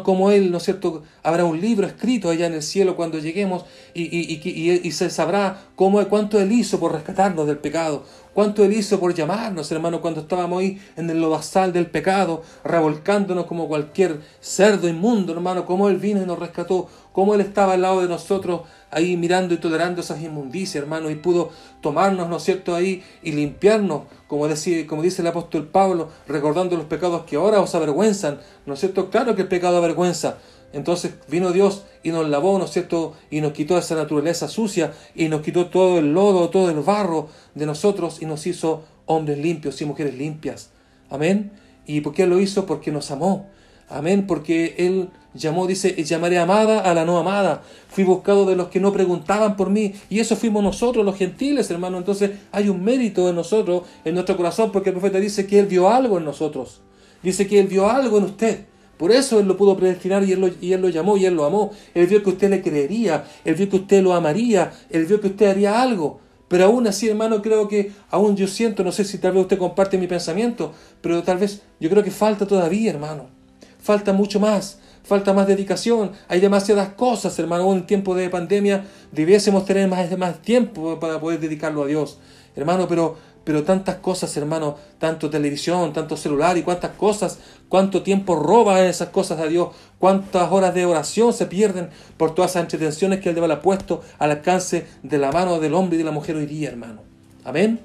como 0.04 0.32
Él, 0.32 0.50
¿no 0.52 0.58
es 0.58 0.64
cierto? 0.64 1.04
Habrá 1.22 1.46
un 1.46 1.62
libro 1.62 1.86
escrito 1.86 2.30
allá 2.30 2.48
en 2.48 2.56
el 2.56 2.64
cielo 2.64 2.96
cuando 2.96 3.20
lleguemos 3.20 3.66
y, 3.94 4.04
y, 4.04 4.92
se 4.92 5.12
sabrá 5.12 5.62
cómo, 5.76 6.04
cuánto 6.08 6.42
Él 6.42 6.52
hizo 6.52 6.80
por 6.80 6.92
rescatarnos 6.92 7.46
del 7.46 7.60
pecado, 7.60 8.04
cuánto 8.34 8.66
Él 8.66 8.74
hizo 8.74 9.00
por 9.00 9.14
llamarnos, 9.14 9.72
hermano, 9.72 10.02
cuando 10.02 10.22
estábamos 10.22 10.62
ahí 10.62 10.82
en 10.96 11.08
el 11.12 11.22
lodazal 11.22 11.72
del 11.72 11.86
pecado, 11.86 12.42
revolcándonos 12.64 13.46
como 13.46 13.68
cualquier 13.68 14.22
cerdo 14.42 14.90
inmundo, 14.90 15.34
hermano, 15.34 15.68
cómo 15.68 15.88
Él 15.88 15.98
vino 15.98 16.24
y 16.24 16.26
nos 16.26 16.40
rescató, 16.40 16.90
cómo 17.16 17.34
Él 17.34 17.40
estaba 17.40 17.76
al 17.76 17.82
lado 17.82 18.02
de 18.02 18.10
nosotros 18.10 18.64
ahí 18.92 19.16
mirando 19.16 19.54
y 19.54 19.58
tolerando 19.58 20.02
esas 20.02 20.22
inmundicias, 20.22 20.84
hermano, 20.84 21.10
y 21.10 21.16
pudo 21.16 21.50
tomarnos, 21.80 22.28
¿no 22.28 22.36
es 22.36 22.44
cierto?, 22.44 22.76
ahí 22.76 23.04
y 23.24 23.32
limpiarnos, 23.32 24.02
como, 24.28 24.50
decía, 24.50 24.86
como 24.86 25.02
dice 25.02 25.22
el 25.22 25.30
apóstol 25.30 25.70
Pablo, 25.70 26.10
recordando 26.28 26.76
los 26.76 26.88
pecados 26.88 27.24
que 27.24 27.38
ahora 27.38 27.62
os 27.62 27.74
avergüenzan, 27.74 28.40
¿no 28.66 28.74
es 28.74 28.82
cierto? 28.82 29.10
Claro 29.10 29.34
que 29.34 29.44
el 29.44 29.48
pecado 29.48 29.78
avergüenza. 29.78 30.40
Entonces 30.74 31.14
vino 31.30 31.54
Dios 31.54 31.86
y 32.04 32.10
nos 32.10 32.28
lavó, 32.28 32.60
¿no 32.60 32.66
es 32.66 32.72
cierto? 32.72 33.14
Y 33.32 33.40
nos 33.40 33.54
quitó 33.54 33.78
esa 33.78 33.96
naturaleza 33.96 34.50
sucia 34.50 34.92
y 35.16 35.30
nos 35.30 35.40
quitó 35.40 35.68
todo 35.68 36.00
el 36.00 36.14
lodo, 36.14 36.50
todo 36.50 36.70
el 36.70 36.82
barro 36.82 37.30
de 37.54 37.66
nosotros 37.66 38.22
y 38.22 38.26
nos 38.26 38.46
hizo 38.46 38.84
hombres 39.06 39.38
limpios 39.38 39.82
y 39.82 39.86
mujeres 39.86 40.16
limpias. 40.16 40.72
Amén. 41.10 41.54
¿Y 41.86 42.02
por 42.02 42.14
qué 42.14 42.28
lo 42.28 42.42
hizo? 42.42 42.66
Porque 42.66 42.92
nos 42.92 43.10
amó. 43.10 43.48
Amén, 43.88 44.28
porque 44.28 44.76
Él 44.80 45.12
llamó, 45.36 45.68
dice, 45.68 46.04
llamaré 46.04 46.40
amada 46.40 46.80
a 46.80 46.94
la 46.94 47.06
no 47.06 47.18
amada. 47.18 47.62
Fui 47.90 48.04
buscado 48.04 48.46
de 48.46 48.56
los 48.56 48.70
que 48.70 48.80
no 48.80 48.92
preguntaban 48.92 49.56
por 49.56 49.70
mí. 49.70 49.94
Y 50.10 50.20
eso 50.20 50.36
fuimos 50.36 50.64
nosotros, 50.64 51.06
los 51.06 51.18
gentiles, 51.18 51.70
hermano. 51.70 51.98
Entonces 51.98 52.32
hay 52.52 52.70
un 52.70 52.84
mérito 52.84 53.30
en 53.30 53.36
nosotros, 53.36 53.84
en 54.04 54.16
nuestro 54.16 54.38
corazón, 54.38 54.72
porque 54.72 54.90
el 54.90 54.96
profeta 54.96 55.20
dice 55.20 55.46
que 55.46 55.60
Él 55.60 55.68
vio 55.68 55.90
algo 55.90 56.18
en 56.18 56.26
nosotros. 56.26 56.82
Dice 57.22 57.48
que 57.48 57.60
Él 57.60 57.68
vio 57.68 57.90
algo 57.90 58.18
en 58.18 58.26
usted. 58.26 58.66
Por 58.98 59.12
eso 59.12 59.40
Él 59.40 59.48
lo 59.48 59.58
pudo 59.58 59.76
predestinar 59.76 60.24
y 60.24 60.32
él 60.32 60.40
lo, 60.40 60.50
y 60.62 60.72
él 60.72 60.82
lo 60.82 60.90
llamó 60.90 61.18
y 61.18 61.26
Él 61.26 61.36
lo 61.36 61.46
amó. 61.46 61.72
Él 61.94 62.08
vio 62.08 62.24
que 62.24 62.30
usted 62.30 62.50
le 62.50 62.62
creería. 62.62 63.26
Él 63.44 63.56
vio 63.56 63.70
que 63.70 63.76
usted 63.76 64.02
lo 64.02 64.14
amaría. 64.14 64.72
Él 64.90 65.06
vio 65.06 65.20
que 65.20 65.28
usted 65.28 65.48
haría 65.48 65.82
algo. 65.82 66.22
Pero 66.48 66.66
aún 66.66 66.88
así, 66.88 67.10
hermano, 67.10 67.42
creo 67.42 67.68
que 67.68 67.92
aún 68.10 68.36
yo 68.36 68.48
siento, 68.48 68.84
no 68.84 68.92
sé 68.92 69.04
si 69.04 69.18
tal 69.18 69.34
vez 69.34 69.42
usted 69.42 69.58
comparte 69.58 69.98
mi 69.98 70.06
pensamiento, 70.06 70.74
pero 71.02 71.24
tal 71.24 71.40
vez 71.40 71.64
yo 71.80 71.90
creo 71.90 72.04
que 72.04 72.12
falta 72.12 72.46
todavía, 72.46 72.92
hermano 72.92 73.36
falta 73.86 74.14
mucho 74.14 74.40
más, 74.40 74.80
falta 75.06 75.34
más 75.34 75.48
dedicación, 75.48 76.12
hay 76.28 76.40
demasiadas 76.40 76.90
cosas, 76.90 77.38
hermano, 77.40 77.72
en 77.74 77.86
tiempo 77.86 78.16
de 78.16 78.30
pandemia 78.30 78.86
debiésemos 79.12 79.66
tener 79.66 79.88
más, 79.88 80.18
más 80.18 80.42
tiempo 80.42 81.00
para 81.00 81.20
poder 81.20 81.40
dedicarlo 81.40 81.84
a 81.84 81.88
Dios, 81.88 82.18
hermano, 82.56 82.88
pero, 82.88 83.16
pero 83.44 83.64
tantas 83.64 83.98
cosas, 83.98 84.36
hermano, 84.36 84.78
tanto 84.98 85.30
televisión, 85.30 85.94
tanto 85.94 86.18
celular 86.18 86.58
y 86.58 86.64
cuántas 86.64 86.92
cosas, 86.92 87.40
cuánto 87.70 88.02
tiempo 88.02 88.36
roba 88.36 88.84
esas 88.86 89.10
cosas 89.10 89.40
a 89.40 89.46
Dios, 89.46 89.70
cuántas 90.00 90.52
horas 90.52 90.74
de 90.74 90.86
oración 90.86 91.34
se 91.34 91.46
pierden 91.46 91.90
por 92.18 92.34
todas 92.34 92.52
esas 92.52 92.64
entretenciones 92.64 93.20
que 93.20 93.30
Él 93.30 93.36
debe 93.36 93.46
haber 93.46 93.62
puesto 93.62 94.02
al 94.18 94.32
alcance 94.32 94.88
de 95.04 95.18
la 95.18 95.32
mano 95.32 95.60
del 95.60 95.76
hombre 95.76 95.96
y 95.96 96.00
de 96.00 96.06
la 96.06 96.12
mujer 96.12 96.36
hoy 96.36 96.48
día, 96.48 96.70
hermano. 96.70 97.02
Amén. 97.44 97.80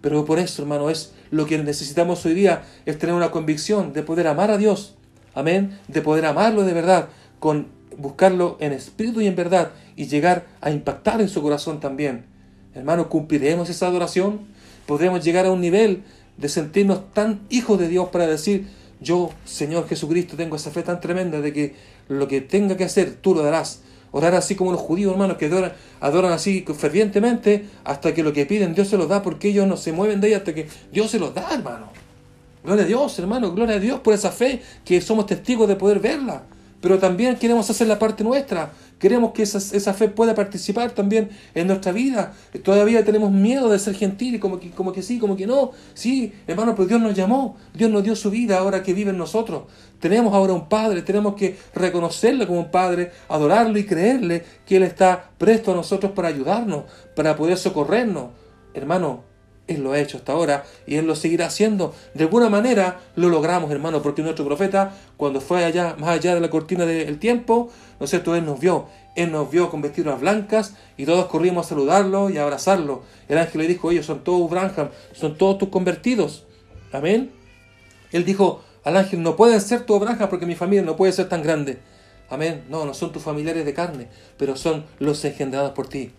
Pero 0.00 0.24
por 0.24 0.38
eso, 0.38 0.62
hermano, 0.62 0.90
es 0.90 1.14
lo 1.30 1.46
que 1.46 1.58
necesitamos 1.58 2.24
hoy 2.26 2.34
día, 2.34 2.64
es 2.84 2.98
tener 2.98 3.14
una 3.14 3.30
convicción 3.30 3.92
de 3.92 4.02
poder 4.02 4.26
amar 4.26 4.50
a 4.50 4.58
Dios, 4.58 4.96
amén, 5.36 5.78
de 5.86 6.02
poder 6.02 6.26
amarlo 6.26 6.64
de 6.64 6.72
verdad, 6.72 7.08
con 7.38 7.68
buscarlo 7.96 8.56
en 8.58 8.72
espíritu 8.72 9.20
y 9.20 9.26
en 9.26 9.36
verdad 9.36 9.70
y 9.94 10.06
llegar 10.06 10.46
a 10.60 10.70
impactar 10.70 11.20
en 11.20 11.28
su 11.28 11.40
corazón 11.42 11.78
también. 11.78 12.24
Hermano, 12.74 13.08
cumpliremos 13.08 13.70
esa 13.70 13.86
adoración, 13.86 14.40
podremos 14.86 15.22
llegar 15.24 15.46
a 15.46 15.52
un 15.52 15.60
nivel 15.60 16.02
de 16.36 16.48
sentirnos 16.48 17.12
tan 17.12 17.40
hijos 17.48 17.78
de 17.78 17.88
Dios 17.88 18.08
para 18.08 18.26
decir, 18.26 18.66
yo, 19.00 19.30
Señor 19.44 19.88
Jesucristo, 19.88 20.36
tengo 20.36 20.56
esa 20.56 20.70
fe 20.70 20.82
tan 20.82 21.00
tremenda 21.00 21.40
de 21.40 21.52
que 21.52 21.74
lo 22.08 22.28
que 22.28 22.40
tenga 22.40 22.76
que 22.76 22.84
hacer, 22.84 23.14
tú 23.14 23.34
lo 23.34 23.42
darás. 23.42 23.82
Orar 24.12 24.34
así 24.34 24.54
como 24.54 24.72
los 24.72 24.80
judíos, 24.80 25.12
hermanos, 25.12 25.36
que 25.36 25.46
adoran, 25.46 25.72
adoran 26.00 26.32
así 26.32 26.64
fervientemente 26.78 27.66
hasta 27.84 28.14
que 28.14 28.22
lo 28.22 28.32
que 28.32 28.46
piden 28.46 28.74
Dios 28.74 28.88
se 28.88 28.96
los 28.96 29.08
da 29.08 29.22
porque 29.22 29.48
ellos 29.48 29.66
no 29.66 29.76
se 29.76 29.92
mueven 29.92 30.20
de 30.20 30.28
ahí 30.28 30.34
hasta 30.34 30.54
que 30.54 30.68
Dios 30.92 31.10
se 31.10 31.18
los 31.18 31.34
da, 31.34 31.46
hermano. 31.52 32.05
Gloria 32.66 32.82
a 32.82 32.88
Dios, 32.88 33.16
hermano, 33.20 33.52
gloria 33.52 33.76
a 33.76 33.78
Dios 33.78 34.00
por 34.00 34.12
esa 34.12 34.32
fe 34.32 34.60
que 34.84 35.00
somos 35.00 35.26
testigos 35.26 35.68
de 35.68 35.76
poder 35.76 36.00
verla. 36.00 36.42
Pero 36.80 36.98
también 36.98 37.36
queremos 37.36 37.70
hacer 37.70 37.86
la 37.86 37.96
parte 37.96 38.24
nuestra. 38.24 38.72
Queremos 38.98 39.30
que 39.30 39.44
esa, 39.44 39.58
esa 39.58 39.94
fe 39.94 40.08
pueda 40.08 40.34
participar 40.34 40.90
también 40.90 41.30
en 41.54 41.68
nuestra 41.68 41.92
vida. 41.92 42.34
Todavía 42.64 43.04
tenemos 43.04 43.30
miedo 43.30 43.68
de 43.68 43.78
ser 43.78 43.94
gentiles, 43.94 44.40
como 44.40 44.58
que, 44.58 44.72
como 44.72 44.92
que 44.92 45.02
sí, 45.02 45.20
como 45.20 45.36
que 45.36 45.46
no. 45.46 45.70
Sí, 45.94 46.32
hermano, 46.48 46.74
pero 46.74 46.88
Dios 46.88 47.00
nos 47.00 47.14
llamó. 47.14 47.56
Dios 47.72 47.88
nos 47.88 48.02
dio 48.02 48.16
su 48.16 48.30
vida 48.30 48.58
ahora 48.58 48.82
que 48.82 48.94
vive 48.94 49.10
en 49.10 49.18
nosotros. 49.18 49.62
Tenemos 50.00 50.34
ahora 50.34 50.52
un 50.52 50.68
Padre, 50.68 51.02
tenemos 51.02 51.36
que 51.36 51.56
reconocerle 51.72 52.48
como 52.48 52.58
un 52.58 52.72
Padre, 52.72 53.12
adorarlo 53.28 53.78
y 53.78 53.86
creerle 53.86 54.44
que 54.66 54.78
Él 54.78 54.82
está 54.82 55.30
presto 55.38 55.70
a 55.70 55.76
nosotros 55.76 56.10
para 56.10 56.26
ayudarnos, 56.26 56.82
para 57.14 57.36
poder 57.36 57.58
socorrernos. 57.58 58.30
Hermano, 58.74 59.35
él 59.68 59.82
lo 59.82 59.92
ha 59.92 59.98
hecho 59.98 60.18
hasta 60.18 60.32
ahora 60.32 60.64
y 60.86 60.96
Él 60.96 61.06
lo 61.06 61.16
seguirá 61.16 61.46
haciendo. 61.46 61.94
De 62.14 62.24
alguna 62.24 62.48
manera 62.48 63.00
lo 63.16 63.28
logramos, 63.28 63.70
hermano, 63.70 64.00
porque 64.00 64.22
nuestro 64.22 64.44
profeta, 64.44 64.94
cuando 65.16 65.40
fue 65.40 65.64
allá, 65.64 65.96
más 65.98 66.10
allá 66.10 66.34
de 66.34 66.40
la 66.40 66.50
cortina 66.50 66.86
del 66.86 67.18
tiempo, 67.18 67.70
¿no 67.98 68.04
es 68.04 68.10
cierto? 68.10 68.34
Él 68.36 68.44
nos 68.46 68.60
vio. 68.60 68.86
Él 69.16 69.32
nos 69.32 69.50
vio 69.50 69.70
con 69.70 69.80
vestiduras 69.80 70.20
blancas 70.20 70.74
y 70.96 71.06
todos 71.06 71.26
corrimos 71.26 71.66
a 71.66 71.68
saludarlo 71.70 72.30
y 72.30 72.38
a 72.38 72.42
abrazarlo. 72.42 73.02
El 73.28 73.38
ángel 73.38 73.62
le 73.62 73.66
dijo, 73.66 73.90
ellos 73.90 74.06
son 74.06 74.22
todos 74.22 74.48
Branham, 74.50 74.90
son 75.12 75.36
todos 75.36 75.58
tus 75.58 75.70
convertidos. 75.70 76.44
Amén. 76.92 77.32
Él 78.12 78.24
dijo 78.24 78.62
al 78.84 78.96
ángel, 78.96 79.22
no 79.22 79.34
pueden 79.34 79.60
ser 79.60 79.84
tu 79.84 79.98
Branham 79.98 80.28
porque 80.28 80.46
mi 80.46 80.54
familia 80.54 80.84
no 80.84 80.96
puede 80.96 81.12
ser 81.12 81.28
tan 81.28 81.42
grande. 81.42 81.78
Amén. 82.28 82.64
No, 82.68 82.84
no 82.84 82.94
son 82.94 83.10
tus 83.10 83.22
familiares 83.22 83.64
de 83.64 83.74
carne, 83.74 84.08
pero 84.36 84.54
son 84.54 84.84
los 84.98 85.24
engendrados 85.24 85.72
por 85.72 85.88
ti. 85.88 86.12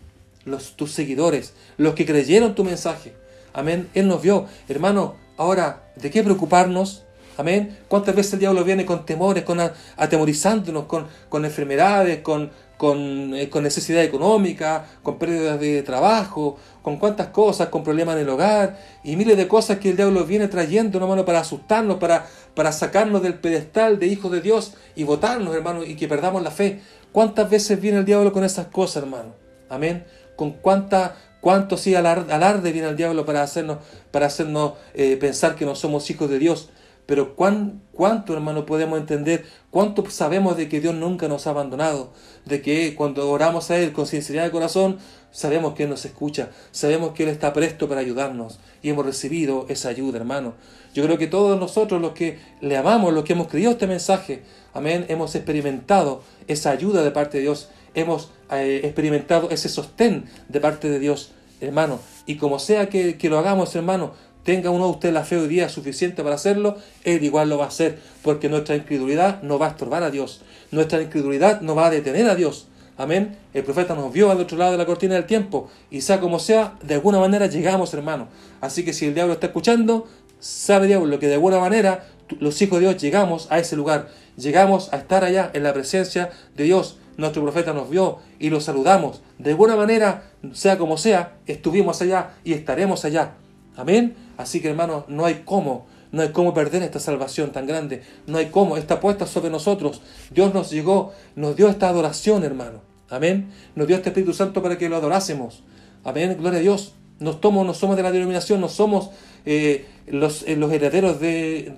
los, 0.43 0.75
tus 0.75 0.91
seguidores, 0.91 1.53
los 1.77 1.93
que 1.93 2.05
creyeron 2.05 2.55
tu 2.55 2.63
mensaje. 2.63 3.13
Amén. 3.58 3.89
Él 3.95 4.08
nos 4.08 4.22
vio. 4.22 4.45
Hermano, 4.70 5.16
ahora, 5.36 5.89
¿de 5.95 6.12
qué 6.12 6.22
preocuparnos? 6.22 7.03
Amén. 7.38 7.76
¿Cuántas 7.88 8.16
veces 8.16 8.34
el 8.34 8.39
diablo 8.39 8.64
viene 8.64 8.86
con 8.86 9.03
temores, 9.03 9.43
con 9.43 9.60
atemorizándonos, 9.97 10.86
con, 10.86 11.45
enfermedades, 11.45 12.20
con, 12.22 12.51
con, 12.78 13.34
eh, 13.34 13.49
con 13.49 13.64
necesidad 13.64 14.03
económica, 14.03 14.86
con 15.01 15.18
pérdidas 15.18 15.60
de 15.60 15.82
trabajo, 15.82 16.58
con 16.84 16.97
cuántas 16.97 17.30
cosas, 17.30 17.70
con 17.70 17.84
problemas 17.84 18.18
en 18.18 18.22
el 18.22 18.30
hogar 18.30 18.80
y 19.03 19.16
miles 19.16 19.36
de 19.38 19.47
cosas 19.47 19.80
que 19.80 19.89
el 19.89 19.95
diablo 19.97 20.24
viene 20.26 20.47
trayendo, 20.47 20.99
hermano, 20.99 21.26
para 21.26 21.39
asustarnos, 21.39 21.97
para, 21.97 22.28
para 22.53 22.72
sacarnos 22.72 23.24
del 23.24 23.34
pedestal 23.39 23.97
de 23.97 24.05
hijos 24.05 24.32
de 24.32 24.41
Dios 24.41 24.76
y 24.95 25.03
votarnos, 25.03 25.55
hermano, 25.55 25.84
y 25.84 25.95
que 25.95 26.08
perdamos 26.08 26.43
la 26.43 26.51
fe. 26.51 26.82
¿Cuántas 27.12 27.49
veces 27.49 27.82
viene 27.82 27.97
el 27.97 28.05
diablo 28.05 28.32
con 28.32 28.43
esas 28.43 28.68
cosas, 28.68 29.01
hermano? 29.01 29.34
Amén. 29.68 30.05
Con 30.36 30.51
cuánta, 30.51 31.16
cuánto 31.41 31.77
sí 31.77 31.95
alarde, 31.95 32.33
alarde 32.33 32.71
viene 32.71 32.89
el 32.89 32.95
diablo 32.95 33.25
para 33.25 33.43
hacernos, 33.43 33.77
para 34.11 34.27
hacernos 34.27 34.73
eh, 34.93 35.17
pensar 35.17 35.55
que 35.55 35.65
no 35.65 35.75
somos 35.75 36.09
hijos 36.09 36.29
de 36.29 36.39
Dios. 36.39 36.69
Pero 37.07 37.35
¿cuán, 37.35 37.81
cuánto, 37.93 38.33
hermano, 38.33 38.65
podemos 38.65 38.99
entender, 38.99 39.45
cuánto 39.71 40.09
sabemos 40.09 40.57
de 40.57 40.67
que 40.67 40.81
Dios 40.81 40.93
nunca 40.93 41.29
nos 41.29 41.47
ha 41.47 41.51
abandonado, 41.51 42.11
de 42.45 42.61
que 42.61 42.95
cuando 42.95 43.29
oramos 43.29 43.71
a 43.71 43.77
Él 43.77 43.93
con 43.93 44.05
sinceridad 44.05 44.43
de 44.43 44.51
corazón, 44.51 44.97
sabemos 45.31 45.73
que 45.73 45.83
Él 45.83 45.89
nos 45.89 46.03
escucha, 46.03 46.49
sabemos 46.71 47.11
que 47.11 47.23
Él 47.23 47.29
está 47.29 47.53
presto 47.53 47.88
para 47.88 48.01
ayudarnos 48.01 48.59
y 48.81 48.89
hemos 48.89 49.05
recibido 49.05 49.65
esa 49.69 49.88
ayuda, 49.88 50.17
hermano. 50.17 50.55
Yo 50.93 51.03
creo 51.05 51.17
que 51.17 51.27
todos 51.27 51.57
nosotros, 51.57 52.01
los 52.01 52.11
que 52.11 52.39
le 52.59 52.75
amamos, 52.75 53.13
los 53.13 53.23
que 53.23 53.33
hemos 53.33 53.47
creído 53.47 53.71
este 53.71 53.88
mensaje, 53.88 54.43
amén, 54.73 55.05
hemos 55.07 55.33
experimentado 55.33 56.23
esa 56.47 56.71
ayuda 56.71 57.03
de 57.03 57.11
parte 57.11 57.38
de 57.38 57.43
Dios, 57.43 57.69
hemos 57.97 58.29
eh, 58.51 58.81
experimentado 58.83 59.49
ese 59.49 59.69
sostén 59.69 60.25
de 60.47 60.61
parte 60.61 60.89
de 60.89 60.99
Dios, 60.99 61.31
hermano. 61.59 61.99
Y 62.25 62.35
como 62.35 62.59
sea 62.59 62.89
que, 62.89 63.17
que 63.17 63.29
lo 63.29 63.39
hagamos, 63.39 63.75
hermano, 63.75 64.13
tenga 64.43 64.69
uno 64.69 64.87
usted 64.87 65.11
la 65.11 65.25
fe 65.25 65.35
hoy 65.35 65.47
día 65.47 65.67
suficiente 65.67 66.23
para 66.23 66.35
hacerlo, 66.35 66.77
Él 67.03 67.23
igual 67.23 67.49
lo 67.49 67.57
va 67.57 67.65
a 67.65 67.69
hacer, 67.69 67.99
porque 68.21 68.47
nuestra 68.49 68.75
incredulidad 68.75 69.41
no 69.41 69.59
va 69.59 69.65
a 69.65 69.69
estorbar 69.71 70.03
a 70.03 70.11
Dios, 70.11 70.41
nuestra 70.71 71.01
incredulidad 71.01 71.59
no 71.61 71.75
va 71.75 71.87
a 71.87 71.89
detener 71.89 72.29
a 72.29 72.35
Dios. 72.35 72.67
Amén. 72.97 73.35
El 73.53 73.63
profeta 73.63 73.93
nos 73.93 74.11
vio 74.13 74.31
al 74.31 74.39
otro 74.39 74.57
lado 74.57 74.71
de 74.71 74.77
la 74.77 74.85
cortina 74.85 75.15
del 75.15 75.25
tiempo, 75.25 75.69
y 75.91 76.01
sea 76.01 76.19
como 76.19 76.39
sea, 76.39 76.77
de 76.83 76.93
alguna 76.93 77.19
manera 77.19 77.47
llegamos, 77.47 77.93
hermano. 77.93 78.27
Así 78.61 78.85
que 78.85 78.93
si 78.93 79.05
el 79.05 79.15
diablo 79.15 79.33
está 79.33 79.47
escuchando, 79.47 80.07
sabe 80.39 80.87
diablo 80.87 81.19
que 81.19 81.27
de 81.27 81.33
alguna 81.33 81.59
manera 81.59 82.07
los 82.39 82.61
hijos 82.61 82.79
de 82.79 82.87
Dios 82.87 83.01
llegamos 83.01 83.47
a 83.49 83.59
ese 83.59 83.75
lugar, 83.75 84.09
llegamos 84.37 84.93
a 84.93 84.97
estar 84.97 85.23
allá 85.23 85.51
en 85.53 85.63
la 85.63 85.73
presencia 85.73 86.29
de 86.55 86.63
Dios. 86.63 86.97
Nuestro 87.18 87.41
profeta 87.41 87.74
nos 87.74 87.89
vio 87.89 88.20
y 88.39 88.49
lo 88.49 88.61
saludamos. 88.61 89.22
De 89.39 89.51
alguna 89.51 89.76
manera, 89.76 90.32
sea 90.53 90.78
como 90.78 90.97
sea, 90.97 91.38
estuvimos 91.47 92.01
allá 92.01 92.36
y 92.43 92.53
estaremos 92.53 93.05
allá. 93.05 93.34
Amén. 93.76 94.15
Así 94.38 94.61
que 94.61 94.70
hermanos, 94.70 95.05
no 95.07 95.26
hay 95.26 95.41
cómo, 95.43 95.88
no 96.11 96.22
hay 96.22 96.30
cómo 96.30 96.53
perder 96.53 96.84
esta 96.84 96.99
salvación 96.99 97.51
tan 97.51 97.65
grande. 97.65 98.03
No 98.28 98.38
hay 98.38 98.47
cómo, 98.47 98.78
está 98.78 98.99
puesta 98.99 99.26
sobre 99.26 99.49
nosotros. 99.49 100.01
Dios 100.32 100.53
nos 100.53 100.70
llegó, 100.70 101.13
nos 101.36 101.55
dio 101.55 101.70
esta 101.70 101.89
adoración, 101.89 102.43
hermano. 102.43 102.82
Amén. 103.09 103.51
Nos 103.76 103.88
dio 103.88 103.95
este 103.95 104.09
Espíritu 104.09 104.34
Santo 104.34 104.61
para 104.61 104.78
que 104.78 104.89
lo 104.89 104.95
adorásemos. 104.95 105.63
Amén. 106.03 106.38
Gloria 106.39 106.59
a 106.59 106.61
Dios. 106.61 106.93
Nos 107.20 107.41
tomamos, 107.41 107.65
no 107.65 107.74
somos 107.74 107.97
de 107.97 108.03
la 108.03 108.11
denominación, 108.11 108.61
no 108.61 108.70
somos 108.70 109.09
eh, 109.45 109.86
los, 110.07 110.43
eh, 110.43 110.55
los, 110.55 110.72
herederos 110.72 111.20
de, 111.20 111.74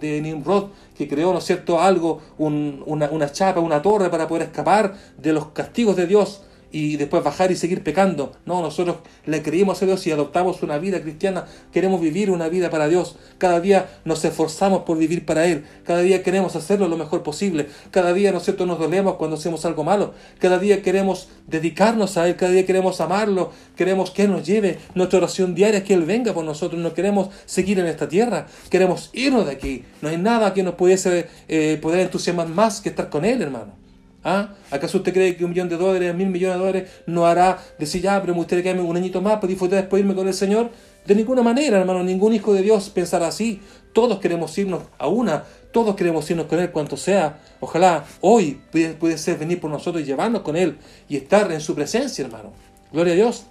de, 0.00 0.20
Nimrod, 0.20 0.68
que 0.96 1.08
creó, 1.08 1.32
¿no 1.32 1.40
cierto?, 1.40 1.80
algo, 1.80 2.20
una, 2.38 3.10
una 3.10 3.32
chapa, 3.32 3.60
una 3.60 3.82
torre 3.82 4.10
para 4.10 4.28
poder 4.28 4.44
escapar 4.44 4.94
de 5.18 5.32
los 5.32 5.48
castigos 5.48 5.96
de 5.96 6.06
Dios 6.06 6.42
y 6.72 6.96
después 6.96 7.24
bajar 7.24 7.50
y 7.50 7.56
seguir 7.56 7.82
pecando. 7.82 8.32
No, 8.46 8.62
nosotros 8.62 8.96
le 9.26 9.42
creímos 9.42 9.82
a 9.82 9.86
Dios 9.86 10.06
y 10.06 10.12
adoptamos 10.12 10.62
una 10.62 10.78
vida 10.78 11.00
cristiana. 11.00 11.46
Queremos 11.72 12.00
vivir 12.00 12.30
una 12.30 12.48
vida 12.48 12.70
para 12.70 12.88
Dios. 12.88 13.16
Cada 13.38 13.60
día 13.60 13.88
nos 14.04 14.24
esforzamos 14.24 14.82
por 14.82 14.98
vivir 14.98 15.26
para 15.26 15.46
Él. 15.46 15.64
Cada 15.84 16.00
día 16.00 16.22
queremos 16.22 16.56
hacerlo 16.56 16.88
lo 16.88 16.96
mejor 16.96 17.22
posible. 17.22 17.66
Cada 17.90 18.12
día, 18.12 18.32
¿no 18.32 18.38
es 18.38 18.44
cierto?, 18.44 18.66
nos 18.66 18.78
dolemos 18.78 19.14
cuando 19.16 19.36
hacemos 19.36 19.64
algo 19.64 19.84
malo. 19.84 20.14
Cada 20.38 20.58
día 20.58 20.82
queremos 20.82 21.28
dedicarnos 21.46 22.16
a 22.16 22.28
Él. 22.28 22.36
Cada 22.36 22.52
día 22.52 22.66
queremos 22.66 23.00
amarlo. 23.00 23.52
Queremos 23.76 24.10
que 24.10 24.24
Él 24.24 24.30
nos 24.30 24.46
lleve. 24.46 24.78
Nuestra 24.94 25.18
oración 25.18 25.54
diaria 25.54 25.78
es 25.78 25.84
que 25.84 25.94
Él 25.94 26.04
venga 26.04 26.32
por 26.32 26.44
nosotros. 26.44 26.80
No 26.80 26.94
queremos 26.94 27.30
seguir 27.46 27.78
en 27.78 27.86
esta 27.86 28.08
tierra. 28.08 28.46
Queremos 28.70 29.10
irnos 29.12 29.46
de 29.46 29.52
aquí. 29.52 29.84
No 30.02 30.08
hay 30.08 30.16
nada 30.16 30.54
que 30.54 30.62
nos 30.62 30.74
pudiese 30.74 31.28
eh, 31.48 31.78
poder 31.80 32.00
entusiasmar 32.00 32.48
más 32.48 32.80
que 32.80 32.90
estar 32.90 33.10
con 33.10 33.24
Él, 33.24 33.42
hermano. 33.42 33.79
¿Ah? 34.22 34.54
¿Acaso 34.70 34.98
usted 34.98 35.14
cree 35.14 35.36
que 35.36 35.44
un 35.44 35.50
millón 35.50 35.68
de 35.68 35.76
dólares, 35.76 36.14
mil 36.14 36.28
millones 36.28 36.56
de 36.56 36.60
dólares, 36.60 36.90
no 37.06 37.26
hará 37.26 37.58
decir 37.78 38.02
ya, 38.02 38.20
pero 38.20 38.34
me 38.34 38.38
gustaría 38.38 38.62
quedarme 38.62 38.82
un 38.82 38.96
añito 38.96 39.22
más 39.22 39.36
para 39.36 39.48
disfrutar 39.48 39.80
después 39.80 40.00
irme 40.00 40.14
con 40.14 40.28
el 40.28 40.34
Señor? 40.34 40.70
De 41.06 41.14
ninguna 41.14 41.42
manera, 41.42 41.78
hermano, 41.78 42.02
ningún 42.02 42.34
hijo 42.34 42.52
de 42.52 42.62
Dios 42.62 42.90
pensará 42.90 43.28
así. 43.28 43.60
Todos 43.94 44.18
queremos 44.20 44.56
irnos 44.58 44.82
a 44.98 45.08
una, 45.08 45.44
todos 45.72 45.96
queremos 45.96 46.30
irnos 46.30 46.46
con 46.46 46.58
Él 46.58 46.70
cuanto 46.70 46.96
sea. 46.96 47.38
Ojalá 47.60 48.04
hoy 48.20 48.60
puede, 48.70 49.16
ser 49.16 49.38
venir 49.38 49.60
por 49.60 49.70
nosotros 49.70 50.02
y 50.02 50.06
llevarnos 50.06 50.42
con 50.42 50.56
Él 50.56 50.78
y 51.08 51.16
estar 51.16 51.50
en 51.50 51.60
su 51.60 51.74
presencia, 51.74 52.24
hermano. 52.24 52.52
Gloria 52.92 53.14
a 53.14 53.16
Dios. 53.16 53.46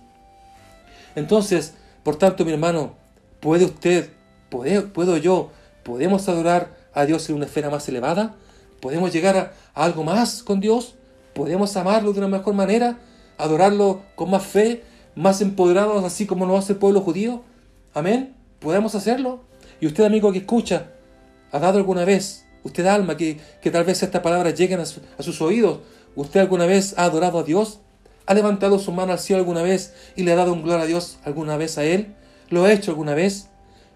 Entonces, 1.15 1.73
por 2.03 2.17
tanto, 2.17 2.45
mi 2.45 2.51
hermano, 2.51 2.93
¿puede 3.39 3.65
usted, 3.65 4.09
puede, 4.49 4.81
puedo 4.81 5.17
yo, 5.17 5.51
podemos 5.83 6.29
adorar 6.29 6.77
a 6.93 7.05
Dios 7.05 7.27
en 7.29 7.35
una 7.35 7.45
esfera 7.45 7.69
más 7.69 7.87
elevada? 7.89 8.35
¿Podemos 8.79 9.11
llegar 9.11 9.37
a, 9.37 9.53
algo 9.79 10.03
más 10.03 10.43
con 10.43 10.59
Dios? 10.59 10.95
¿Podemos 11.33 11.75
amarlo 11.77 12.11
de 12.11 12.19
una 12.19 12.27
mejor 12.27 12.53
manera? 12.53 12.99
¿Adorarlo 13.37 14.01
con 14.15 14.29
más 14.29 14.43
fe? 14.43 14.83
¿Más 15.15 15.41
empoderados 15.41 16.03
así 16.03 16.25
como 16.25 16.45
lo 16.45 16.57
hace 16.57 16.73
el 16.73 16.79
pueblo 16.79 17.01
judío? 17.01 17.43
Amén. 17.93 18.35
¿Podemos 18.59 18.93
hacerlo? 18.95 19.41
Y 19.79 19.87
usted, 19.87 20.03
amigo 20.03 20.31
que 20.33 20.39
escucha, 20.39 20.91
¿ha 21.51 21.59
dado 21.59 21.77
alguna 21.77 22.03
vez, 22.03 22.45
usted 22.63 22.85
alma, 22.85 23.15
que, 23.15 23.39
que 23.61 23.71
tal 23.71 23.85
vez 23.85 24.03
estas 24.03 24.21
palabras 24.21 24.53
lleguen 24.55 24.81
a, 24.81 24.85
sus 24.85 25.41
oídos, 25.41 25.79
¿usted 26.15 26.41
alguna 26.41 26.65
vez 26.65 26.93
ha 26.97 27.05
adorado 27.05 27.39
a 27.39 27.43
Dios? 27.43 27.79
¿Ha 28.25 28.33
levantado 28.33 28.79
su 28.79 28.91
mano 28.91 29.13
al 29.13 29.19
cielo 29.19 29.39
alguna 29.39 29.61
vez 29.61 29.93
y 30.17 30.23
le 30.23 30.33
ha 30.33 30.35
dado 30.35 30.51
un 30.51 30.61
gloria 30.61 30.83
a 30.83 30.87
Dios 30.87 31.19
alguna 31.23 31.55
vez 31.55 31.77
a 31.77 31.85
Él? 31.85 32.15
¿Lo 32.49 32.65
ha 32.65 32.73
hecho 32.73 32.91
alguna 32.91 33.13
vez? 33.13 33.47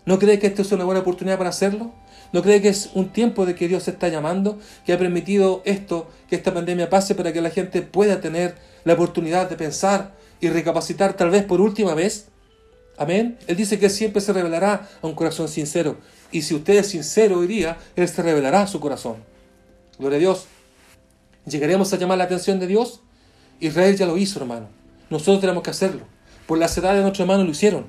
¿No 0.05 0.17
cree 0.17 0.39
que 0.39 0.47
esta 0.47 0.61
es 0.61 0.71
una 0.71 0.85
buena 0.85 1.01
oportunidad 1.01 1.37
para 1.37 1.49
hacerlo? 1.49 1.91
¿No 2.33 2.41
cree 2.41 2.61
que 2.61 2.69
es 2.69 2.89
un 2.95 3.09
tiempo 3.09 3.45
de 3.45 3.53
que 3.53 3.67
Dios 3.67 3.87
está 3.87 4.09
llamando, 4.09 4.57
que 4.85 4.91
ha 4.91 4.97
permitido 4.97 5.61
esto, 5.65 6.09
que 6.27 6.35
esta 6.35 6.51
pandemia 6.51 6.89
pase 6.89 7.13
para 7.13 7.31
que 7.31 7.41
la 7.41 7.51
gente 7.51 7.83
pueda 7.83 8.21
tener 8.21 8.55
la 8.83 8.93
oportunidad 8.93 9.47
de 9.49 9.55
pensar 9.55 10.15
y 10.41 10.49
recapacitar 10.49 11.13
tal 11.13 11.29
vez 11.29 11.45
por 11.45 11.61
última 11.61 11.93
vez? 11.93 12.29
Amén. 12.97 13.37
Él 13.45 13.55
dice 13.55 13.77
que 13.77 13.87
siempre 13.89 14.19
se 14.19 14.33
revelará 14.33 14.89
a 15.01 15.07
un 15.07 15.13
corazón 15.13 15.47
sincero. 15.47 15.97
Y 16.31 16.41
si 16.41 16.55
usted 16.55 16.73
es 16.73 16.87
sincero 16.87 17.37
hoy 17.37 17.45
día, 17.45 17.77
Él 17.95 18.07
se 18.07 18.23
revelará 18.23 18.63
a 18.63 18.67
su 18.67 18.79
corazón. 18.79 19.17
Gloria 19.99 20.17
a 20.17 20.19
Dios. 20.19 20.47
¿Llegaremos 21.45 21.93
a 21.93 21.97
llamar 21.97 22.17
la 22.17 22.23
atención 22.23 22.59
de 22.59 22.65
Dios? 22.65 23.01
Israel 23.59 23.95
ya 23.95 24.07
lo 24.07 24.17
hizo, 24.17 24.39
hermano. 24.39 24.69
Nosotros 25.11 25.39
tenemos 25.39 25.61
que 25.61 25.69
hacerlo. 25.69 26.01
Por 26.47 26.57
la 26.57 26.65
edad 26.65 26.95
de 26.95 27.01
nuestros 27.01 27.19
hermanos 27.21 27.45
lo 27.45 27.51
hicieron. 27.51 27.85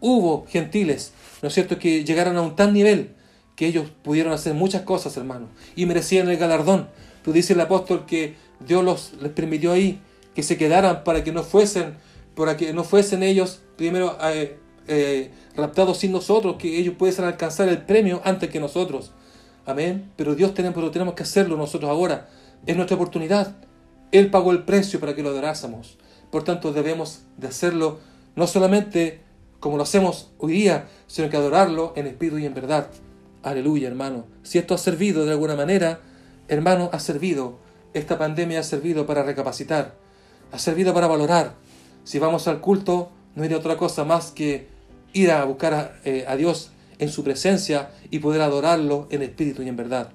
Hubo 0.00 0.46
gentiles, 0.48 1.12
¿no 1.40 1.48
es 1.48 1.54
cierto?, 1.54 1.78
que 1.78 2.04
llegaron 2.04 2.36
a 2.36 2.42
un 2.42 2.54
tal 2.56 2.74
nivel 2.74 3.15
que 3.56 3.66
ellos 3.66 3.90
pudieron 4.02 4.32
hacer 4.32 4.54
muchas 4.54 4.82
cosas, 4.82 5.16
hermano, 5.16 5.48
y 5.74 5.86
merecían 5.86 6.28
el 6.28 6.36
galardón. 6.36 6.88
Tú 7.24 7.32
dice 7.32 7.54
el 7.54 7.60
apóstol 7.60 8.06
que 8.06 8.36
Dios 8.60 9.12
les 9.20 9.32
permitió 9.32 9.72
ahí 9.72 10.00
que 10.36 10.42
se 10.42 10.58
quedaran 10.58 11.02
para 11.02 11.24
que 11.24 11.32
no 11.32 11.42
fuesen, 11.42 11.96
para 12.36 12.58
que 12.58 12.74
no 12.74 12.84
fuesen 12.84 13.22
ellos 13.22 13.62
primero 13.76 14.18
eh, 14.22 14.58
eh, 14.86 15.30
raptados 15.56 15.96
sin 15.96 16.12
nosotros, 16.12 16.56
que 16.58 16.78
ellos 16.78 16.94
pudiesen 16.96 17.24
alcanzar 17.24 17.70
el 17.70 17.78
premio 17.78 18.20
antes 18.22 18.50
que 18.50 18.60
nosotros. 18.60 19.12
Amén. 19.64 20.12
Pero 20.14 20.34
Dios 20.34 20.52
tenemos, 20.52 20.92
tenemos 20.92 21.14
que 21.14 21.22
hacerlo 21.22 21.56
nosotros 21.56 21.90
ahora. 21.90 22.28
Es 22.66 22.76
nuestra 22.76 22.96
oportunidad. 22.96 23.56
Él 24.12 24.30
pagó 24.30 24.52
el 24.52 24.64
precio 24.64 25.00
para 25.00 25.16
que 25.16 25.22
lo 25.22 25.30
adorásemos. 25.30 25.96
Por 26.30 26.44
tanto, 26.44 26.74
debemos 26.74 27.22
de 27.38 27.48
hacerlo 27.48 27.98
no 28.34 28.46
solamente 28.46 29.20
como 29.58 29.78
lo 29.78 29.84
hacemos 29.84 30.30
hoy 30.36 30.52
día, 30.52 30.88
sino 31.06 31.30
que 31.30 31.36
adorarlo 31.38 31.94
en 31.96 32.06
espíritu 32.06 32.38
y 32.38 32.44
en 32.44 32.52
verdad. 32.52 32.90
Aleluya, 33.46 33.86
hermano. 33.86 34.26
Si 34.42 34.58
esto 34.58 34.74
ha 34.74 34.78
servido 34.78 35.24
de 35.24 35.30
alguna 35.30 35.54
manera, 35.54 36.00
hermano, 36.48 36.90
ha 36.92 36.98
servido. 36.98 37.60
Esta 37.94 38.18
pandemia 38.18 38.58
ha 38.58 38.64
servido 38.64 39.06
para 39.06 39.22
recapacitar, 39.22 39.94
ha 40.50 40.58
servido 40.58 40.92
para 40.92 41.06
valorar. 41.06 41.54
Si 42.02 42.18
vamos 42.18 42.48
al 42.48 42.60
culto, 42.60 43.12
no 43.36 43.44
hay 43.44 43.54
otra 43.54 43.76
cosa 43.76 44.02
más 44.02 44.32
que 44.32 44.66
ir 45.12 45.30
a 45.30 45.44
buscar 45.44 46.00
eh, 46.04 46.24
a, 46.26 46.34
Dios 46.34 46.72
en 46.98 47.08
su 47.08 47.22
presencia 47.22 47.90
y 48.10 48.18
poder 48.18 48.42
adorarlo 48.42 49.06
en 49.12 49.22
espíritu 49.22 49.62
y 49.62 49.68
en 49.68 49.76
verdad. 49.76 50.10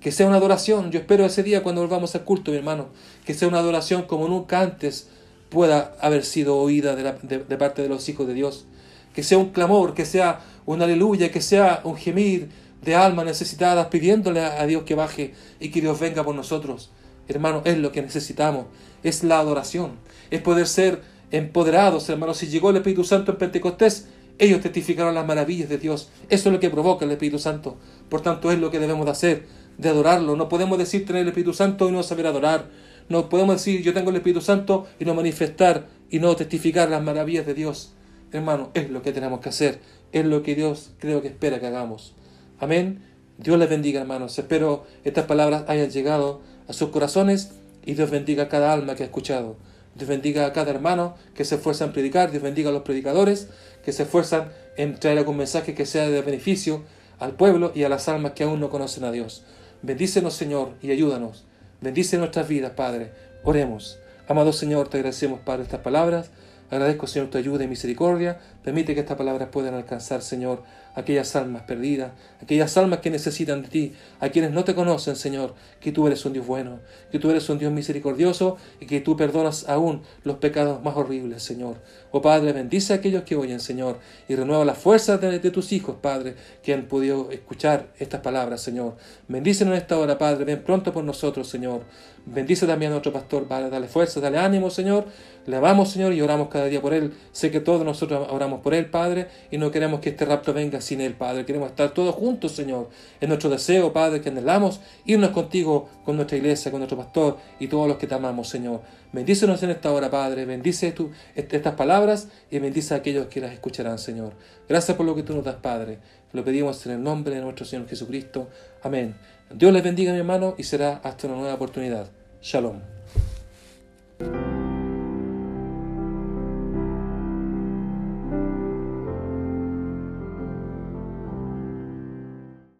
Que 0.00 0.12
sea 0.12 0.28
una 0.28 0.36
adoración, 0.36 0.92
yo 0.92 1.00
espero 1.00 1.26
ese 1.26 1.42
día 1.42 1.64
cuando 1.64 1.80
volvamos 1.80 2.14
al 2.14 2.22
culto, 2.22 2.52
mi 2.52 2.58
hermano, 2.58 2.90
que 3.26 3.34
sea 3.34 3.48
una 3.48 3.58
adoración 3.58 4.02
como 4.02 4.28
nunca 4.28 4.60
antes 4.60 5.08
pueda 5.50 5.96
haber 6.00 6.24
sido 6.24 6.56
oída 6.56 6.94
de, 6.94 7.38
de 7.40 7.56
parte 7.56 7.82
de 7.82 7.88
los 7.88 8.08
hijos 8.08 8.28
de 8.28 8.34
Dios. 8.34 8.66
Que 9.14 9.24
sea 9.24 9.38
un 9.38 9.50
clamor, 9.50 9.94
que 9.94 10.06
sea 10.06 10.42
un 10.64 10.80
aleluya, 10.82 11.32
que 11.32 11.40
sea 11.40 11.80
un 11.82 11.96
gemir, 11.96 12.50
de 12.82 12.94
almas 12.94 13.24
necesitadas, 13.24 13.88
pidiéndole 13.88 14.40
a 14.40 14.66
Dios 14.66 14.84
que 14.84 14.94
baje 14.94 15.34
y 15.60 15.70
que 15.70 15.80
Dios 15.80 15.98
venga 15.98 16.24
por 16.24 16.34
nosotros. 16.34 16.90
Hermano, 17.28 17.62
es 17.64 17.78
lo 17.78 17.92
que 17.92 18.02
necesitamos, 18.02 18.66
es 19.02 19.22
la 19.24 19.38
adoración, 19.38 19.92
es 20.30 20.40
poder 20.40 20.66
ser 20.66 21.02
empoderados, 21.30 22.08
hermanos. 22.08 22.38
Si 22.38 22.46
llegó 22.46 22.70
el 22.70 22.76
Espíritu 22.76 23.04
Santo 23.04 23.32
en 23.32 23.38
Pentecostés, 23.38 24.08
ellos 24.38 24.60
testificaron 24.60 25.14
las 25.14 25.26
maravillas 25.26 25.68
de 25.68 25.78
Dios. 25.78 26.10
Eso 26.28 26.48
es 26.48 26.52
lo 26.52 26.60
que 26.60 26.70
provoca 26.70 27.04
el 27.04 27.10
Espíritu 27.10 27.38
Santo. 27.38 27.76
Por 28.08 28.20
tanto, 28.20 28.50
es 28.52 28.58
lo 28.58 28.70
que 28.70 28.78
debemos 28.78 29.04
de 29.04 29.12
hacer, 29.12 29.46
de 29.76 29.88
adorarlo. 29.88 30.36
No 30.36 30.48
podemos 30.48 30.78
decir 30.78 31.04
tener 31.04 31.22
el 31.22 31.28
Espíritu 31.28 31.52
Santo 31.52 31.88
y 31.88 31.92
no 31.92 32.02
saber 32.02 32.26
adorar. 32.26 32.66
No 33.08 33.28
podemos 33.28 33.56
decir 33.56 33.82
yo 33.82 33.94
tengo 33.94 34.10
el 34.10 34.16
Espíritu 34.16 34.40
Santo 34.40 34.86
y 34.98 35.04
no 35.04 35.14
manifestar 35.14 35.88
y 36.10 36.20
no 36.20 36.36
testificar 36.36 36.88
las 36.88 37.02
maravillas 37.02 37.46
de 37.46 37.54
Dios. 37.54 37.92
Hermano, 38.32 38.70
es 38.74 38.90
lo 38.90 39.02
que 39.02 39.12
tenemos 39.12 39.40
que 39.40 39.48
hacer. 39.48 39.80
Es 40.12 40.24
lo 40.24 40.42
que 40.42 40.54
Dios 40.54 40.92
creo 40.98 41.20
que 41.20 41.28
espera 41.28 41.58
que 41.60 41.66
hagamos. 41.66 42.14
Amén. 42.60 43.04
Dios 43.38 43.56
les 43.56 43.70
bendiga, 43.70 44.00
hermanos. 44.00 44.36
Espero 44.36 44.84
estas 45.04 45.26
palabras 45.26 45.64
hayan 45.68 45.90
llegado 45.90 46.40
a 46.66 46.72
sus 46.72 46.88
corazones 46.88 47.52
y 47.86 47.94
Dios 47.94 48.10
bendiga 48.10 48.44
a 48.44 48.48
cada 48.48 48.72
alma 48.72 48.96
que 48.96 49.04
ha 49.04 49.06
escuchado. 49.06 49.56
Dios 49.94 50.08
bendiga 50.08 50.44
a 50.44 50.52
cada 50.52 50.72
hermano 50.72 51.14
que 51.34 51.44
se 51.44 51.54
esfuerza 51.54 51.84
en 51.84 51.92
predicar. 51.92 52.32
Dios 52.32 52.42
bendiga 52.42 52.70
a 52.70 52.72
los 52.72 52.82
predicadores 52.82 53.48
que 53.84 53.92
se 53.92 54.02
esfuerzan 54.02 54.48
en 54.76 54.98
traer 54.98 55.18
algún 55.18 55.36
mensaje 55.36 55.74
que 55.74 55.86
sea 55.86 56.08
de 56.08 56.20
beneficio 56.20 56.82
al 57.20 57.32
pueblo 57.32 57.70
y 57.74 57.84
a 57.84 57.88
las 57.88 58.08
almas 58.08 58.32
que 58.32 58.42
aún 58.42 58.58
no 58.58 58.70
conocen 58.70 59.04
a 59.04 59.12
Dios. 59.12 59.44
Bendícenos, 59.82 60.34
Señor, 60.34 60.74
y 60.82 60.90
ayúdanos. 60.90 61.44
Bendice 61.80 62.18
nuestras 62.18 62.48
vidas, 62.48 62.72
Padre. 62.72 63.12
Oremos. 63.44 64.00
Amado 64.26 64.52
Señor, 64.52 64.88
te 64.88 64.96
agradecemos, 64.98 65.38
Padre, 65.40 65.62
estas 65.62 65.80
palabras. 65.80 66.30
Agradezco, 66.70 67.06
Señor, 67.06 67.30
tu 67.30 67.38
ayuda 67.38 67.64
y 67.64 67.68
misericordia. 67.68 68.40
Permite 68.64 68.94
que 68.94 69.00
estas 69.00 69.16
palabras 69.16 69.48
puedan 69.50 69.74
alcanzar, 69.74 70.22
Señor, 70.22 70.64
aquellas 70.98 71.36
almas 71.36 71.62
perdidas, 71.62 72.12
aquellas 72.42 72.76
almas 72.76 72.98
que 72.98 73.10
necesitan 73.10 73.62
de 73.62 73.68
ti, 73.68 73.92
a 74.20 74.30
quienes 74.30 74.50
no 74.50 74.64
te 74.64 74.74
conocen, 74.74 75.14
Señor, 75.14 75.54
que 75.80 75.92
tú 75.92 76.06
eres 76.06 76.24
un 76.24 76.32
Dios 76.32 76.46
bueno, 76.46 76.80
que 77.12 77.18
tú 77.18 77.30
eres 77.30 77.48
un 77.48 77.58
Dios 77.58 77.72
misericordioso 77.72 78.56
y 78.80 78.86
que 78.86 79.00
tú 79.00 79.16
perdonas 79.16 79.68
aún 79.68 80.02
los 80.24 80.36
pecados 80.36 80.82
más 80.82 80.96
horribles, 80.96 81.42
Señor. 81.42 81.76
Oh 82.10 82.20
Padre, 82.20 82.52
bendice 82.52 82.92
a 82.92 82.96
aquellos 82.96 83.22
que 83.22 83.36
oyen, 83.36 83.60
Señor, 83.60 83.98
y 84.28 84.34
renueva 84.34 84.64
las 84.64 84.78
fuerzas 84.78 85.20
de, 85.20 85.38
tus 85.50 85.72
hijos, 85.72 85.96
Padre, 86.00 86.34
que 86.62 86.74
han 86.74 86.86
podido 86.86 87.30
escuchar 87.30 87.88
estas 87.98 88.20
palabras, 88.20 88.60
Señor. 88.60 88.96
Bendícenos 89.28 89.74
en 89.74 89.80
esta 89.80 89.98
hora, 89.98 90.18
Padre, 90.18 90.44
ven 90.44 90.62
pronto 90.64 90.92
por 90.92 91.04
nosotros, 91.04 91.48
Señor. 91.48 91.82
Bendice 92.26 92.66
también 92.66 92.90
a 92.90 92.94
nuestro 92.94 93.12
pastor, 93.12 93.46
Padre, 93.46 93.70
dale 93.70 93.88
fuerza, 93.88 94.20
dale 94.20 94.38
ánimo, 94.38 94.68
Señor. 94.70 95.06
Le 95.46 95.56
amamos, 95.56 95.90
Señor, 95.90 96.12
y 96.12 96.20
oramos 96.20 96.48
cada 96.48 96.66
día 96.66 96.82
por 96.82 96.92
él. 96.92 97.14
Sé 97.32 97.50
que 97.50 97.60
todos 97.60 97.84
nosotros 97.84 98.28
oramos 98.30 98.60
por 98.60 98.74
él, 98.74 98.90
Padre, 98.90 99.28
y 99.50 99.56
no 99.56 99.70
queremos 99.70 100.00
que 100.00 100.10
este 100.10 100.24
rapto 100.26 100.52
venga 100.52 100.80
sin 100.88 101.00
él, 101.00 101.14
Padre. 101.14 101.44
Queremos 101.44 101.70
estar 101.70 101.90
todos 101.90 102.14
juntos, 102.14 102.52
Señor. 102.52 102.88
Es 103.20 103.28
nuestro 103.28 103.50
deseo, 103.50 103.92
Padre, 103.92 104.20
que 104.20 104.30
anhelamos 104.30 104.80
irnos 105.04 105.30
contigo, 105.30 105.88
con 106.04 106.16
nuestra 106.16 106.36
iglesia, 106.36 106.70
con 106.70 106.80
nuestro 106.80 106.96
pastor 106.96 107.38
y 107.60 107.68
todos 107.68 107.86
los 107.86 107.98
que 107.98 108.06
te 108.06 108.14
amamos, 108.14 108.48
Señor. 108.48 108.80
Bendícenos 109.12 109.62
en 109.62 109.70
esta 109.70 109.92
hora, 109.92 110.10
Padre. 110.10 110.44
Bendice 110.44 110.92
tú 110.92 111.10
estas 111.34 111.74
palabras 111.74 112.28
y 112.50 112.58
bendice 112.58 112.94
a 112.94 112.98
aquellos 112.98 113.26
que 113.26 113.40
las 113.40 113.52
escucharán, 113.52 113.98
Señor. 113.98 114.32
Gracias 114.68 114.96
por 114.96 115.06
lo 115.06 115.14
que 115.14 115.22
tú 115.22 115.34
nos 115.34 115.44
das, 115.44 115.56
Padre. 115.56 115.98
Lo 116.32 116.44
pedimos 116.44 116.84
en 116.86 116.92
el 116.92 117.02
nombre 117.02 117.34
de 117.34 117.42
nuestro 117.42 117.64
Señor 117.64 117.88
Jesucristo. 117.88 118.48
Amén. 118.82 119.14
Dios 119.54 119.72
les 119.72 119.82
bendiga, 119.82 120.12
mi 120.12 120.18
hermano, 120.18 120.54
y 120.58 120.64
será 120.64 121.00
hasta 121.02 121.26
una 121.26 121.36
nueva 121.36 121.54
oportunidad. 121.54 122.08
Shalom. 122.42 122.80